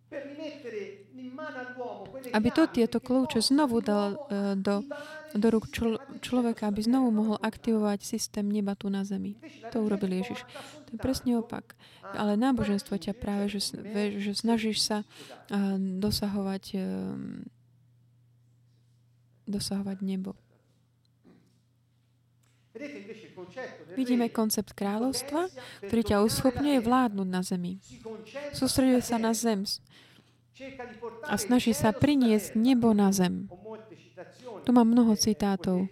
aby 2.31 2.49
to 2.53 2.69
tieto 2.69 3.01
kľúče 3.01 3.41
znovu 3.41 3.81
dal 3.81 4.17
uh, 4.17 4.55
do, 4.55 4.85
do 5.33 5.47
rúk 5.49 5.73
čl- 5.73 6.01
človeka, 6.21 6.69
aby 6.69 6.85
znovu 6.85 7.09
mohol 7.11 7.37
aktivovať 7.41 8.05
systém 8.05 8.47
neba 8.47 8.77
tu 8.77 8.93
na 8.93 9.03
zemi. 9.07 9.41
To 9.73 9.83
urobil 9.83 10.21
Ježiš. 10.21 10.45
To 10.89 10.91
je 10.95 10.99
presne 11.01 11.41
opak. 11.41 11.75
Ale 12.05 12.37
náboženstvo 12.37 12.99
ťa 12.99 13.15
práve, 13.17 13.49
že, 13.49 13.63
že 14.21 14.33
snažíš 14.37 14.85
sa 14.85 14.99
uh, 15.03 15.79
dosahovať, 15.79 16.65
uh, 16.77 17.17
dosahovať 19.49 19.99
nebo. 20.05 20.37
Vidíme 23.99 24.31
koncept 24.31 24.73
kráľovstva, 24.79 25.51
ktorý 25.87 26.03
ťa 26.07 26.23
uschopňuje 26.23 26.79
vládnuť 26.79 27.29
na 27.29 27.43
zemi. 27.43 27.83
Sústreduje 28.55 29.03
sa 29.03 29.19
na 29.19 29.35
zem 29.35 29.67
a 31.27 31.35
snaží 31.35 31.75
sa 31.75 31.91
priniesť 31.91 32.55
nebo 32.55 32.95
na 32.95 33.11
zem. 33.11 33.51
Tu 34.63 34.71
mám 34.71 34.87
mnoho 34.87 35.17
citátov, 35.17 35.89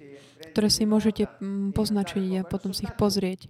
ktoré 0.52 0.68
si 0.68 0.84
môžete 0.84 1.26
mm, 1.40 1.72
poznačiť 1.72 2.44
a 2.44 2.46
potom 2.46 2.76
si 2.76 2.84
ich 2.84 2.94
pozrieť. 2.94 3.48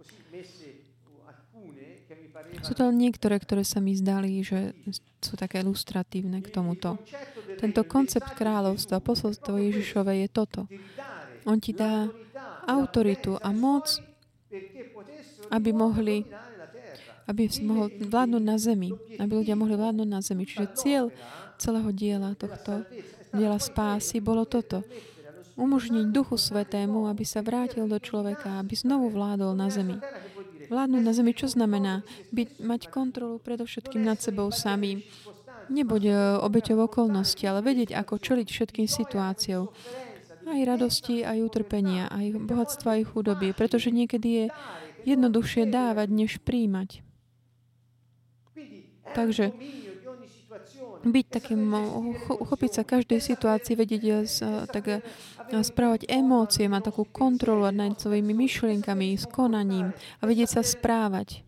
Sú 2.62 2.74
to 2.74 2.90
niektoré, 2.90 3.38
ktoré 3.38 3.62
sa 3.62 3.78
mi 3.78 3.94
zdali, 3.94 4.42
že 4.42 4.74
sú 5.22 5.38
také 5.38 5.62
ilustratívne 5.62 6.42
k 6.42 6.48
tomuto. 6.50 6.98
Tento 7.58 7.82
koncept 7.86 8.34
kráľovstva, 8.34 9.02
posolstvo 9.02 9.58
Ježišove 9.58 10.26
je 10.26 10.28
toto. 10.30 10.60
On 11.46 11.58
ti 11.58 11.74
dá 11.74 12.10
autoritu 12.68 13.40
a 13.40 13.48
moc, 13.50 13.96
aby 15.48 15.70
mohli 15.72 16.28
aby 17.28 17.44
si 17.44 17.60
mohol 17.60 17.92
vládnuť 17.92 18.40
na 18.40 18.56
zemi, 18.56 18.96
aby 19.20 19.32
ľudia 19.44 19.52
mohli 19.52 19.76
vládnuť 19.76 20.08
na 20.08 20.24
zemi. 20.24 20.48
Čiže 20.48 20.66
cieľ 20.72 21.04
celého 21.60 21.92
diela 21.92 22.32
tohto, 22.32 22.88
diela 23.36 23.60
spásy, 23.60 24.24
bolo 24.24 24.48
toto. 24.48 24.80
Umožniť 25.58 26.08
Duchu 26.08 26.40
Svetému, 26.40 27.04
aby 27.04 27.28
sa 27.28 27.44
vrátil 27.44 27.84
do 27.84 28.00
človeka, 28.00 28.56
aby 28.62 28.72
znovu 28.72 29.12
vládol 29.12 29.52
na 29.52 29.68
zemi. 29.68 30.00
Vládnuť 30.72 31.02
na 31.04 31.12
zemi, 31.12 31.36
čo 31.36 31.52
znamená? 31.52 32.00
Byť, 32.32 32.64
mať 32.64 32.80
kontrolu 32.88 33.36
predovšetkým 33.44 34.00
nad 34.00 34.16
sebou 34.22 34.48
samým. 34.48 35.04
Nebuď 35.68 36.02
e, 36.08 36.12
obeťou 36.40 36.88
okolnosti, 36.88 37.44
ale 37.44 37.60
vedieť, 37.60 37.92
ako 37.92 38.16
čeliť 38.16 38.48
všetkým 38.48 38.88
situáciou. 38.88 39.68
Aj 40.48 40.60
radosti, 40.64 41.20
aj 41.22 41.44
utrpenia, 41.44 42.08
aj 42.08 42.40
bohatstva, 42.48 42.98
aj 42.98 43.12
chudoby. 43.12 43.52
Pretože 43.52 43.92
niekedy 43.92 44.28
je 44.28 44.44
jednoduchšie 45.04 45.68
dávať, 45.68 46.08
než 46.08 46.40
príjmať. 46.40 47.04
Takže 49.12 49.52
byť 51.04 51.26
takým, 51.30 51.62
uchopiť 52.28 52.70
sa 52.74 52.82
každej 52.82 53.22
situácii, 53.22 53.78
vedieť 53.78 54.02
e, 54.02 54.18
tak 54.66 54.84
e, 54.90 54.98
správať 55.62 56.10
emócie, 56.10 56.66
mať 56.66 56.92
takú 56.92 57.06
kontrolu 57.06 57.70
nad 57.70 57.94
svojimi 57.94 58.34
myšlienkami, 58.34 59.14
s 59.14 59.24
konaním 59.30 59.94
a 59.94 60.22
vedieť 60.26 60.58
sa 60.58 60.62
správať 60.66 61.46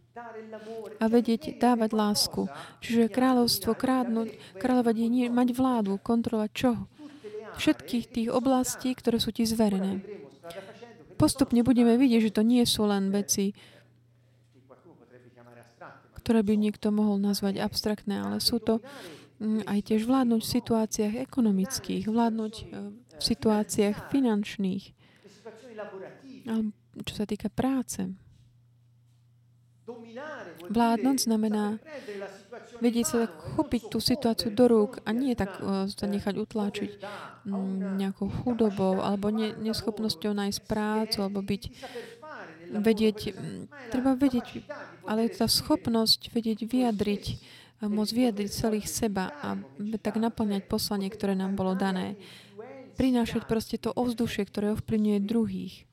a 1.01 1.05
vedieť 1.09 1.59
dávať 1.59 1.91
lásku. 1.97 2.43
Čiže 2.85 3.11
kráľovstvo 3.11 3.73
krádnuť, 3.75 4.61
kráľovať 4.61 4.97
je 5.01 5.27
mať 5.33 5.49
vládu, 5.57 5.99
kontrolovať 5.99 6.51
čo? 6.53 6.73
Všetkých 7.61 8.05
tých 8.09 8.29
oblastí, 8.33 8.97
ktoré 8.97 9.21
sú 9.21 9.37
ti 9.37 9.45
zverené. 9.45 10.01
Postupne 11.21 11.61
budeme 11.61 12.01
vidieť, 12.01 12.33
že 12.33 12.37
to 12.41 12.43
nie 12.43 12.65
sú 12.65 12.89
len 12.89 13.13
veci, 13.13 13.53
ktoré 16.17 16.41
by 16.41 16.55
niekto 16.57 16.89
mohol 16.89 17.21
nazvať 17.21 17.61
abstraktné, 17.61 18.17
ale 18.17 18.37
sú 18.41 18.57
to 18.63 18.81
mm, 19.41 19.69
aj 19.69 19.79
tiež 19.93 20.09
vládnuť 20.09 20.41
v 20.41 20.53
situáciách 20.57 21.15
ekonomických, 21.21 22.05
vládnuť 22.09 22.55
e, 22.55 22.65
v 22.97 23.23
situáciách 23.23 24.09
finančných, 24.09 24.85
čo 27.05 27.15
sa 27.17 27.25
týka 27.29 27.53
práce. 27.53 28.09
Vládnuť 30.71 31.17
znamená 31.29 31.77
vedieť 32.81 33.07
sa 33.07 33.17
tak 33.29 33.33
chopiť 33.57 33.83
tú 33.93 33.99
situáciu 34.01 34.51
do 34.51 34.65
rúk 34.67 35.05
a 35.05 35.13
nie 35.13 35.37
tak 35.37 35.61
uh, 35.61 35.87
sa 35.87 36.09
nechať 36.09 36.35
utláčiť 36.37 36.91
um, 37.47 38.01
nejakou 38.01 38.29
chudobou 38.29 39.05
alebo 39.05 39.29
ne, 39.29 39.53
neschopnosťou 39.61 40.33
nájsť 40.33 40.61
prácu 40.65 41.19
alebo 41.21 41.41
byť 41.45 41.63
vedieť, 42.71 43.35
treba 43.91 44.15
vedieť, 44.15 44.63
ale 45.03 45.27
tá 45.27 45.51
schopnosť 45.51 46.31
vedieť 46.31 46.71
vyjadriť, 46.71 47.25
môcť 47.83 48.13
vyjadriť 48.15 48.51
celých 48.51 48.87
seba 48.87 49.35
a 49.43 49.59
tak 49.99 50.23
naplňať 50.23 50.71
poslanie, 50.71 51.11
ktoré 51.11 51.35
nám 51.35 51.59
bolo 51.59 51.75
dané 51.75 52.15
prinášať 52.95 53.49
proste 53.49 53.77
to 53.81 53.91
ovzdušie, 53.91 54.47
ktoré 54.47 54.77
ovplyvňuje 54.77 55.19
druhých. 55.25 55.90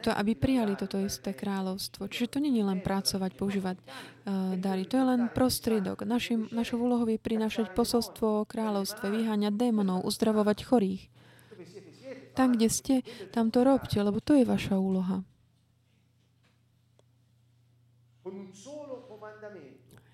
To, 0.00 0.10
aby 0.16 0.32
prijali 0.32 0.80
toto 0.80 0.96
isté 0.96 1.36
kráľovstvo. 1.36 2.08
Čiže 2.08 2.32
to 2.32 2.38
nie 2.40 2.56
je 2.56 2.64
len 2.64 2.80
pracovať, 2.80 3.36
používať 3.36 3.76
uh, 3.76 4.56
dary. 4.56 4.88
To 4.88 4.96
je 4.96 5.04
len 5.04 5.28
prostriedok. 5.28 6.08
Našim, 6.08 6.48
našou 6.48 6.80
úlohou 6.80 7.04
je 7.04 7.20
prinášať 7.20 7.76
posolstvo 7.76 8.44
o 8.44 8.48
kráľovstve, 8.48 9.12
vyháňať 9.12 9.52
démonov, 9.60 10.08
uzdravovať 10.08 10.58
chorých. 10.64 11.02
Tam, 12.32 12.56
kde 12.56 12.68
ste, 12.72 12.94
tam 13.34 13.52
to 13.52 13.60
robte, 13.60 14.00
lebo 14.00 14.24
to 14.24 14.32
je 14.38 14.48
vaša 14.48 14.80
úloha. 14.80 15.20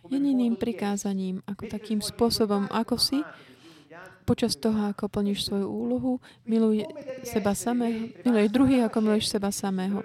Jediným 0.07 0.55
prikázaním, 0.55 1.43
ako 1.47 1.63
takým 1.67 1.99
spôsobom, 2.03 2.71
ako 2.71 2.99
si 2.99 3.19
počas 4.27 4.59
toho, 4.59 4.91
ako 4.91 5.07
plníš 5.07 5.47
svoju 5.47 5.71
úlohu, 5.71 6.19
miluj 6.43 6.83
seba 7.23 7.55
samého, 7.55 8.11
miluj 8.27 8.51
druhých, 8.51 8.91
ako 8.91 8.99
miluješ 8.99 9.31
seba 9.31 9.55
samého. 9.55 10.03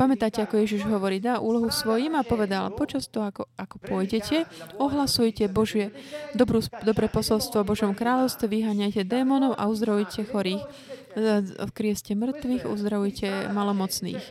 Pamätáte, 0.00 0.40
ako 0.40 0.64
Ježiš 0.64 0.88
hovorí, 0.88 1.20
dá 1.20 1.38
úlohu 1.38 1.68
svojim 1.68 2.16
a 2.16 2.24
povedal, 2.24 2.72
počas 2.72 3.04
toho, 3.06 3.28
ako, 3.28 3.44
ako 3.60 3.76
pôjdete, 3.84 4.48
ohlasujte 4.80 5.46
Božie 5.52 5.92
dobrú, 6.32 6.64
dobré 6.82 7.06
posolstvo 7.12 7.62
o 7.62 7.68
Božom 7.68 7.92
kráľovstve, 7.92 8.48
vyháňajte 8.48 9.04
démonov 9.04 9.52
a 9.60 9.68
uzdravujte 9.68 10.24
chorých. 10.24 10.64
Vkrieste 11.70 12.18
mŕtvych, 12.18 12.66
uzdravujte 12.66 13.54
malomocných. 13.54 14.24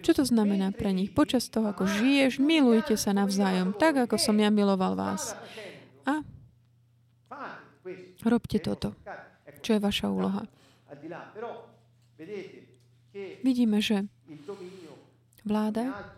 Čo 0.00 0.22
to 0.22 0.24
znamená 0.24 0.72
pre 0.72 0.94
nich? 0.96 1.12
Počas 1.12 1.50
toho, 1.52 1.68
ako 1.68 1.84
žiješ, 1.84 2.40
milujte 2.40 2.96
sa 2.96 3.12
navzájom, 3.12 3.76
tak 3.76 4.08
ako 4.08 4.16
som 4.16 4.38
ja 4.40 4.48
miloval 4.48 4.96
vás. 4.96 5.36
A 6.08 6.24
Robte 8.28 8.58
toto. 8.60 8.92
Čo 9.64 9.76
je 9.76 9.80
vaša 9.80 10.12
úloha? 10.12 10.44
Vidíme, 13.42 13.80
že 13.80 14.04
vláda 15.42 16.12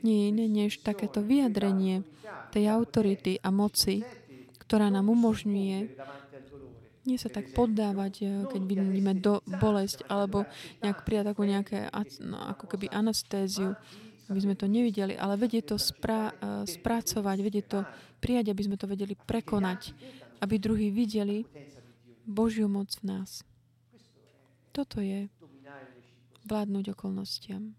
nie 0.00 0.16
je 0.16 0.26
iné 0.32 0.46
než 0.48 0.80
takéto 0.80 1.20
vyjadrenie 1.20 2.00
tej 2.48 2.72
autority 2.72 3.36
a 3.44 3.52
moci, 3.52 4.00
ktorá 4.64 4.88
nám 4.88 5.12
umožňuje 5.12 6.00
nie 7.08 7.16
sa 7.16 7.32
tak 7.32 7.56
poddávať, 7.56 8.14
eh, 8.20 8.28
keď 8.52 8.62
vidíme 8.68 9.16
do 9.16 9.40
bolesť, 9.48 10.04
alebo 10.12 10.44
nejak 10.84 11.08
prijať 11.08 11.24
takú 11.32 11.42
nejaké, 11.48 11.88
no, 12.20 12.36
ako 12.36 12.76
keby 12.76 12.92
anestéziu, 12.92 13.72
aby 14.28 14.40
sme 14.44 14.52
to 14.52 14.68
nevideli, 14.68 15.16
ale 15.16 15.40
vedieť 15.40 15.72
to 15.72 15.76
spra- 15.80 16.36
eh, 16.36 16.68
spracovať, 16.68 17.36
vedieť 17.40 17.64
to 17.64 17.80
prijať, 18.20 18.52
aby 18.52 18.62
sme 18.68 18.76
to 18.76 18.84
vedeli 18.84 19.16
prekonať 19.16 19.96
aby 20.40 20.58
druhí 20.58 20.90
videli 20.90 21.44
Božiu 22.26 22.68
moc 22.68 22.92
v 23.00 23.04
nás. 23.04 23.42
Toto 24.72 25.00
je 25.00 25.26
vládnuť 26.46 26.94
okolnostiam. 26.94 27.74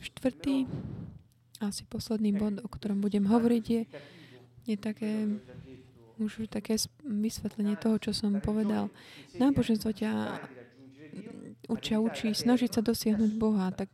Štvrtý, 0.00 0.66
asi 1.60 1.84
posledný 1.86 2.32
bod, 2.34 2.58
o 2.64 2.68
ktorom 2.68 2.98
budem 3.04 3.28
hovoriť, 3.28 3.64
je, 3.70 3.82
je 4.66 4.76
také 4.80 5.28
už 6.20 6.52
také 6.52 6.76
vysvetlenie 7.02 7.80
toho, 7.80 7.96
čo 7.96 8.12
som 8.12 8.36
povedal. 8.44 8.92
Náboženstvo 9.40 9.90
ťa 9.96 10.38
učia, 11.66 11.96
učí 12.02 12.34
snažiť 12.36 12.70
sa 12.76 12.80
dosiahnuť 12.84 13.32
Boha, 13.40 13.72
tak 13.72 13.88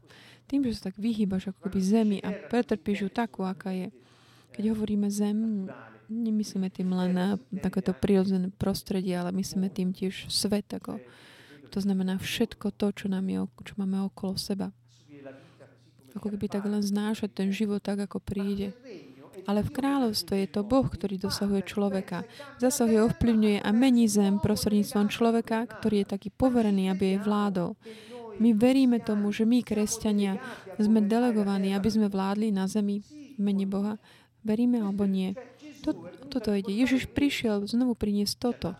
tým, 0.46 0.62
že 0.66 0.78
sa 0.78 0.90
tak 0.90 0.96
vyhýbaš 0.98 1.52
ako 1.52 1.68
keby 1.68 1.78
zemi 1.82 2.18
a 2.22 2.30
pretrpíš 2.30 3.06
ju 3.06 3.10
takú, 3.10 3.42
aká 3.42 3.74
je. 3.74 3.88
Keď 4.54 4.72
hovoríme 4.72 5.10
zem, 5.10 5.68
nemyslíme 6.06 6.70
tým 6.70 6.94
len 6.94 7.10
na 7.12 7.26
takéto 7.60 7.90
prirodzené 7.92 8.48
prostredie, 8.54 9.12
ale 9.18 9.34
myslíme 9.34 9.68
tým 9.68 9.90
tiež 9.90 10.30
svet, 10.30 10.70
ako, 10.70 11.02
to 11.68 11.78
znamená 11.82 12.16
všetko 12.16 12.70
to, 12.78 12.94
čo, 12.94 13.06
nám 13.10 13.26
je, 13.26 13.42
čo 13.66 13.74
máme 13.76 14.06
okolo 14.06 14.38
seba. 14.38 14.70
Ako 16.16 16.32
keby 16.32 16.48
tak 16.48 16.64
len 16.64 16.80
znášať 16.80 17.28
ten 17.28 17.48
život 17.52 17.84
tak, 17.84 18.08
ako 18.08 18.22
príde. 18.24 18.72
Ale 19.46 19.62
v 19.62 19.74
kráľovstve 19.78 20.34
je 20.42 20.48
to 20.50 20.66
Boh, 20.66 20.82
ktorý 20.82 21.22
dosahuje 21.22 21.62
človeka. 21.62 22.26
Zasahuje, 22.58 23.06
ovplyvňuje 23.06 23.62
a 23.62 23.70
mení 23.70 24.10
zem 24.10 24.42
prostredníctvom 24.42 25.06
človeka, 25.06 25.70
ktorý 25.70 26.02
je 26.02 26.12
taký 26.18 26.28
poverený, 26.34 26.90
aby 26.90 27.14
jej 27.14 27.20
vládol. 27.22 27.78
My 28.36 28.52
veríme 28.52 29.00
tomu, 29.00 29.32
že 29.32 29.48
my, 29.48 29.64
kresťania, 29.64 30.36
sme 30.76 31.00
delegovaní, 31.00 31.72
aby 31.72 31.88
sme 31.88 32.12
vládli 32.12 32.52
na 32.52 32.68
zemi 32.68 33.00
v 33.00 33.40
mene 33.40 33.64
Boha. 33.64 33.96
Veríme 34.44 34.82
alebo 34.82 35.08
nie? 35.08 35.32
To, 35.86 35.94
toto 36.28 36.52
ide. 36.52 36.74
Ježiš 36.74 37.08
prišiel 37.08 37.64
znovu 37.70 37.94
priniesť 37.94 38.34
toto. 38.36 38.70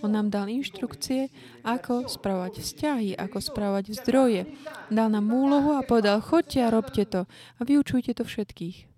On 0.00 0.08
nám 0.08 0.32
dal 0.32 0.48
inštrukcie, 0.48 1.28
ako 1.60 2.08
spravovať 2.08 2.60
vzťahy, 2.60 3.10
ako 3.20 3.36
spravovať 3.36 3.92
zdroje. 4.00 4.48
Dal 4.88 5.08
nám 5.12 5.28
úlohu 5.28 5.76
a 5.76 5.84
povedal, 5.84 6.24
choďte 6.24 6.60
a 6.64 6.72
robte 6.72 7.04
to 7.04 7.28
a 7.28 7.60
vyučujte 7.60 8.16
to 8.16 8.24
všetkých. 8.24 8.89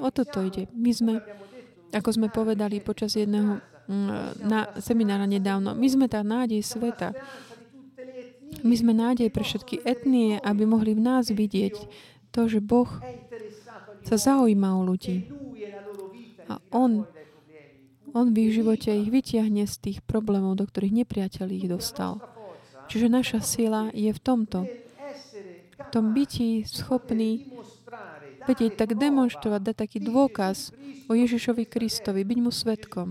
O 0.00 0.08
toto 0.10 0.42
ide. 0.44 0.68
My 0.74 0.92
sme, 0.92 1.14
ako 1.94 2.10
sme 2.14 2.28
povedali 2.28 2.82
počas 2.82 3.14
jedného 3.14 3.60
mm, 3.88 4.44
na 4.44 4.68
seminára 4.80 5.24
nedávno, 5.28 5.72
my 5.76 5.88
sme 5.88 6.06
tá 6.08 6.20
nádej 6.20 6.60
sveta. 6.64 7.14
My 8.62 8.74
sme 8.78 8.94
nádej 8.94 9.28
pre 9.34 9.42
všetky 9.42 9.82
etnie, 9.82 10.38
aby 10.38 10.62
mohli 10.64 10.94
v 10.94 11.02
nás 11.02 11.28
vidieť 11.28 11.74
to, 12.30 12.46
že 12.46 12.62
Boh 12.62 12.88
sa 14.04 14.16
zaujíma 14.18 14.78
o 14.78 14.82
ľudí. 14.86 15.30
A 16.50 16.60
On, 16.76 17.08
On 18.12 18.26
v 18.30 18.46
ich 18.46 18.52
živote 18.54 18.92
ich 18.92 19.08
vytiahne 19.08 19.64
z 19.64 19.74
tých 19.80 19.98
problémov, 20.04 20.60
do 20.60 20.68
ktorých 20.68 21.02
nepriateľ 21.02 21.46
ich 21.50 21.66
dostal. 21.66 22.20
Čiže 22.86 23.08
naša 23.08 23.40
sila 23.40 23.88
je 23.96 24.12
v 24.12 24.20
tomto. 24.20 24.68
V 25.74 25.86
tom 25.90 26.12
byti 26.12 26.62
schopný 26.68 27.53
vedieť 28.44 28.76
tak 28.76 28.96
demonstrovať, 28.96 29.72
dať 29.72 29.76
taký 29.76 29.98
dôkaz 30.04 30.72
o 31.08 31.12
Ježišovi 31.12 31.64
Kristovi, 31.68 32.22
byť 32.24 32.38
mu 32.40 32.50
svetkom. 32.52 33.08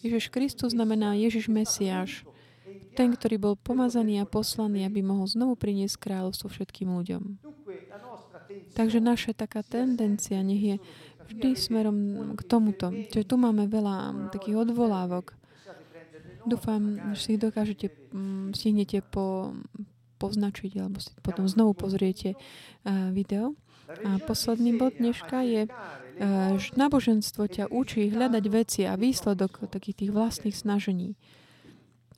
Ježiš 0.00 0.30
Kristus 0.30 0.72
znamená 0.72 1.18
Ježiš 1.18 1.50
Mesiáš. 1.50 2.22
Ten, 2.94 3.14
ktorý 3.14 3.38
bol 3.38 3.54
pomazaný 3.54 4.22
a 4.22 4.26
poslaný, 4.26 4.82
aby 4.82 5.06
mohol 5.06 5.30
znovu 5.30 5.54
priniesť 5.54 6.02
kráľovstvo 6.02 6.50
všetkým 6.50 6.90
ľuďom. 6.90 7.22
Takže 8.74 8.98
naša 8.98 9.34
taká 9.34 9.62
tendencia 9.62 10.42
nech 10.42 10.62
je 10.62 10.76
vždy 11.28 11.48
smerom 11.54 11.98
k 12.34 12.40
tomuto. 12.48 12.90
Čiže 12.90 13.28
tu 13.28 13.36
máme 13.36 13.68
veľa 13.68 14.30
takých 14.34 14.66
odvolávok. 14.66 15.36
Dúfam, 16.48 17.12
že 17.12 17.20
si 17.20 17.28
ich 17.36 17.42
dokážete, 17.42 17.92
mm, 17.92 18.56
stihnete 18.56 19.04
po, 19.04 19.52
poznačiť 20.16 20.72
alebo 20.80 20.98
si 20.98 21.12
potom 21.20 21.44
znovu 21.44 21.76
pozriete 21.76 22.34
uh, 22.34 23.12
video. 23.12 23.52
A 23.88 24.20
posledný 24.20 24.76
bod 24.76 25.00
dneška 25.00 25.40
je, 25.48 25.64
uh, 25.64 25.72
že 26.60 26.76
náboženstvo 26.76 27.48
ťa 27.48 27.72
učí 27.72 28.12
hľadať 28.12 28.44
veci 28.52 28.84
a 28.84 29.00
výsledok 29.00 29.64
takých 29.72 30.04
tých 30.04 30.10
vlastných 30.12 30.52
snažení, 30.52 31.16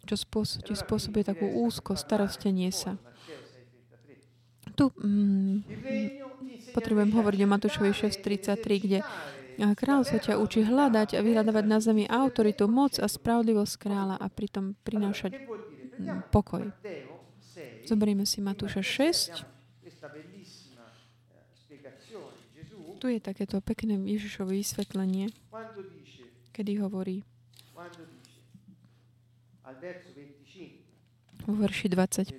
čo 0.02 0.18
spôsob, 0.18 0.66
ti 0.66 0.74
spôsobuje 0.74 1.22
takú 1.22 1.46
úzko, 1.46 1.94
starostenie 1.94 2.74
sa. 2.74 2.98
Tu 4.74 4.90
mm, 4.90 5.62
potrebujem 6.74 7.14
hovoriť 7.14 7.40
o 7.46 7.52
Matúšovi 7.54 7.94
6.33, 7.94 8.86
kde 8.86 8.98
Král 9.76 10.02
sa 10.08 10.16
ťa 10.16 10.40
učí 10.40 10.64
hľadať 10.64 11.14
a 11.14 11.20
vyhľadávať 11.20 11.64
na 11.68 11.78
zemi 11.78 12.04
autoritu, 12.08 12.64
moc 12.64 12.96
a 12.96 13.06
spravodlivosť 13.06 13.74
kráľa 13.76 14.16
a 14.16 14.26
pritom 14.32 14.74
prinášať 14.82 15.36
mm, 15.36 16.32
pokoj. 16.32 16.72
Zoberieme 17.84 18.24
si 18.24 18.40
Matúša 18.40 18.80
6. 18.82 19.59
Tu 23.00 23.16
je 23.16 23.20
takéto 23.20 23.56
pekné 23.64 23.96
Ježišové 23.96 24.60
vysvetlenie, 24.60 25.32
kedy 26.52 26.84
hovorí 26.84 27.24
vo 31.48 31.56
verši 31.56 31.88
25. 31.88 32.36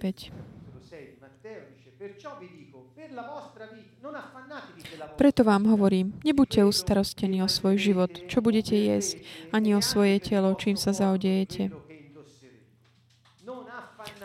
Preto 5.17 5.41
vám 5.41 5.65
hovorím, 5.65 6.13
nebuďte 6.21 6.61
ustarostení 6.61 7.41
o 7.41 7.49
svoj 7.49 7.81
život, 7.81 8.13
čo 8.29 8.45
budete 8.45 8.77
jesť, 8.77 9.17
ani 9.49 9.73
o 9.73 9.81
svoje 9.81 10.21
telo, 10.21 10.53
čím 10.53 10.77
sa 10.77 10.93
zaodejete. 10.93 11.73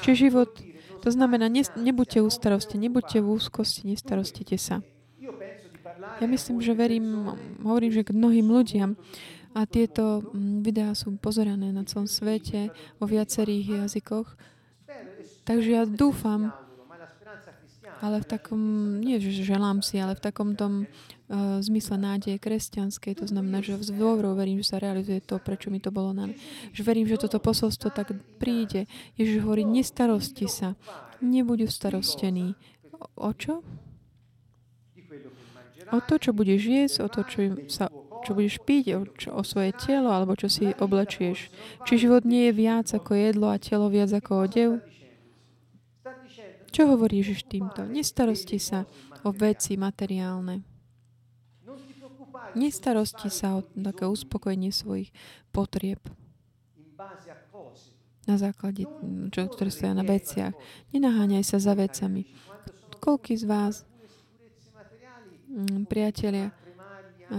Či 0.04 0.10
život, 0.28 0.52
to 1.00 1.08
znamená, 1.08 1.48
ne, 1.48 1.64
nebuďte 1.64 2.20
ustarostení, 2.20 2.92
nebuďte 2.92 3.24
v 3.24 3.28
úzkosti, 3.40 3.88
nestarostite 3.88 4.60
sa. 4.60 4.84
Ja 6.16 6.26
myslím, 6.26 6.64
že 6.64 6.72
verím, 6.72 7.36
hovorím, 7.60 7.92
že 7.92 8.06
k 8.06 8.16
mnohým 8.16 8.48
ľuďom 8.48 8.90
a 9.56 9.60
tieto 9.64 10.20
mm, 10.20 10.60
videá 10.60 10.92
sú 10.92 11.16
pozerané 11.16 11.72
na 11.72 11.84
celom 11.88 12.04
svete, 12.04 12.68
vo 13.00 13.08
viacerých 13.08 13.88
jazykoch. 13.88 14.36
Takže 15.48 15.68
ja 15.72 15.82
dúfam, 15.88 16.52
ale 18.04 18.20
v 18.20 18.26
takom, 18.28 18.60
nie 19.00 19.16
že 19.16 19.46
želám 19.46 19.80
si, 19.80 19.96
ale 19.96 20.12
v 20.12 20.20
takom 20.20 20.52
tom 20.52 20.84
uh, 20.84 21.62
zmysle 21.64 21.96
nádeje 21.96 22.36
kresťanskej, 22.36 23.24
to 23.24 23.24
znamená, 23.24 23.64
že 23.64 23.80
v 23.80 23.96
dôverou 23.96 24.36
verím, 24.36 24.60
že 24.60 24.76
sa 24.76 24.82
realizuje 24.82 25.24
to, 25.24 25.40
prečo 25.40 25.72
mi 25.72 25.80
to 25.80 25.88
bolo 25.88 26.12
na 26.12 26.28
Že 26.76 26.82
verím, 26.84 27.08
že 27.08 27.16
toto 27.16 27.40
posolstvo 27.40 27.88
tak 27.94 28.12
príde. 28.36 28.84
Ježiš 29.16 29.40
hovorí, 29.40 29.64
nestarosti 29.64 30.44
sa, 30.44 30.76
nebuď 31.24 31.72
starostený. 31.72 32.52
O, 32.92 33.28
o 33.28 33.30
čo? 33.32 33.64
O 35.94 35.98
to, 36.02 36.18
čo 36.18 36.30
budeš 36.34 36.62
jesť, 36.66 36.96
o 37.04 37.08
to, 37.10 37.20
čo, 37.26 37.38
sa, 37.70 37.86
čo 38.26 38.30
budeš 38.34 38.58
piť, 38.62 38.84
o, 38.96 39.00
čo, 39.14 39.28
o 39.34 39.42
svoje 39.46 39.70
telo, 39.76 40.10
alebo 40.10 40.34
čo 40.34 40.50
si 40.50 40.74
oblečieš. 40.76 41.50
Či 41.86 42.08
život 42.08 42.26
nie 42.26 42.50
je 42.50 42.58
viac 42.58 42.90
ako 42.90 43.14
jedlo 43.14 43.50
a 43.50 43.60
telo 43.62 43.86
viac 43.86 44.10
ako 44.10 44.50
odev? 44.50 44.70
Čo 46.74 46.92
hovorí 46.92 47.22
Ježiš 47.22 47.46
týmto? 47.46 47.86
Nestarosti 47.86 48.58
sa 48.58 48.84
o 49.22 49.30
veci 49.32 49.78
materiálne. 49.78 50.60
Nestarosti 52.56 53.28
sa 53.32 53.58
o 53.58 53.64
také 53.64 54.04
uspokojenie 54.04 54.72
svojich 54.72 55.12
potrieb 55.54 56.02
na 58.26 58.36
základe, 58.36 58.84
čo, 59.30 59.46
ktoré 59.46 59.70
stoja 59.70 59.94
na 59.94 60.02
veciach. 60.02 60.52
Nenaháňaj 60.90 61.46
sa 61.46 61.62
za 61.62 61.78
vecami. 61.78 62.26
Koľký 62.98 63.38
z 63.38 63.46
vás, 63.46 63.86
priatelia, 65.88 66.52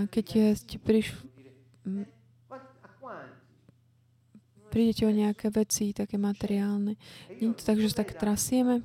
keď 0.09 0.57
ste 0.57 0.81
prišli, 0.81 1.17
mm, 1.85 2.05
prídete 4.73 5.03
o 5.07 5.13
nejaké 5.13 5.53
veci, 5.53 5.95
také 5.95 6.17
materiálne. 6.17 6.97
Nie 7.37 7.49
je 7.49 7.57
to 7.57 7.63
tak, 7.63 7.77
že 7.81 7.93
tak 7.93 8.13
trasieme? 8.17 8.81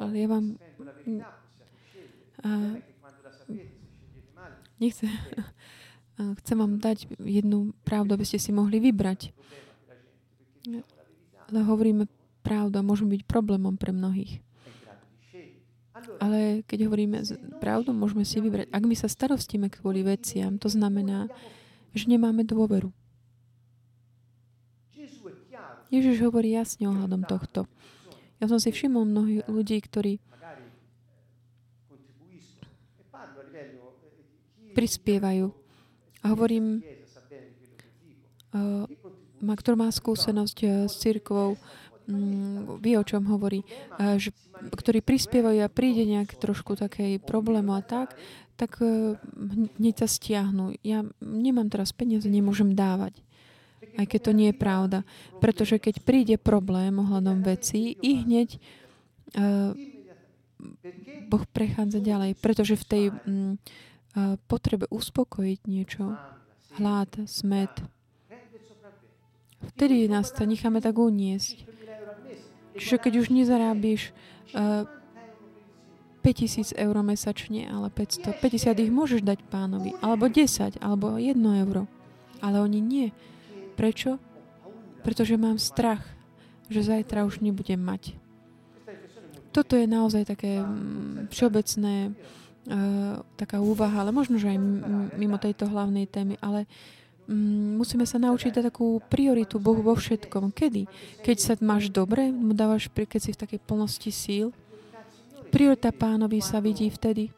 Ale 0.00 0.14
ja 0.18 0.26
vám 0.26 0.58
a, 2.44 2.76
nechcem, 4.76 5.08
chcem 6.44 6.56
vám 6.58 6.76
dať 6.76 7.08
jednu 7.22 7.72
pravdu, 7.82 8.14
aby 8.14 8.26
ste 8.28 8.36
si 8.36 8.52
mohli 8.52 8.78
vybrať. 8.78 9.32
Ale 11.48 11.60
hovoríme 11.64 12.04
pravdu 12.44 12.80
a 12.80 12.86
môžeme 12.86 13.16
byť 13.16 13.22
problémom 13.24 13.80
pre 13.80 13.92
mnohých. 13.92 14.44
Ale 16.20 16.66
keď 16.68 16.88
hovoríme 16.88 17.18
pravdu, 17.58 17.92
môžeme 17.92 18.24
si 18.26 18.40
vybrať. 18.40 18.68
Ak 18.70 18.82
my 18.84 18.94
sa 18.96 19.08
starostíme 19.08 19.68
kvôli 19.68 20.04
veciam, 20.04 20.56
to 20.56 20.68
znamená, 20.68 21.28
že 21.94 22.10
nemáme 22.10 22.42
dôveru. 22.42 22.90
Ježiš 25.94 26.26
hovorí 26.26 26.58
jasne 26.58 26.90
ohľadom 26.90 27.22
tohto. 27.22 27.70
Ja 28.42 28.50
som 28.50 28.58
si 28.58 28.74
všimol 28.74 29.06
mnohých 29.06 29.46
ľudí, 29.46 29.78
ktorí 29.78 30.18
prispievajú. 34.74 35.54
A 36.20 36.34
hovorím, 36.34 36.82
uh, 38.50 38.90
kto 39.38 39.70
má 39.78 39.86
skúsenosť 39.86 40.58
uh, 40.66 40.70
s 40.90 40.98
církvou, 40.98 41.54
um, 42.10 42.82
vie, 42.82 42.98
o 42.98 43.06
čom 43.06 43.22
hovorí, 43.30 43.62
uh, 43.94 44.18
že, 44.18 44.34
ktorí 44.72 45.04
prispievajú 45.04 45.60
a 45.60 45.72
príde 45.72 46.08
nejak 46.08 46.38
trošku 46.40 46.78
takej 46.78 47.20
problému 47.20 47.76
a 47.76 47.82
tak, 47.84 48.16
tak 48.54 48.78
uh, 48.80 49.18
hneď 49.76 50.04
sa 50.04 50.08
stiahnu. 50.08 50.78
Ja 50.86 51.04
nemám 51.20 51.68
teraz 51.68 51.90
peniaze, 51.92 52.30
nemôžem 52.30 52.72
dávať 52.72 53.24
aj 53.94 54.06
keď 54.10 54.20
to 54.20 54.32
nie 54.34 54.48
je 54.50 54.56
pravda. 54.56 54.98
Pretože 55.38 55.78
keď 55.78 56.02
príde 56.02 56.36
problém 56.40 56.96
ohľadom 56.98 57.44
vecí, 57.46 57.94
i 58.02 58.24
hneď 58.24 58.58
uh, 58.58 59.72
Boh 61.28 61.44
prechádza 61.46 62.02
ďalej. 62.02 62.38
Pretože 62.38 62.74
v 62.74 62.84
tej 62.84 63.04
um, 63.10 63.56
uh, 64.16 64.36
potrebe 64.50 64.90
uspokojiť 64.90 65.60
niečo, 65.68 66.18
hlad, 66.80 67.10
smet, 67.30 67.70
vtedy 69.74 70.10
nás 70.10 70.34
to 70.34 70.44
necháme 70.44 70.82
tak 70.82 70.98
uniesť. 70.98 71.73
Čiže 72.74 72.96
keď 72.98 73.12
už 73.22 73.26
nezarábiš 73.30 74.10
uh, 74.54 74.86
5000 76.24 76.74
eur 76.74 76.96
mesačne, 77.04 77.68
ale 77.68 77.92
500, 77.92 78.40
50 78.40 78.84
ich 78.84 78.92
môžeš 78.92 79.20
dať 79.20 79.44
pánovi, 79.46 79.92
alebo 80.00 80.26
10, 80.26 80.80
alebo 80.80 81.20
1 81.20 81.36
euro. 81.36 81.84
Ale 82.40 82.64
oni 82.64 82.80
nie. 82.80 83.06
Prečo? 83.76 84.16
Pretože 85.04 85.36
mám 85.36 85.60
strach, 85.60 86.02
že 86.72 86.80
zajtra 86.80 87.28
už 87.28 87.44
nebudem 87.44 87.78
mať. 87.78 88.16
Toto 89.54 89.78
je 89.78 89.86
naozaj 89.86 90.26
také 90.26 90.58
mm, 90.58 91.30
všeobecné, 91.30 92.10
uh, 92.10 93.22
taká 93.38 93.62
úvaha, 93.62 94.02
ale 94.02 94.10
možno, 94.10 94.40
že 94.40 94.50
aj 94.50 94.58
mimo 95.14 95.38
tejto 95.38 95.70
hlavnej 95.70 96.10
témy, 96.10 96.34
ale 96.42 96.66
Mm, 96.66 97.03
musíme 97.28 98.04
sa 98.04 98.20
naučiť 98.20 98.60
dať 98.60 98.64
takú 98.68 99.00
prioritu 99.08 99.56
Bohu 99.56 99.80
vo 99.80 99.96
všetkom. 99.96 100.52
Kedy? 100.52 100.84
Keď 101.24 101.36
sa 101.40 101.52
máš 101.60 101.88
dobre, 101.88 102.28
mu 102.28 102.52
dávaš, 102.52 102.92
keď 102.92 103.20
si 103.20 103.30
v 103.32 103.40
takej 103.40 103.60
plnosti 103.64 104.10
síl. 104.12 104.52
Priorita 105.48 105.94
pánovi 105.94 106.42
sa 106.42 106.58
vidí 106.58 106.90
vtedy, 106.90 107.30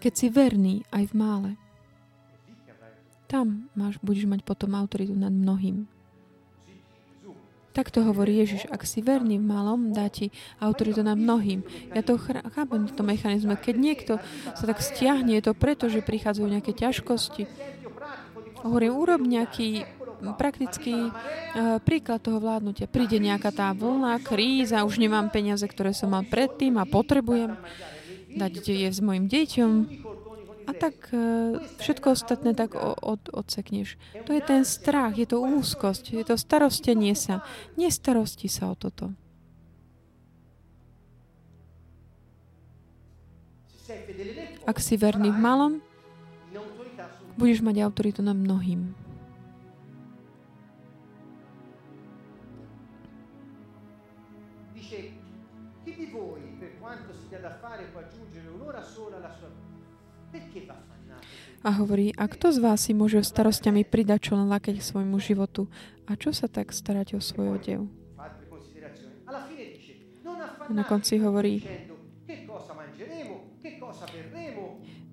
keď 0.00 0.12
si 0.16 0.26
verný 0.32 0.84
aj 0.88 1.12
v 1.12 1.14
mále. 1.14 1.50
Tam 3.26 3.68
máš, 3.76 4.00
budeš 4.00 4.24
mať 4.30 4.40
potom 4.46 4.72
autoritu 4.72 5.12
nad 5.12 5.34
mnohým. 5.34 5.84
Tak 7.76 7.92
to 7.92 8.00
hovorí 8.08 8.40
Ježiš. 8.40 8.72
Ak 8.72 8.88
si 8.88 9.04
verný 9.04 9.36
v 9.36 9.44
malom, 9.44 9.92
dá 9.92 10.08
ti 10.08 10.32
autoritu 10.56 11.04
nad 11.04 11.20
mnohým. 11.20 11.60
Ja 11.92 12.00
to 12.00 12.16
chápem, 12.56 12.88
to 12.88 13.04
mechanizme. 13.04 13.52
Keď 13.52 13.74
niekto 13.76 14.12
sa 14.56 14.64
tak 14.64 14.80
stiahne, 14.80 15.36
je 15.36 15.44
to 15.44 15.52
preto, 15.52 15.92
že 15.92 16.00
prichádzajú 16.00 16.56
nejaké 16.56 16.72
ťažkosti, 16.72 17.44
Hovorím, 18.66 18.98
urob 18.98 19.22
nejaký 19.22 19.86
praktický 20.34 21.12
uh, 21.12 21.78
príklad 21.78 22.18
toho 22.18 22.42
vládnutia. 22.42 22.90
Príde 22.90 23.22
nejaká 23.22 23.54
tá 23.54 23.70
vlna, 23.70 24.18
kríza, 24.26 24.82
už 24.82 24.98
nemám 24.98 25.30
peniaze, 25.30 25.62
ktoré 25.62 25.94
som 25.94 26.10
mal 26.10 26.26
predtým 26.26 26.74
a 26.80 26.88
potrebujem 26.88 27.54
dať 28.34 28.52
je 28.66 28.88
s 28.90 28.98
mojim 28.98 29.30
deťom. 29.30 29.72
A 30.66 30.74
tak 30.74 31.14
uh, 31.14 31.62
všetko 31.78 32.18
ostatné 32.18 32.58
tak 32.58 32.74
od, 32.74 33.22
odsekneš. 33.30 33.94
To 34.26 34.34
je 34.34 34.42
ten 34.42 34.66
strach, 34.66 35.14
je 35.14 35.30
to 35.30 35.38
úzkosť, 35.38 36.10
je 36.10 36.24
to 36.26 36.34
starostenie 36.34 37.14
sa. 37.14 37.46
Nestarosti 37.78 38.50
sa 38.50 38.72
o 38.72 38.74
toto. 38.74 39.14
Ak 44.66 44.82
si 44.82 44.98
verný 44.98 45.30
v 45.30 45.38
malom, 45.38 45.72
budeš 47.36 47.60
mať 47.60 47.84
autoritu 47.84 48.24
nad 48.24 48.36
mnohým. 48.36 48.96
A 61.66 61.70
hovorí, 61.82 62.14
a 62.14 62.30
kto 62.30 62.54
z 62.54 62.58
vás 62.62 62.78
si 62.86 62.92
môže 62.94 63.18
starostiami 63.26 63.82
pridať 63.82 64.30
čo 64.30 64.32
len 64.38 64.46
lakeť 64.46 64.78
svojmu 64.78 65.18
životu? 65.18 65.66
A 66.06 66.14
čo 66.14 66.30
sa 66.30 66.46
tak 66.46 66.70
starať 66.70 67.18
o 67.18 67.20
svoj 67.20 67.58
odev? 67.58 67.80
Na 70.70 70.82
konci 70.86 71.18
hovorí, 71.18 71.62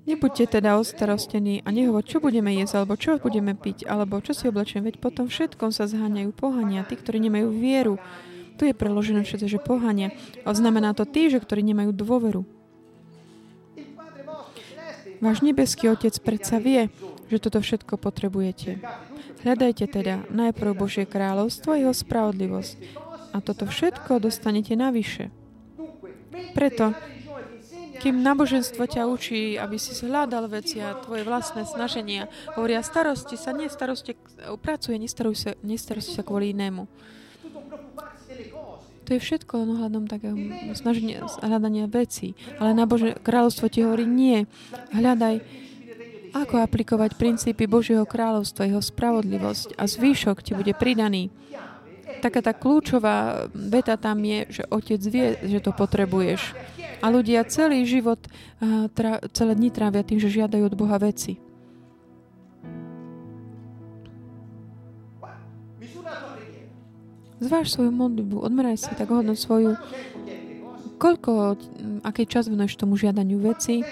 Nebuďte 0.04 0.60
teda 0.60 0.76
ostarostení 0.76 1.64
a 1.64 1.72
nehovor, 1.72 2.04
čo 2.04 2.20
budeme 2.20 2.52
jesť, 2.52 2.84
alebo 2.84 3.00
čo 3.00 3.16
budeme 3.24 3.56
piť, 3.56 3.88
alebo 3.88 4.20
čo 4.20 4.36
si 4.36 4.52
oblečím, 4.52 4.84
veď 4.84 5.00
potom 5.00 5.32
všetkom 5.32 5.72
sa 5.72 5.88
zháňajú 5.88 6.36
pohania, 6.36 6.84
tí, 6.84 7.00
ktorí 7.00 7.24
nemajú 7.24 7.48
vieru. 7.56 7.96
Tu 8.60 8.68
je 8.68 8.76
preložené 8.76 9.24
všetko, 9.24 9.48
že 9.48 9.64
pohania. 9.64 10.12
A 10.44 10.52
znamená 10.52 10.92
to 10.92 11.08
tí, 11.08 11.32
že 11.32 11.40
ktorí 11.40 11.64
nemajú 11.64 11.96
dôveru. 11.96 12.44
Váš 15.24 15.40
nebeský 15.40 15.88
Otec 15.88 16.20
predsa 16.20 16.60
vie, 16.60 16.92
že 17.32 17.40
toto 17.40 17.64
všetko 17.64 17.96
potrebujete. 17.96 18.84
Hľadajte 19.48 19.88
teda 19.88 20.28
najprv 20.28 20.76
Božie 20.76 21.08
kráľovstvo 21.08 21.76
a 21.76 21.80
jeho 21.80 21.96
spravodlivosť. 21.96 22.76
A 23.32 23.40
toto 23.40 23.64
všetko 23.72 24.20
dostanete 24.20 24.76
navyše. 24.76 25.32
Preto 26.52 26.92
kým 28.00 28.26
náboženstvo 28.26 28.84
ťa 28.90 29.06
učí, 29.06 29.60
aby 29.60 29.78
si 29.78 29.94
hľadal 30.06 30.50
veci 30.50 30.82
a 30.82 30.98
tvoje 30.98 31.22
vlastné 31.28 31.68
snaženia, 31.68 32.32
hovoria 32.58 32.82
starosti 32.82 33.38
sa, 33.38 33.54
nie 33.54 33.70
pracuje, 34.62 34.96
nestaruj 34.98 35.36
sa, 35.38 35.52
nestarosti 35.62 36.14
sa 36.18 36.26
kvôli 36.26 36.54
inému. 36.56 36.90
To 39.04 39.10
je 39.12 39.20
všetko 39.20 39.52
len 39.60 39.70
ohľadom 39.76 40.04
takého 40.08 40.36
snaženia, 40.80 41.28
hľadania 41.44 41.92
vecí. 41.92 42.40
Ale 42.56 42.72
nábože, 42.72 43.20
kráľovstvo 43.20 43.68
ti 43.68 43.84
hovorí 43.84 44.08
nie. 44.08 44.48
Hľadaj, 44.96 45.44
ako 46.34 46.64
aplikovať 46.64 47.20
princípy 47.20 47.68
Božieho 47.68 48.08
kráľovstva, 48.08 48.66
jeho 48.66 48.82
spravodlivosť 48.82 49.76
a 49.76 49.84
zvýšok 49.86 50.42
ti 50.42 50.56
bude 50.56 50.72
pridaný. 50.74 51.30
Taká 52.24 52.40
tá 52.40 52.56
kľúčová 52.56 53.52
veta 53.52 54.00
tam 54.00 54.24
je, 54.24 54.48
že 54.48 54.64
otec 54.72 55.02
vie, 55.12 55.28
že 55.52 55.60
to 55.60 55.76
potrebuješ. 55.76 56.56
A 57.04 57.12
ľudia 57.12 57.44
celý 57.44 57.84
život, 57.84 58.24
celé 59.36 59.54
dni 59.60 59.70
trávia 59.76 60.08
tým, 60.08 60.24
že 60.24 60.32
žiadajú 60.32 60.72
od 60.72 60.80
Boha 60.80 60.96
veci. 60.96 61.36
Zváž 67.44 67.76
svoju 67.76 67.92
modlitbu, 67.92 68.40
odmeraj 68.40 68.80
si 68.80 68.92
tak 68.96 69.12
hodno 69.12 69.36
svoju, 69.36 69.76
koľko, 70.96 71.60
aký 72.08 72.24
čas 72.24 72.48
venuješ 72.48 72.80
tomu 72.80 72.96
žiadaniu 72.96 73.36
veci, 73.44 73.84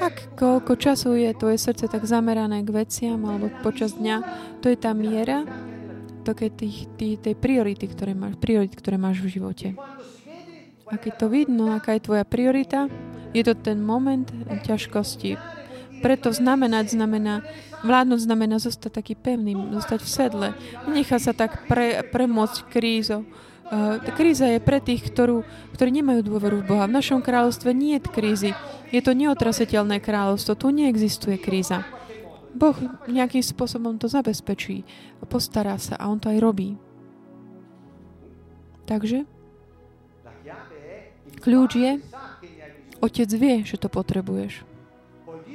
ak 0.00 0.34
koľko 0.34 0.74
času 0.74 1.14
je 1.14 1.30
tvoje 1.38 1.54
srdce 1.60 1.86
tak 1.86 2.02
zamerané 2.02 2.66
k 2.66 2.74
veciam 2.74 3.20
alebo 3.30 3.46
počas 3.62 3.94
dňa, 3.94 4.16
to 4.58 4.74
je 4.74 4.76
tá 4.80 4.90
miera 4.90 5.46
je 6.30 6.46
tých, 6.46 6.86
tých, 6.94 7.18
tej 7.18 7.34
priority, 7.34 7.90
ktoré 7.90 8.14
máš, 8.14 8.38
priority, 8.38 8.78
ktoré 8.78 8.94
máš 9.02 9.18
v 9.18 9.34
živote. 9.34 9.74
A 10.90 10.98
keď 10.98 11.12
to 11.22 11.26
vidno, 11.30 11.70
aká 11.70 11.94
je 11.94 12.06
tvoja 12.06 12.26
priorita, 12.26 12.90
je 13.30 13.42
to 13.46 13.54
ten 13.54 13.78
moment 13.78 14.26
ťažkosti. 14.66 15.38
Preto 16.02 16.34
znamenať 16.34 16.96
znamená, 16.96 17.46
vládnuť 17.86 18.20
znamená 18.26 18.56
zostať 18.58 18.98
taký 18.98 19.14
pevný, 19.14 19.54
zostať 19.54 20.00
v 20.02 20.10
sedle. 20.10 20.48
Nechá 20.90 21.22
sa 21.22 21.30
tak 21.30 21.70
pre, 21.70 22.02
premôcť 22.08 22.66
krízou. 22.72 23.22
Uh, 23.70 24.02
kríza 24.18 24.50
je 24.50 24.58
pre 24.58 24.82
tých, 24.82 25.06
ktorú, 25.06 25.46
ktorí 25.78 25.94
nemajú 25.94 26.26
dôveru 26.26 26.64
v 26.64 26.68
Boha. 26.74 26.90
V 26.90 26.96
našom 26.98 27.22
kráľovstve 27.22 27.70
nie 27.70 28.00
je 28.00 28.10
krízy. 28.10 28.50
Je 28.90 28.98
to 28.98 29.14
neotrasiteľné 29.14 30.02
kráľovstvo. 30.02 30.58
Tu 30.58 30.74
neexistuje 30.74 31.38
kríza. 31.38 31.86
Boh 32.50 32.74
nejakým 33.06 33.46
spôsobom 33.46 33.94
to 33.94 34.10
zabezpečí. 34.10 34.82
Postará 35.30 35.78
sa 35.78 35.94
a 35.94 36.10
On 36.10 36.18
to 36.18 36.34
aj 36.34 36.42
robí. 36.42 36.74
Takže 38.90 39.22
Kľúč 41.40 41.72
je, 41.80 41.92
Otec 43.00 43.30
vie, 43.32 43.64
že 43.64 43.80
to 43.80 43.88
potrebuješ. 43.88 44.60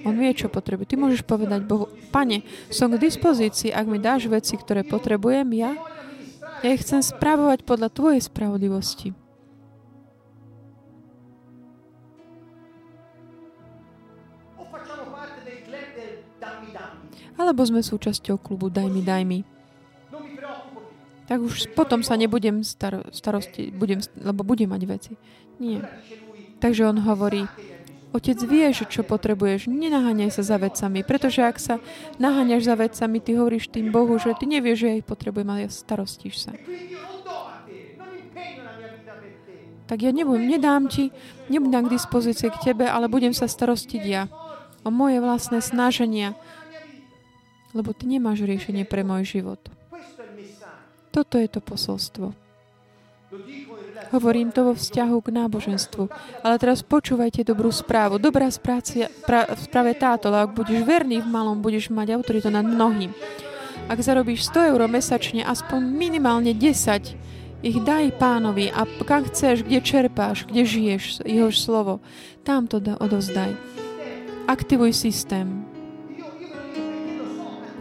On 0.06 0.14
vie, 0.18 0.34
čo 0.34 0.50
potrebuje. 0.50 0.94
Ty 0.94 0.96
môžeš 0.98 1.22
povedať 1.26 1.66
Bohu, 1.66 1.90
Pane, 2.10 2.46
som 2.74 2.94
k 2.94 3.02
dispozícii, 3.02 3.74
ak 3.74 3.86
mi 3.86 4.02
dáš 4.02 4.30
veci, 4.30 4.58
ktoré 4.58 4.82
potrebujem, 4.86 5.46
ja, 5.54 5.78
ja 6.66 6.70
ich 6.74 6.82
chcem 6.82 7.02
spravovať 7.06 7.66
podľa 7.66 7.90
Tvojej 7.94 8.22
spravodlivosti. 8.22 9.14
Alebo 17.36 17.68
sme 17.68 17.84
súčasťou 17.84 18.40
klubu 18.40 18.72
Daj 18.72 18.88
mi, 18.88 19.04
daj 19.04 19.24
mi 19.28 19.44
tak 21.26 21.41
už 21.41 21.73
potom 21.73 22.05
sa 22.05 22.13
nebudem 22.17 22.61
staro, 22.61 23.01
starosti, 23.09 23.73
budem, 23.73 24.01
lebo 24.17 24.45
budem 24.45 24.69
mať 24.69 24.82
veci. 24.86 25.13
Nie. 25.57 25.82
Takže 26.61 26.86
on 26.86 27.01
hovorí, 27.01 27.49
Otec 28.15 28.39
vie, 28.47 28.71
že 28.71 28.88
čo 28.88 29.03
potrebuješ, 29.03 29.67
nenaháňaj 29.67 30.39
sa 30.39 30.43
za 30.45 30.55
vecami, 30.55 31.03
pretože 31.03 31.43
ak 31.43 31.57
sa 31.59 31.84
naháňaš 32.15 32.63
za 32.63 32.76
vecami, 32.80 33.19
ty 33.19 33.36
hovoríš 33.36 33.67
tým 33.67 33.91
Bohu, 33.91 34.15
že 34.15 34.32
ty 34.39 34.47
nevieš, 34.47 34.78
že 34.80 34.88
ja 34.88 34.95
ich 35.03 35.07
potrebujem, 35.07 35.51
ale 35.51 35.67
starostíš 35.67 36.47
sa. 36.47 36.55
Tak 39.86 39.97
ja 40.01 40.15
nebudem, 40.15 40.47
nedám 40.47 40.88
ti, 40.88 41.11
nebudem 41.51 41.86
k 41.86 41.93
dispozícii 41.93 42.49
k 42.49 42.71
tebe, 42.71 42.88
ale 42.88 43.11
budem 43.11 43.36
sa 43.36 43.51
starostiť 43.51 44.03
ja 44.07 44.32
o 44.82 44.89
moje 44.89 45.19
vlastné 45.19 45.59
snaženia, 45.59 46.39
lebo 47.76 47.91
ty 47.91 48.07
nemáš 48.07 48.47
riešenie 48.47 48.88
pre 48.88 49.03
môj 49.03 49.28
život. 49.28 49.59
Toto 51.16 51.39
je 51.39 51.47
to 51.47 51.63
posolstvo. 51.63 52.36
Hovorím 54.11 54.51
to 54.51 54.68
vo 54.68 54.74
vzťahu 54.76 55.16
k 55.24 55.30
náboženstvu. 55.32 56.03
Ale 56.43 56.55
teraz 56.59 56.84
počúvajte 56.84 57.47
dobrú 57.47 57.72
správu. 57.72 58.20
Dobrá 58.20 58.51
sprácia, 58.51 59.07
pra, 59.24 59.47
správa 59.55 59.95
je 59.95 59.97
táto, 60.03 60.28
ale 60.28 60.43
ak 60.43 60.51
budeš 60.51 60.84
verný 60.84 61.24
v 61.24 61.32
malom, 61.32 61.63
budeš 61.63 61.88
mať 61.88 62.20
autoritu 62.20 62.51
nad 62.51 62.68
mnohým. 62.68 63.16
Ak 63.88 63.95
zarobíš 64.03 64.51
100 64.51 64.76
eur 64.76 64.82
mesačne, 64.91 65.47
aspoň 65.47 65.80
minimálne 65.88 66.51
10, 66.51 67.63
ich 67.63 67.78
daj 67.80 68.20
pánovi 68.20 68.70
a 68.76 68.84
kam 69.07 69.24
chceš, 69.24 69.63
kde 69.63 69.80
čerpáš, 69.80 70.45
kde 70.51 70.68
žiješ 70.68 71.24
jeho 71.24 71.49
slovo, 71.55 72.03
tam 72.43 72.68
to 72.68 72.78
odovzdaj. 72.78 73.55
Aktivuj 74.51 74.91
systém. 74.93 75.63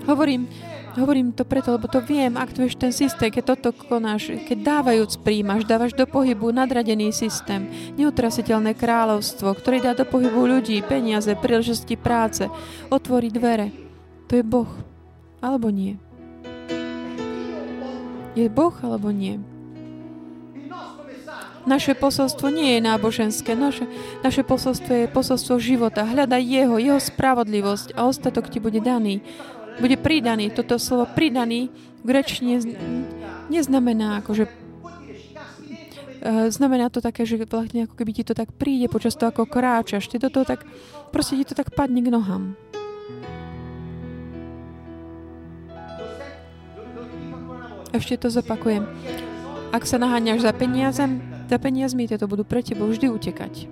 Hovorím, 0.06 0.48
Hovorím 0.94 1.34
to 1.34 1.42
preto, 1.42 1.74
lebo 1.74 1.90
to 1.90 1.98
viem, 1.98 2.38
aktivuješ 2.38 2.78
ten 2.78 2.94
systém, 2.94 3.26
keď 3.26 3.58
toto 3.58 3.74
konáš, 3.74 4.30
keď 4.46 4.58
dávajúc 4.62 5.18
príjmaš, 5.26 5.66
dávaš 5.66 5.90
do 5.90 6.06
pohybu 6.06 6.54
nadradený 6.54 7.10
systém, 7.10 7.66
neutrasiteľné 7.98 8.78
kráľovstvo, 8.78 9.50
ktorý 9.58 9.82
dá 9.82 9.92
do 9.98 10.06
pohybu 10.06 10.46
ľudí, 10.46 10.78
peniaze, 10.86 11.34
príležitosti 11.34 11.98
práce, 11.98 12.46
otvorí 12.94 13.26
dvere. 13.26 13.74
To 14.30 14.38
je 14.38 14.44
Boh. 14.46 14.70
Alebo 15.42 15.68
nie. 15.68 15.98
Je 18.38 18.46
Boh 18.46 18.74
alebo 18.82 19.10
nie. 19.10 19.42
Naše 21.64 21.96
posolstvo 21.96 22.52
nie 22.52 22.76
je 22.76 22.80
náboženské. 22.84 23.56
Naše, 23.56 23.88
naše 24.20 24.44
posolstvo 24.44 24.92
je 24.92 25.06
posolstvo 25.08 25.56
života. 25.56 26.04
Hľadaj 26.04 26.42
Jeho, 26.44 26.76
Jeho 26.76 27.00
spravodlivosť 27.00 27.96
a 27.96 28.04
ostatok 28.04 28.52
ti 28.52 28.60
bude 28.60 28.84
daný. 28.84 29.24
Bude 29.80 29.96
pridaný. 29.98 30.54
Toto 30.54 30.78
slovo 30.78 31.08
pridaný 31.10 31.70
v 32.00 32.02
grečine 32.06 32.62
neznamená 33.50 34.22
akože 34.22 34.64
znamená 36.48 36.88
to 36.88 37.04
také, 37.04 37.28
že 37.28 37.36
vlastne 37.44 37.84
ako 37.84 37.94
keby 38.00 38.10
ti 38.16 38.24
to 38.24 38.32
tak 38.32 38.48
príde 38.56 38.88
počas 38.88 39.12
toho, 39.12 39.28
ako 39.28 39.44
kráčaš. 39.44 40.08
Ty 40.08 40.24
do 40.24 40.32
toho 40.32 40.48
tak, 40.48 40.64
proste 41.12 41.36
ti 41.36 41.44
to 41.44 41.52
tak 41.52 41.76
padne 41.76 42.00
k 42.00 42.08
nohám. 42.08 42.56
Ešte 47.94 48.18
to 48.18 48.32
zopakujem. 48.32 48.88
Ak 49.70 49.86
sa 49.86 50.00
naháňaš 50.00 50.42
za 50.42 50.52
peniazem, 50.56 51.22
za 51.46 51.58
peniazmi 51.60 52.08
tieto 52.10 52.26
budú 52.26 52.42
pre 52.42 52.64
teba 52.64 52.88
vždy 52.88 53.06
utekať. 53.06 53.68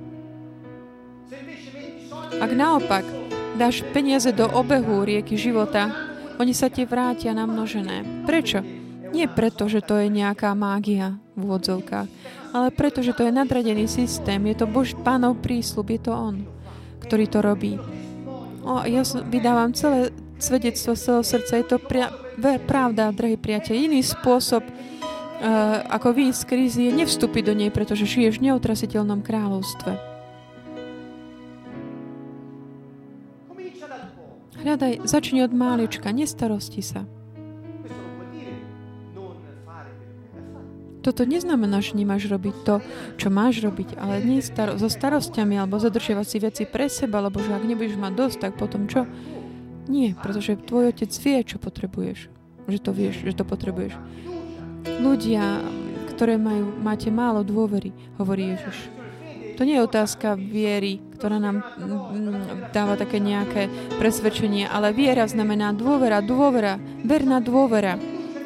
Ak 2.39 2.51
naopak 2.55 3.22
dáš 3.57 3.85
peniaze 3.93 4.33
do 4.33 4.49
obehu 4.49 5.05
rieky 5.05 5.37
života, 5.37 5.93
oni 6.41 6.57
sa 6.57 6.73
ti 6.73 6.89
vrátia 6.89 7.37
namnožené. 7.37 8.25
Prečo? 8.25 8.65
Nie 9.13 9.29
preto, 9.29 9.69
že 9.69 9.85
to 9.85 10.01
je 10.01 10.09
nejaká 10.09 10.57
mágia 10.57 11.21
v 11.37 11.45
úvodzovkách, 11.45 12.09
ale 12.57 12.69
preto, 12.73 13.05
že 13.05 13.13
to 13.13 13.29
je 13.29 13.33
nadradený 13.33 13.85
systém. 13.85 14.41
Je 14.49 14.57
to 14.57 14.65
Bož 14.65 14.97
pánov 15.05 15.37
prísľub, 15.45 15.87
je 15.93 16.01
to 16.01 16.13
On, 16.17 16.37
ktorý 17.05 17.25
to 17.29 17.39
robí. 17.45 17.77
O, 18.65 18.81
ja 18.89 19.05
vydávam 19.29 19.77
celé 19.77 20.17
svedectvo 20.41 20.97
z 20.97 21.01
celého 21.05 21.25
srdca. 21.25 21.53
Je 21.61 21.67
to 21.69 21.79
pria- 21.79 22.15
pravda, 22.65 23.13
drahý 23.13 23.37
priateľ. 23.37 23.75
Iný 23.77 24.01
spôsob, 24.01 24.65
uh, 24.65 24.73
ako 25.93 26.17
výjsť 26.17 26.41
z 26.41 26.49
krízy, 26.49 26.81
je 26.89 26.93
nevstúpiť 26.97 27.43
do 27.47 27.55
nej, 27.55 27.71
pretože 27.71 28.09
žiješ 28.09 28.41
v 28.41 28.51
neutrasiteľnom 28.51 29.21
kráľovstve. 29.21 30.12
Hľadaj, 34.63 35.03
začni 35.11 35.43
od 35.43 35.51
málička, 35.51 36.15
nestarosti 36.15 36.87
sa. 36.87 37.03
Toto 41.03 41.27
neznamená, 41.27 41.83
že 41.83 41.99
nemáš 41.99 42.31
robiť 42.31 42.57
to, 42.63 42.79
čo 43.19 43.27
máš 43.27 43.59
robiť, 43.59 43.99
ale 43.99 44.23
nie 44.23 44.39
staro- 44.39 44.79
so 44.79 44.87
starostiami 44.87 45.59
alebo 45.59 45.83
zadržiavať 45.83 46.27
si 46.31 46.39
veci 46.39 46.63
pre 46.63 46.87
seba, 46.87 47.19
lebo 47.19 47.43
že 47.43 47.51
ak 47.51 47.67
nebudeš 47.67 47.99
mať 47.99 48.13
dosť, 48.15 48.37
tak 48.39 48.53
potom 48.55 48.87
čo? 48.87 49.03
Nie, 49.91 50.15
pretože 50.15 50.55
tvoj 50.63 50.95
otec 50.95 51.11
vie, 51.11 51.39
čo 51.43 51.59
potrebuješ. 51.59 52.31
Že 52.71 52.79
to 52.79 52.91
vieš, 52.95 53.17
že 53.27 53.35
to 53.35 53.43
potrebuješ. 53.43 53.99
Ľudia, 55.03 55.59
ktoré 56.15 56.39
majú, 56.39 56.71
máte 56.79 57.11
málo 57.11 57.43
dôvery, 57.43 57.91
hovorí 58.15 58.55
Ježiš. 58.55 58.79
To 59.59 59.67
nie 59.67 59.75
je 59.75 59.83
otázka 59.83 60.39
viery, 60.39 61.03
ktorá 61.23 61.39
nám 61.39 61.63
mm, 61.63 62.75
dáva 62.75 62.99
také 62.99 63.23
nejaké 63.23 63.71
presvedčenie, 64.03 64.67
ale 64.67 64.91
viera 64.91 65.23
znamená 65.23 65.71
dôvera, 65.71 66.19
dôvera, 66.19 66.83
verná 67.07 67.39
dôvera. 67.39 67.95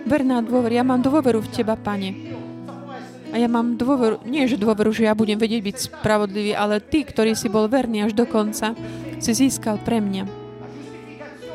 Verná 0.04 0.44
dôvera. 0.44 0.76
Ja 0.76 0.84
mám 0.84 1.00
dôveru 1.00 1.40
v 1.40 1.48
Teba, 1.56 1.72
Pane. 1.72 2.12
A 3.32 3.40
ja 3.40 3.48
mám 3.48 3.80
dôveru, 3.80 4.28
nie 4.28 4.44
že 4.44 4.60
dôveru, 4.60 4.92
že 4.92 5.08
ja 5.08 5.16
budem 5.16 5.40
vedieť 5.40 5.64
byť 5.64 5.76
spravodlivý, 5.88 6.52
ale 6.52 6.84
Ty, 6.84 7.08
ktorý 7.08 7.32
si 7.32 7.48
bol 7.48 7.64
verný 7.64 8.04
až 8.04 8.12
do 8.12 8.28
konca, 8.28 8.76
si 9.24 9.32
získal 9.32 9.80
pre 9.80 10.04
mňa 10.04 10.28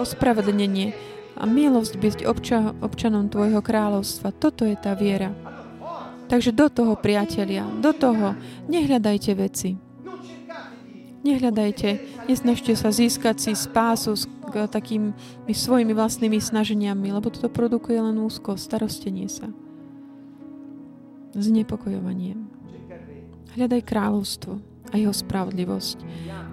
ospravedlnenie 0.01 0.97
a 1.38 1.45
milosť 1.45 1.93
byť 2.01 2.17
obča, 2.26 2.74
občanom 2.82 3.30
Tvojho 3.30 3.61
kráľovstva. 3.61 4.34
Toto 4.34 4.65
je 4.65 4.74
tá 4.74 4.97
viera. 4.97 5.30
Takže 6.34 6.49
do 6.49 6.65
toho, 6.65 6.97
priatelia, 6.97 7.69
do 7.78 7.93
toho, 7.93 8.34
nehľadajte 8.65 9.32
veci. 9.38 9.91
Nehľadajte, 11.22 11.89
nesnažte 12.26 12.74
sa 12.74 12.89
získať 12.89 13.38
si 13.38 13.51
spásu 13.53 14.17
s 14.17 14.26
takými 14.51 15.13
svojimi 15.47 15.93
vlastnými 15.93 16.41
snaženiami, 16.41 17.13
lebo 17.13 17.30
toto 17.30 17.47
produkuje 17.47 18.01
len 18.01 18.17
úzko, 18.17 18.57
starostenie 18.57 19.30
sa. 19.30 19.53
Znepokojovanie. 21.38 22.36
Hľadaj 23.53 23.82
kráľovstvo 23.86 24.59
a 24.91 24.93
jeho 24.97 25.13
spravodlivosť. 25.13 25.97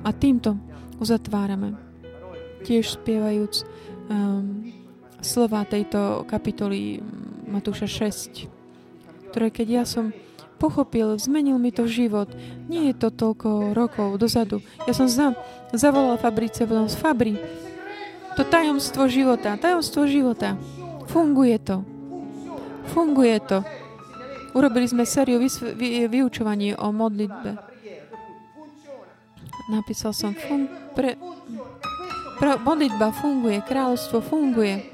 A 0.05 0.13
týmto 0.13 0.61
uzatvárame 1.01 1.75
tiež 2.63 3.01
spievajúc 3.01 3.65
um, 4.11 4.69
slova 5.25 5.65
tejto 5.67 6.29
kapitoly 6.29 7.03
Matúša 7.49 7.89
6, 7.89 9.33
ktoré 9.33 9.49
keď 9.51 9.83
ja 9.83 9.85
som 9.89 10.13
pochopil, 10.59 11.15
zmenil 11.17 11.57
mi 11.57 11.71
to 11.71 11.87
život. 11.87 12.29
Nie 12.67 12.91
je 12.93 12.95
to 12.99 13.09
toľko 13.15 13.73
rokov 13.73 14.19
dozadu. 14.19 14.59
Ja 14.85 14.93
som 14.93 15.07
za, 15.07 15.33
zavolal 15.71 16.19
Fabrice, 16.19 16.67
potom 16.67 16.91
z 16.91 16.99
Fabri. 16.99 17.35
To 18.35 18.43
tajomstvo 18.43 19.07
života, 19.07 19.55
tajomstvo 19.55 20.05
života. 20.11 20.59
Funguje 21.09 21.57
to. 21.63 21.87
Funguje 22.91 23.39
to. 23.43 23.63
Urobili 24.53 24.91
sme 24.91 25.07
sériu 25.07 25.39
vysv- 25.39 25.75
vy, 25.79 26.11
vyučovaní 26.11 26.75
o 26.75 26.91
modlitbe. 26.91 27.55
Napísal 29.69 30.17
som 30.17 30.33
fun- 30.33 30.71
pre, 30.97 31.15
Pro, 32.39 32.55
modlitba 32.63 33.11
funguje, 33.11 33.59
kráľovstvo 33.67 34.23
funguje. 34.23 34.87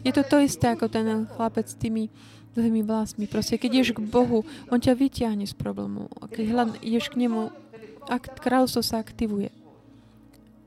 Je 0.00 0.12
to 0.16 0.22
to 0.24 0.36
isté 0.40 0.72
ako 0.72 0.88
ten 0.88 1.28
chlapec 1.36 1.68
s 1.68 1.76
tými 1.76 2.08
dlhými 2.56 2.82
vlasmi. 2.82 3.30
Proste, 3.30 3.60
keď 3.60 3.70
ideš 3.80 3.90
k 3.94 4.02
Bohu, 4.02 4.42
On 4.72 4.80
ťa 4.80 4.98
vyťahne 4.98 5.46
z 5.46 5.54
problému. 5.54 6.10
Keď 6.34 6.44
hľad, 6.50 6.68
ideš 6.82 7.14
k 7.14 7.20
Nemu, 7.26 7.52
ak, 8.10 8.42
kráľovstvo 8.42 8.82
sa 8.82 8.98
aktivuje. 8.98 9.54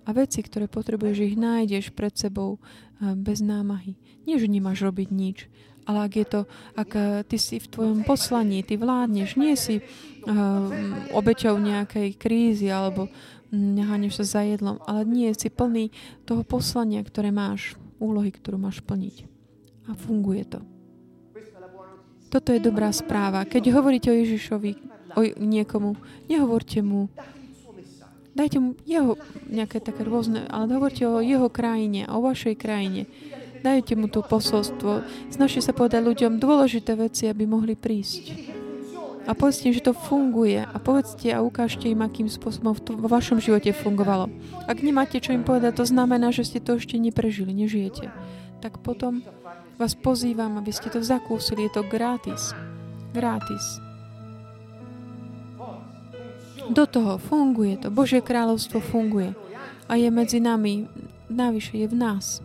A 0.03 0.09
veci, 0.11 0.43
ktoré 0.43 0.67
potrebuješ, 0.67 1.17
ich 1.23 1.35
nájdeš 1.39 1.91
pred 1.91 2.11
sebou 2.15 2.59
bez 2.99 3.43
námahy. 3.43 3.95
Nie, 4.23 4.39
že 4.39 4.47
nemáš 4.47 4.83
robiť 4.83 5.09
nič, 5.11 5.51
ale 5.83 6.07
ak 6.07 6.13
je 6.15 6.27
to, 6.27 6.41
ak 6.79 6.91
ty 7.27 7.35
si 7.35 7.59
v 7.59 7.67
tvojom 7.67 7.99
poslaní, 8.07 8.63
ty 8.63 8.79
vládneš, 8.79 9.35
nie 9.35 9.55
si 9.59 9.83
uh, 9.83 9.83
obeťou 11.11 11.59
nejakej 11.59 12.15
krízy 12.15 12.71
alebo 12.71 13.11
neháňaš 13.51 14.23
sa 14.23 14.39
za 14.39 14.41
jedlom, 14.47 14.79
ale 14.87 15.03
nie 15.03 15.27
si 15.35 15.51
plný 15.51 15.91
toho 16.23 16.47
poslania, 16.47 17.03
ktoré 17.03 17.35
máš, 17.35 17.75
úlohy, 18.03 18.35
ktorú 18.35 18.59
máš 18.59 18.83
plniť. 18.83 19.23
A 19.87 19.95
funguje 19.95 20.43
to. 20.43 20.59
Toto 22.27 22.49
je 22.51 22.59
dobrá 22.59 22.91
správa. 22.91 23.47
Keď 23.47 23.71
hovoríte 23.71 24.09
o 24.11 24.17
Ježišovi, 24.17 24.71
o 25.13 25.21
niekomu, 25.37 25.95
nehovorte 26.25 26.81
mu, 26.81 27.07
dajte 28.33 28.57
mu 28.57 28.69
jeho 28.83 29.15
nejaké 29.45 29.77
také 29.77 30.01
rôzne, 30.01 30.49
ale 30.49 30.73
hovorte 30.73 31.05
o 31.05 31.21
jeho 31.21 31.47
krajine, 31.47 32.09
o 32.09 32.19
vašej 32.25 32.57
krajine. 32.57 33.05
Dajte 33.63 33.95
mu 33.95 34.11
to 34.11 34.25
posolstvo. 34.25 35.05
Snažte 35.31 35.63
sa 35.63 35.71
povedať 35.71 36.03
ľuďom 36.03 36.41
dôležité 36.41 36.99
veci, 36.99 37.31
aby 37.31 37.47
mohli 37.47 37.77
prísť. 37.79 38.62
A 39.23 39.31
povedzte, 39.31 39.71
že 39.71 39.79
to 39.79 39.95
funguje. 39.95 40.59
A 40.59 40.77
povedzte 40.83 41.31
a 41.31 41.39
ukážte 41.39 41.87
im, 41.87 42.03
akým 42.03 42.27
spôsobom 42.27 42.75
vo 42.75 43.07
vašom 43.07 43.39
živote 43.39 43.71
fungovalo. 43.71 44.27
Ak 44.67 44.83
nemáte 44.83 45.23
čo 45.23 45.31
im 45.31 45.47
povedať, 45.47 45.79
to 45.79 45.85
znamená, 45.87 46.35
že 46.35 46.43
ste 46.43 46.59
to 46.59 46.75
ešte 46.75 46.99
neprežili, 46.99 47.55
nežijete. 47.55 48.11
Tak 48.59 48.83
potom 48.83 49.23
vás 49.79 49.95
pozývam, 49.95 50.59
aby 50.59 50.71
ste 50.75 50.91
to 50.91 50.99
zakúsili. 50.99 51.67
Je 51.67 51.71
to 51.79 51.83
gratis. 51.87 52.51
Gratis. 53.15 53.79
Do 56.71 56.87
toho 56.87 57.19
funguje 57.19 57.79
to. 57.79 57.91
Božie 57.91 58.23
kráľovstvo 58.23 58.79
funguje. 58.79 59.35
A 59.87 59.99
je 59.99 60.07
medzi 60.07 60.39
nami. 60.39 60.87
Navyše 61.27 61.79
je 61.79 61.87
v 61.87 61.95
nás. 61.95 62.39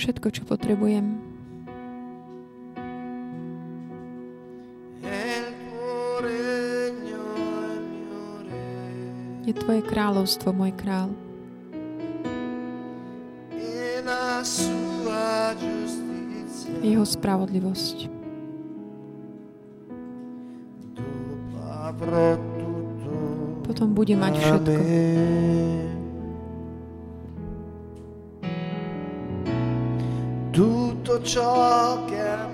všetko, 0.00 0.32
čo 0.32 0.42
potrebujem. 0.48 1.20
Je 9.44 9.52
Tvoje 9.52 9.82
kráľovstvo, 9.84 10.56
môj 10.56 10.72
král. 10.78 11.12
Jeho 16.80 17.04
spravodlivosť. 17.04 18.08
Potom 23.66 23.88
bude 23.92 24.14
mať 24.16 24.32
všetko. 24.38 25.79
chalk 31.24 32.10
and 32.12 32.49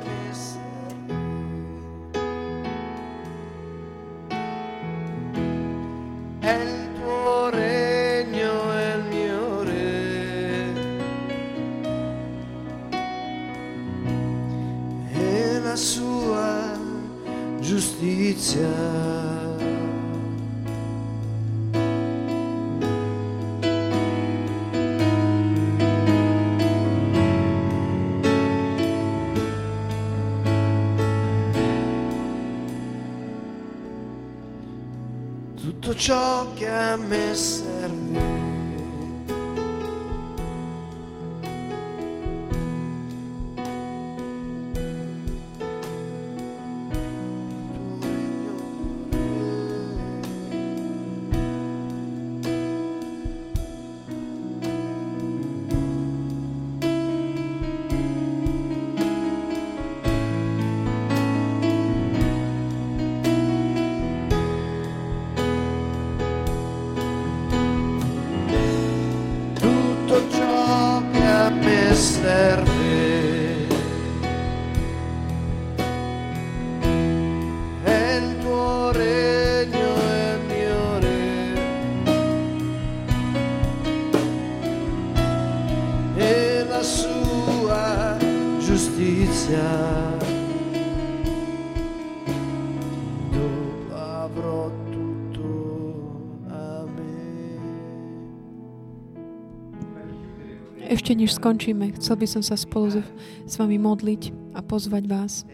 Ešte 101.07 101.23
než 101.23 101.39
skončíme, 101.39 101.95
chcel 102.03 102.19
by 102.19 102.27
som 102.27 102.43
sa 102.43 102.59
spolu 102.59 102.99
s 103.47 103.55
vami 103.63 103.79
modliť 103.79 104.35
a 104.51 104.61
pozvať 104.67 105.07
vás. 105.07 105.47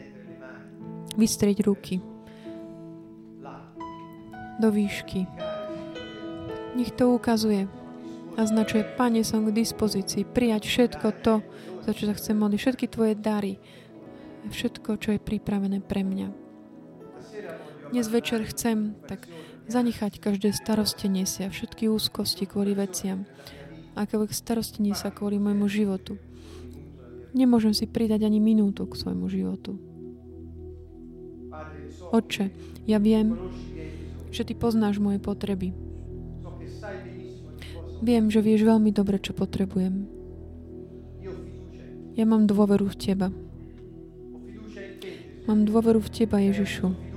Vystrieť 1.12 1.68
ruky 1.68 2.00
do 4.56 4.72
výšky. 4.72 5.28
Nech 6.72 6.96
to 6.96 7.12
ukazuje. 7.12 7.68
Naznačuje, 8.32 8.96
Pane, 8.96 9.20
som 9.28 9.44
k 9.44 9.52
dispozícii 9.52 10.24
prijať 10.24 10.64
všetko 10.64 11.06
to, 11.20 11.44
za 11.84 11.92
čo 11.92 12.08
sa 12.08 12.16
chcem 12.16 12.32
modliť, 12.32 12.56
všetky 12.56 12.86
Tvoje 12.88 13.12
dary, 13.12 13.60
všetko, 14.48 14.96
čo 14.96 15.12
je 15.12 15.20
pripravené 15.20 15.84
pre 15.84 16.00
mňa. 16.00 16.32
Dnes 17.92 18.08
večer 18.08 18.40
chcem 18.48 18.96
tak 19.04 19.28
zanechať 19.68 20.16
každé 20.16 20.56
starostenie 20.56 21.28
si 21.28 21.44
a 21.44 21.52
všetky 21.52 21.92
úzkosti 21.92 22.48
kvôli 22.48 22.72
veciam 22.72 23.28
akékoľvek 23.96 24.32
starostenie 24.32 24.96
sa 24.96 25.12
kvôli 25.12 25.36
môjmu 25.36 25.66
životu. 25.68 26.16
Nemôžem 27.32 27.72
si 27.72 27.88
pridať 27.88 28.28
ani 28.28 28.40
minútu 28.40 28.84
k 28.84 28.96
svojmu 28.96 29.26
životu. 29.28 29.80
Otče, 32.12 32.52
ja 32.84 33.00
viem, 33.00 33.32
že 34.28 34.44
Ty 34.44 34.52
poznáš 34.56 35.00
moje 35.00 35.16
potreby. 35.16 35.72
Viem, 38.02 38.28
že 38.28 38.42
vieš 38.42 38.66
veľmi 38.66 38.90
dobre, 38.92 39.16
čo 39.22 39.32
potrebujem. 39.32 40.04
Ja 42.12 42.28
mám 42.28 42.44
dôveru 42.44 42.92
v 42.92 42.96
Teba. 42.98 43.28
Mám 45.48 45.64
dôveru 45.64 46.04
v 46.04 46.08
Teba, 46.12 46.38
Ježišu, 46.42 47.11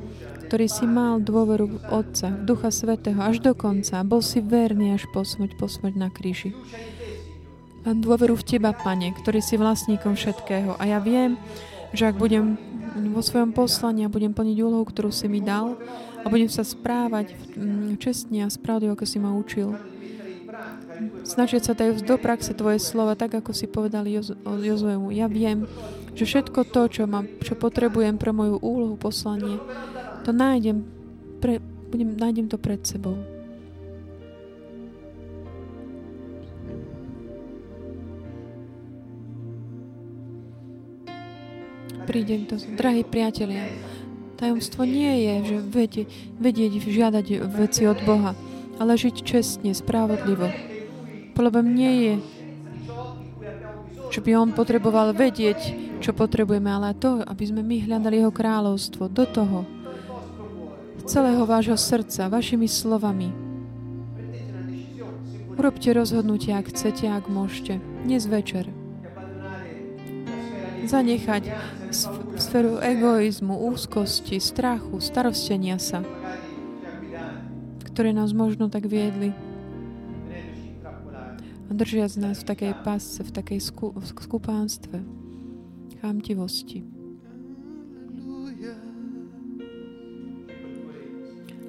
ktorý 0.45 0.69
si 0.69 0.85
mal 0.85 1.17
dôveru 1.17 1.65
v 1.65 1.77
Otca, 1.89 2.29
v 2.29 2.45
Ducha 2.45 2.69
Svetého 2.69 3.17
až 3.17 3.41
do 3.41 3.57
konca. 3.57 4.05
Bol 4.05 4.21
si 4.21 4.39
verný 4.39 4.93
až 4.93 5.09
po 5.09 5.25
smrť, 5.25 5.57
po 5.57 5.65
smrť 5.65 5.93
na 5.97 6.13
kríži. 6.13 6.53
Mám 7.85 8.01
dôveru 8.01 8.37
v 8.37 8.45
Teba, 8.45 8.73
Pane, 8.73 9.13
ktorý 9.13 9.41
si 9.41 9.57
vlastníkom 9.57 10.17
všetkého. 10.17 10.77
A 10.77 10.89
ja 10.89 10.97
viem, 11.01 11.37
že 11.93 12.09
ak 12.09 12.17
budem 12.17 12.57
vo 13.13 13.21
svojom 13.21 13.51
poslaní 13.51 14.05
a 14.05 14.13
budem 14.13 14.31
plniť 14.31 14.57
úlohu, 14.61 14.85
ktorú 14.87 15.11
si 15.11 15.27
mi 15.27 15.43
dal 15.43 15.77
a 16.23 16.25
budem 16.31 16.49
sa 16.49 16.65
správať 16.65 17.35
mm, 17.53 18.01
čestne 18.01 18.47
a 18.47 18.49
spravodlivo, 18.49 18.95
ako 18.95 19.05
si 19.05 19.17
ma 19.21 19.35
učil, 19.35 19.75
snažiť 21.27 21.61
sa 21.61 21.73
dajú 21.75 21.99
do 22.01 22.15
praxe 22.15 22.55
Tvoje 22.55 22.79
slova, 22.79 23.19
tak 23.19 23.35
ako 23.35 23.51
si 23.51 23.67
povedal 23.67 24.07
Jozuemu. 24.07 25.11
Ja 25.11 25.27
viem, 25.27 25.67
že 26.15 26.23
všetko 26.23 26.71
to, 26.71 26.87
čo, 26.87 27.03
mám, 27.05 27.27
čo 27.43 27.59
potrebujem 27.59 28.15
pre 28.15 28.31
moju 28.31 28.57
úlohu, 28.63 28.95
poslanie, 28.95 29.59
to 30.25 30.33
nájdem, 30.33 30.81
pre, 31.37 31.61
budem, 31.93 32.17
nájdem 32.17 32.49
to 32.49 32.57
pred 32.57 32.81
sebou. 32.81 33.13
Prídem 42.09 42.49
to. 42.49 42.57
Drahí 42.73 43.05
priatelia, 43.05 43.69
tajomstvo 44.41 44.81
nie 44.85 45.13
je, 45.29 45.33
že 45.45 45.57
vedieť, 45.61 46.07
vedieť 46.41 46.71
žiadať 46.81 47.25
veci 47.45 47.85
od 47.85 48.01
Boha, 48.01 48.33
ale 48.81 48.97
žiť 48.97 49.15
čestne, 49.21 49.77
spravodlivo. 49.77 50.49
Problém 51.37 51.77
nie 51.77 51.93
je, 52.01 52.13
že 54.09 54.19
by 54.25 54.31
on 54.37 54.49
potreboval 54.57 55.13
vedieť, 55.13 55.85
čo 56.01 56.17
potrebujeme, 56.17 56.69
ale 56.69 56.97
to, 56.97 57.21
aby 57.25 57.43
sme 57.45 57.61
my 57.61 57.83
hľadali 57.83 58.21
jeho 58.21 58.33
kráľovstvo 58.33 59.09
do 59.09 59.25
toho, 59.25 59.59
celého 61.05 61.45
vášho 61.45 61.77
srdca, 61.77 62.27
vašimi 62.27 62.65
slovami. 62.65 63.29
Urobte 65.55 65.93
rozhodnutie, 65.93 66.51
ak 66.51 66.73
chcete, 66.73 67.05
ak 67.07 67.29
môžete. 67.29 67.79
Dnes 68.03 68.25
večer. 68.25 68.67
Zanechať 70.85 71.49
sféru 72.37 72.77
egoizmu, 72.81 73.57
úzkosti, 73.73 74.37
strachu, 74.37 75.01
starostenia 75.01 75.81
sa, 75.81 76.05
ktoré 77.89 78.13
nás 78.13 78.33
možno 78.35 78.69
tak 78.69 78.85
viedli 78.85 79.33
a 81.65 81.71
držiac 81.73 82.13
nás 82.21 82.45
v 82.45 82.49
takej 82.53 82.73
pásce, 82.85 83.19
v 83.25 83.31
takej 83.33 83.59
skupánstve, 84.21 85.01
chámtivosti. 86.01 86.94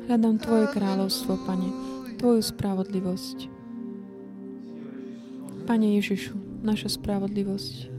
Hľadám 0.06 0.38
Tvoje 0.38 0.70
kráľovstvo, 0.70 1.34
Pane, 1.50 1.66
Tvoju 2.22 2.38
spravodlivosť. 2.38 3.50
Pane 5.66 5.98
Ježišu, 5.98 6.62
naša 6.62 6.94
spravodlivosť, 6.94 7.90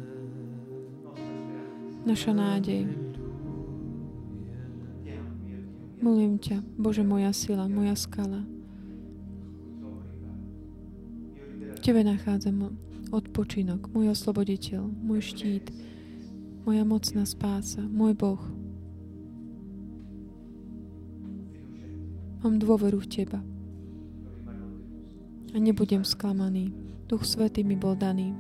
naša 2.08 2.32
nádej. 2.32 2.88
Milujem 6.00 6.40
ťa, 6.40 6.64
Bože, 6.80 7.04
moja 7.04 7.36
sila, 7.36 7.68
moja 7.68 8.00
skala. 8.00 8.48
Tebe 11.84 12.08
nachádzam 12.08 12.72
odpočinok, 13.12 13.92
môj 13.92 14.16
osloboditeľ, 14.16 14.88
môj 14.88 15.36
štít, 15.36 15.76
moja 16.64 16.88
mocná 16.88 17.28
spása, 17.28 17.84
môj 17.84 18.16
Boh. 18.16 18.57
Mám 22.48 22.64
dôveru 22.64 23.04
v 23.04 23.12
Teba. 23.12 23.44
A 25.52 25.60
nebudem 25.60 26.08
sklamaný. 26.08 26.72
Duch 27.12 27.28
Svetý 27.28 27.60
mi 27.68 27.76
bol 27.76 27.92
daný. 28.00 28.32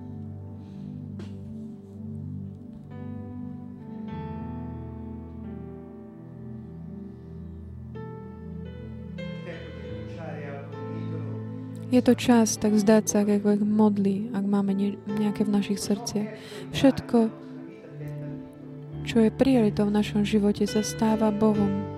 Je 11.91 11.99
to 11.99 12.15
čas 12.15 12.55
tak 12.55 12.79
zdať 12.79 13.03
sa 13.11 13.27
ako 13.27 13.59
modli, 13.67 14.31
ak 14.31 14.47
máme 14.47 14.71
nejaké 15.03 15.43
v 15.43 15.51
našich 15.51 15.83
srdciach. 15.83 16.31
Všetko, 16.71 17.27
čo 19.03 19.19
je 19.19 19.35
prioritou 19.35 19.91
v 19.91 19.99
našom 19.99 20.23
živote, 20.23 20.63
sa 20.63 20.79
stáva 20.79 21.27
Bohom. 21.27 21.96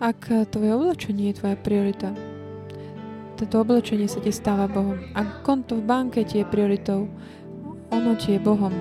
Ak 0.00 0.32
tvoje 0.32 0.72
oblečenie 0.72 1.28
je 1.28 1.44
tvoja 1.44 1.60
priorita, 1.60 2.16
toto 3.36 3.60
oblečenie 3.60 4.08
sa 4.08 4.16
ti 4.24 4.32
stáva 4.32 4.64
Bohom. 4.64 4.96
Ak 5.12 5.44
konto 5.44 5.76
v 5.76 5.84
banke 5.84 6.24
ti 6.24 6.40
je 6.40 6.48
prioritou, 6.48 7.04
ono 7.92 8.16
ti 8.16 8.32
je 8.32 8.40
Bohom. 8.40 8.72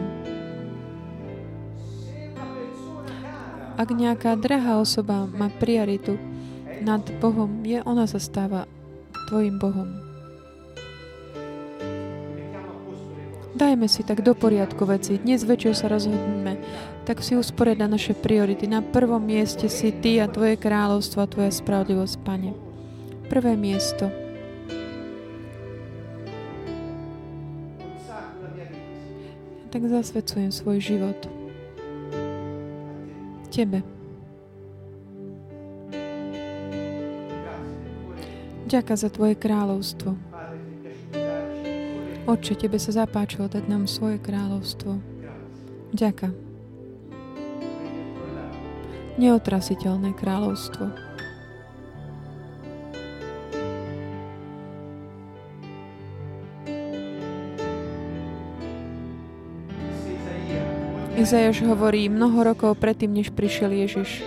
Ak 3.75 3.91
nejaká 3.91 4.39
drahá 4.39 4.79
osoba 4.79 5.27
má 5.27 5.51
prioritu 5.59 6.15
nad 6.79 7.03
Bohom, 7.19 7.67
je, 7.67 7.83
ona 7.83 8.07
sa 8.07 8.23
stáva 8.23 8.63
Tvojim 9.27 9.59
Bohom. 9.59 10.08
Dajme 13.59 13.91
si 13.91 14.07
tak 14.07 14.23
do 14.23 14.31
poriadku 14.31 14.87
veci. 14.87 15.19
Dnes 15.19 15.43
večer 15.43 15.75
sa 15.75 15.91
rozhodneme. 15.91 16.63
Tak 17.03 17.19
si 17.19 17.35
usporiada 17.35 17.91
naše 17.91 18.15
priority. 18.15 18.71
Na 18.71 18.79
prvom 18.79 19.19
mieste 19.19 19.67
si 19.67 19.91
Ty 19.91 20.23
a 20.23 20.31
Tvoje 20.31 20.55
kráľovstvo 20.55 21.19
a 21.19 21.27
Tvoja 21.27 21.51
spravodlivosť, 21.51 22.15
Pane. 22.23 22.55
Prvé 23.27 23.59
miesto. 23.59 24.07
Tak 29.67 29.81
zasvedcujem 29.91 30.55
svoj 30.55 30.79
život. 30.79 31.19
Tebe. 33.51 33.83
Ďaká 38.71 38.95
za 38.95 39.11
Tvoje 39.11 39.35
kráľovstvo. 39.35 40.28
Oče, 42.27 42.55
Tebe 42.55 42.75
sa 42.75 42.91
zapáčilo 42.91 43.47
dať 43.47 43.69
nám 43.69 43.87
svoje 43.87 44.19
kráľovstvo. 44.19 44.99
Ďaká. 45.95 46.33
Neotrasiteľné 49.15 50.15
kráľovstvo. 50.15 50.89
Izajaš 61.19 61.67
hovorí 61.67 62.07
mnoho 62.07 62.47
rokov 62.47 62.79
predtým, 62.79 63.11
než 63.11 63.35
prišiel 63.35 63.75
Ježiš. 63.75 64.23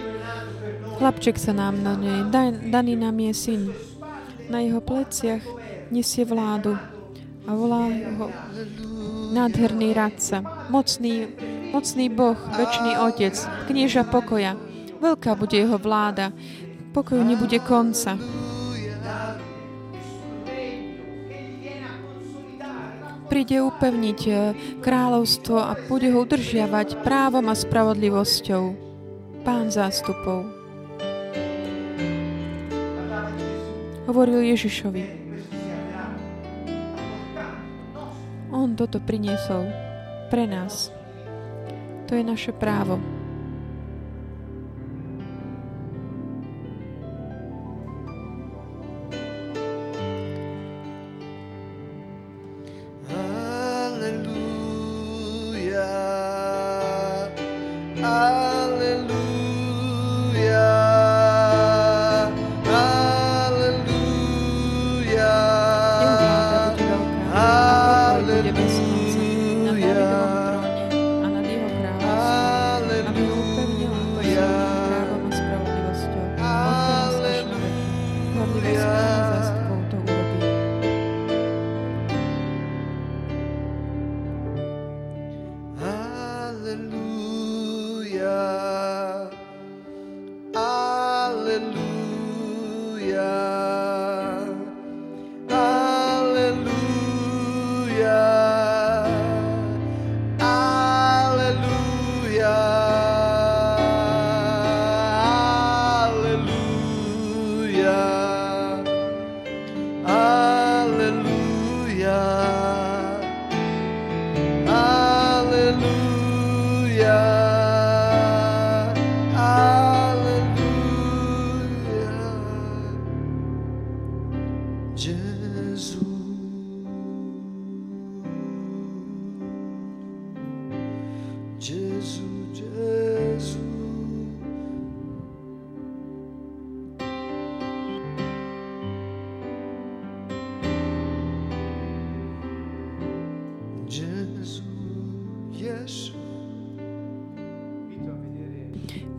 Chlapček 1.00 1.40
sa 1.40 1.56
nám 1.56 1.80
na 1.80 1.96
nej, 1.96 2.20
daný 2.68 3.00
nám 3.00 3.16
je 3.16 3.32
syn 3.32 3.62
na 4.52 4.60
jeho 4.60 4.84
pleciach 4.84 5.40
nesie 5.88 6.28
vládu 6.28 6.76
a 7.46 7.50
volá 7.54 7.90
ho 7.90 8.26
nádherný 9.32 9.94
radca, 9.94 10.42
mocný, 10.70 11.26
mocný 11.74 12.06
Boh, 12.12 12.38
väčší 12.56 12.90
Otec, 13.02 13.34
knieža 13.66 14.06
pokoja. 14.06 14.54
Veľká 15.02 15.34
bude 15.34 15.58
jeho 15.58 15.78
vláda, 15.80 16.30
pokoju 16.94 17.22
nebude 17.24 17.58
konca. 17.64 18.14
Príde 23.26 23.64
upevniť 23.64 24.20
eh, 24.28 24.36
kráľovstvo 24.84 25.56
a 25.56 25.72
bude 25.88 26.12
ho 26.12 26.28
udržiavať 26.28 27.00
právom 27.00 27.48
a 27.48 27.56
spravodlivosťou. 27.56 28.64
Pán 29.42 29.72
zástupov. 29.72 30.62
hovoril 34.12 34.44
Ježišovi. 34.52 35.21
Toto 38.72 39.04
priniesol 39.04 39.68
pre 40.32 40.48
nás. 40.48 40.88
To 42.08 42.16
je 42.16 42.24
naše 42.24 42.56
právo. 42.56 43.11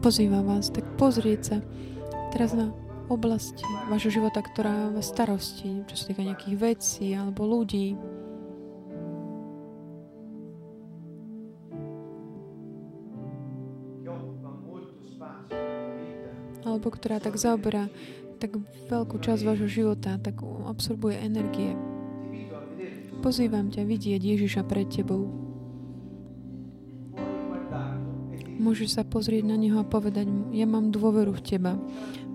Pozývam 0.03 0.43
vás 0.43 0.67
tak 0.67 0.83
pozrieť 0.99 1.41
sa 1.47 1.57
teraz 2.35 2.51
na 2.51 2.75
oblasti 3.07 3.63
vášho 3.87 4.19
života, 4.19 4.43
ktorá 4.43 4.91
vás 4.91 5.07
starosti, 5.07 5.87
čo 5.87 5.95
sa 5.95 6.11
týka 6.11 6.27
nejakých 6.27 6.59
vecí 6.59 7.15
alebo 7.15 7.47
ľudí. 7.47 7.95
Alebo 16.67 16.87
ktorá 16.91 17.23
tak 17.23 17.39
zaoberá 17.39 17.87
tak 18.43 18.59
veľkú 18.91 19.23
časť 19.23 19.41
vášho 19.47 19.71
života, 19.71 20.19
tak 20.19 20.43
absorbuje 20.43 21.15
energie. 21.15 21.79
Pozývam 23.23 23.71
ťa 23.71 23.87
vidieť 23.87 24.19
Ježiša 24.19 24.67
pred 24.67 24.91
tebou. 24.91 25.42
Môžeš 28.63 28.95
sa 28.95 29.03
pozrieť 29.03 29.43
na 29.43 29.59
Neho 29.59 29.83
a 29.83 29.83
povedať 29.83 30.23
mu, 30.23 30.47
ja 30.55 30.63
mám 30.63 30.87
dôveru 30.87 31.35
v 31.35 31.43
Teba. 31.43 31.75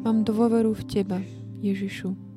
Mám 0.04 0.28
dôveru 0.28 0.76
v 0.76 0.84
Teba, 0.84 1.24
Ježišu. 1.64 2.27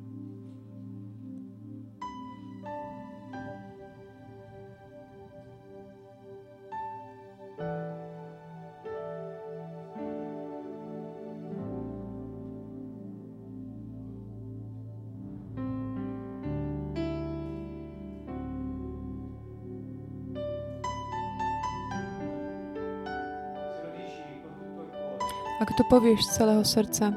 To 25.82 25.90
povieš 25.90 26.30
z 26.30 26.30
celého 26.38 26.62
srdca, 26.62 27.10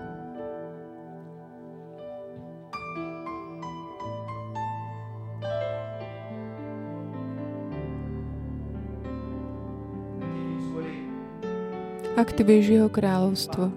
aktivuješ 12.18 12.66
jeho 12.66 12.90
kráľovstvo, 12.90 13.70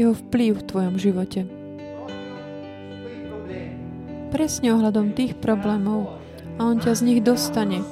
jeho 0.00 0.16
vplyv 0.16 0.56
v 0.56 0.64
tvojom 0.64 0.94
živote. 0.96 1.44
Presne 4.32 4.72
ohľadom 4.72 5.12
tých 5.12 5.36
problémov 5.36 6.16
a 6.56 6.64
on 6.64 6.80
ťa 6.80 6.96
z 6.96 7.02
nich 7.12 7.20
dostane. 7.20 7.84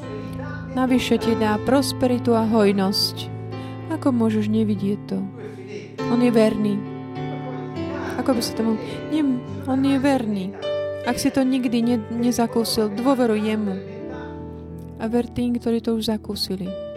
Navyše 0.72 1.20
ti 1.20 1.36
dá 1.36 1.60
prosperitu 1.68 2.32
a 2.32 2.48
hojnosť. 2.48 3.36
Ako 3.92 4.16
môžeš 4.16 4.48
nevidieť 4.48 5.00
to? 5.12 5.27
On 6.08 6.20
je 6.20 6.32
verný. 6.32 6.74
Ako 8.16 8.32
by 8.32 8.40
sa 8.40 8.56
tomu... 8.56 8.80
Nie, 9.12 9.22
on 9.68 9.80
je 9.84 9.98
verný. 10.00 10.56
Ak 11.04 11.20
si 11.20 11.28
to 11.28 11.44
nikdy 11.44 11.84
ne, 11.84 11.96
nezakúsil, 12.08 12.88
dôveruj 12.92 13.40
jemu. 13.44 13.76
A 14.98 15.04
ver 15.06 15.28
tým, 15.30 15.60
ktorí 15.60 15.84
to 15.84 15.94
už 15.94 16.10
zakúsili. 16.10 16.87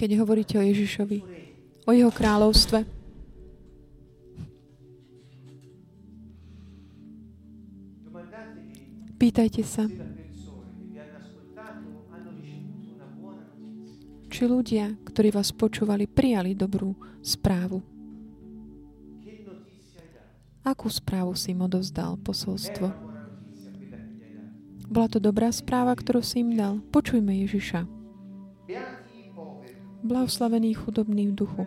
Keď 0.00 0.16
hovoríte 0.16 0.56
o 0.56 0.64
Ježišovi, 0.64 1.20
o 1.84 1.92
jeho 1.92 2.08
kráľovstve, 2.08 2.88
pýtajte 9.20 9.60
sa, 9.60 9.84
či 14.32 14.48
ľudia, 14.48 14.96
ktorí 15.04 15.36
vás 15.36 15.52
počúvali, 15.52 16.08
prijali 16.08 16.56
dobrú 16.56 16.96
správu. 17.20 17.84
Akú 20.64 20.88
správu 20.88 21.36
si 21.36 21.52
im 21.52 21.60
odovzdal 21.60 22.16
posolstvo? 22.24 22.88
Bola 24.88 25.08
to 25.12 25.20
dobrá 25.20 25.52
správa, 25.52 25.92
ktorú 25.92 26.24
si 26.24 26.40
im 26.40 26.56
dal. 26.56 26.80
Počujme 26.88 27.36
Ježiša. 27.44 27.99
Blahoslavený 30.00 30.74
chudobný 30.74 31.28
v 31.28 31.34
duchu, 31.36 31.62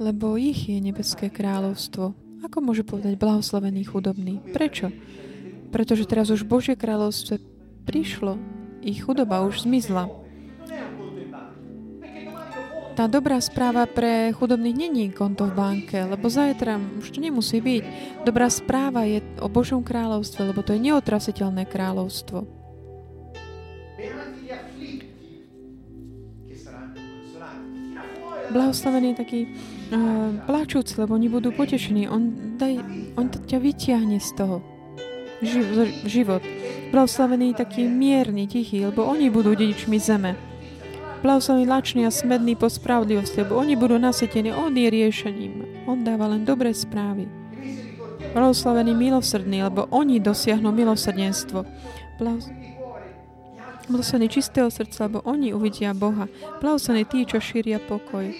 lebo 0.00 0.40
ich 0.40 0.66
je 0.66 0.80
nebeské 0.80 1.28
kráľovstvo. 1.30 2.16
Ako 2.42 2.58
môže 2.64 2.82
povedať 2.82 3.20
blahoslavený 3.20 3.84
chudobný? 3.84 4.40
Prečo? 4.52 4.88
Pretože 5.68 6.08
teraz 6.08 6.32
už 6.32 6.48
Božie 6.48 6.74
kráľovstvo 6.74 7.38
prišlo, 7.84 8.40
ich 8.80 9.04
chudoba 9.04 9.44
už 9.44 9.68
zmizla. 9.68 10.08
Tá 12.94 13.10
dobrá 13.10 13.42
správa 13.42 13.90
pre 13.90 14.30
chudobných 14.30 14.78
není 14.78 15.10
konto 15.10 15.50
v 15.50 15.56
banke, 15.58 15.98
lebo 15.98 16.30
zajtra 16.30 16.78
už 17.02 17.10
to 17.10 17.18
nemusí 17.18 17.58
byť. 17.58 17.82
Dobrá 18.22 18.46
správa 18.46 19.02
je 19.02 19.18
o 19.42 19.50
Božom 19.50 19.82
kráľovstve, 19.82 20.54
lebo 20.54 20.62
to 20.62 20.78
je 20.78 20.88
neotrasiteľné 20.88 21.66
kráľovstvo. 21.66 22.63
Blahoslavený 28.54 29.18
taký 29.18 29.50
uh, 29.50 30.30
plačúc, 30.46 30.94
lebo 30.94 31.18
oni 31.18 31.26
budú 31.26 31.50
potešení. 31.50 32.06
On, 32.06 32.30
daj, 32.54 32.78
on 33.18 33.26
ťa 33.26 33.58
vyťahne 33.58 34.22
z 34.22 34.30
toho. 34.38 34.62
Živ, 35.42 35.66
život. 36.06 36.42
Blahoslavený 36.94 37.58
taký 37.58 37.90
mierny, 37.90 38.46
tichý, 38.46 38.86
lebo 38.86 39.02
oni 39.02 39.26
budú 39.28 39.58
dedičmi 39.58 39.98
zeme. 39.98 40.38
Blahoslavený 41.26 41.66
lačný 41.66 42.00
a 42.06 42.14
smedný 42.14 42.54
po 42.54 42.70
spravodlivosti, 42.70 43.42
lebo 43.42 43.58
oni 43.58 43.74
budú 43.74 43.98
nasetení. 43.98 44.54
On 44.54 44.70
je 44.70 44.86
riešením. 44.86 45.84
On 45.90 45.98
dáva 46.06 46.30
len 46.30 46.46
dobré 46.46 46.70
správy. 46.70 47.26
Blahoslavený 48.30 48.94
milosrdný, 48.94 49.66
lebo 49.66 49.90
oni 49.90 50.22
dosiahnu 50.22 50.70
milosrdenstvo. 50.70 51.66
Blahoslavený 52.22 52.63
Blahoslaní 53.84 54.32
čistého 54.32 54.72
srdca, 54.72 55.12
lebo 55.12 55.20
oni 55.28 55.52
uvidia 55.52 55.92
Boha. 55.92 56.24
Blahoslaní 56.64 57.04
tí, 57.04 57.28
čo 57.28 57.36
šíria 57.36 57.76
pokoj, 57.76 58.32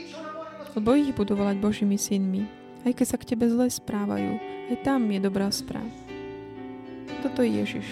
lebo 0.73 0.89
ich 0.97 1.13
budú 1.13 1.37
volať 1.37 1.61
Božími 1.61 2.01
synmi. 2.01 2.49
Aj 2.85 2.93
keď 2.97 3.07
sa 3.07 3.21
k 3.21 3.29
tebe 3.33 3.49
zle 3.53 3.69
správajú, 3.69 4.41
aj 4.73 4.77
tam 4.81 5.05
je 5.13 5.21
dobrá 5.21 5.53
správa. 5.53 5.93
Toto 7.21 7.45
je 7.45 7.61
Ježiš. 7.61 7.89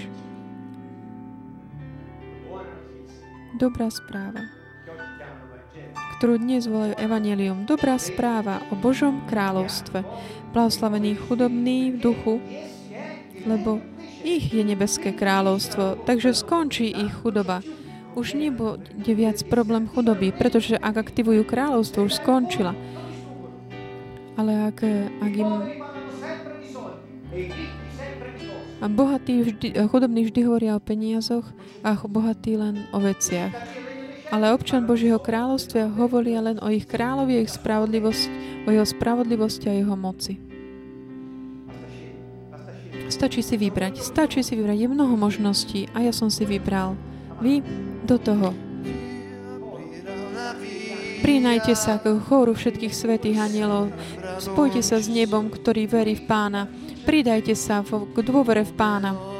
Dobrá 3.60 3.92
správa, 3.92 4.48
ktorú 6.16 6.40
dnes 6.40 6.64
volajú 6.64 6.96
Evangelium. 6.96 7.68
Dobrá 7.68 8.00
správa 8.00 8.64
o 8.72 8.74
Božom 8.80 9.28
kráľovstve. 9.28 10.00
Blahoslavený 10.56 11.20
chudobný 11.28 11.92
v 11.92 12.00
duchu, 12.00 12.34
lebo 13.44 13.80
ich 14.22 14.54
je 14.54 14.62
nebeské 14.62 15.12
kráľovstvo, 15.12 16.06
takže 16.06 16.34
skončí 16.34 16.90
ich 16.90 17.12
chudoba. 17.20 17.60
Už 18.12 18.38
nebude 18.38 19.12
viac 19.12 19.40
problém 19.48 19.88
chudoby, 19.88 20.30
pretože 20.32 20.78
ak 20.78 21.10
aktivujú 21.10 21.42
kráľovstvo, 21.48 22.06
už 22.06 22.20
skončila. 22.22 22.76
Ale 24.36 24.72
ak, 24.72 24.78
ak 25.20 25.32
im... 25.32 25.50
A 28.82 28.90
bohatí 28.90 29.46
vždy, 29.46 29.68
chudobní 29.88 30.26
vždy 30.26 30.40
hovoria 30.42 30.74
o 30.74 30.82
peniazoch 30.82 31.46
a 31.86 31.94
bohatí 31.94 32.58
len 32.58 32.84
o 32.90 32.98
veciach. 32.98 33.54
Ale 34.32 34.50
občan 34.52 34.88
Božieho 34.88 35.20
kráľovstva 35.20 35.92
hovoria 35.92 36.40
len 36.40 36.58
o 36.58 36.68
ich 36.72 36.88
kráľovi, 36.88 37.44
ich 37.44 37.52
spravodlivosť, 37.52 38.22
o 38.64 38.68
jeho 38.72 38.86
spravodlivosti 38.88 39.68
a 39.70 39.76
jeho 39.76 39.94
moci. 39.94 40.51
Stačí 43.12 43.44
si 43.44 43.60
vybrať. 43.60 44.00
Stačí 44.00 44.40
si 44.40 44.56
vybrať. 44.56 44.78
Je 44.80 44.88
mnoho 44.88 45.20
možností 45.20 45.84
a 45.92 46.00
ja 46.00 46.16
som 46.16 46.32
si 46.32 46.48
vybral. 46.48 46.96
Vy 47.44 47.60
do 48.08 48.16
toho. 48.16 48.56
Prinajte 51.20 51.76
sa 51.76 52.00
k 52.00 52.18
chóru 52.18 52.56
všetkých 52.56 52.90
svetých 52.90 53.38
anielov. 53.38 53.92
Spojte 54.40 54.80
sa 54.80 54.96
s 54.98 55.12
nebom, 55.12 55.52
ktorý 55.52 55.84
verí 55.84 56.16
v 56.18 56.24
Pána. 56.24 56.66
Pridajte 57.04 57.52
sa 57.52 57.84
k 57.84 58.16
dôvere 58.24 58.64
v 58.64 58.72
Pána. 58.74 59.31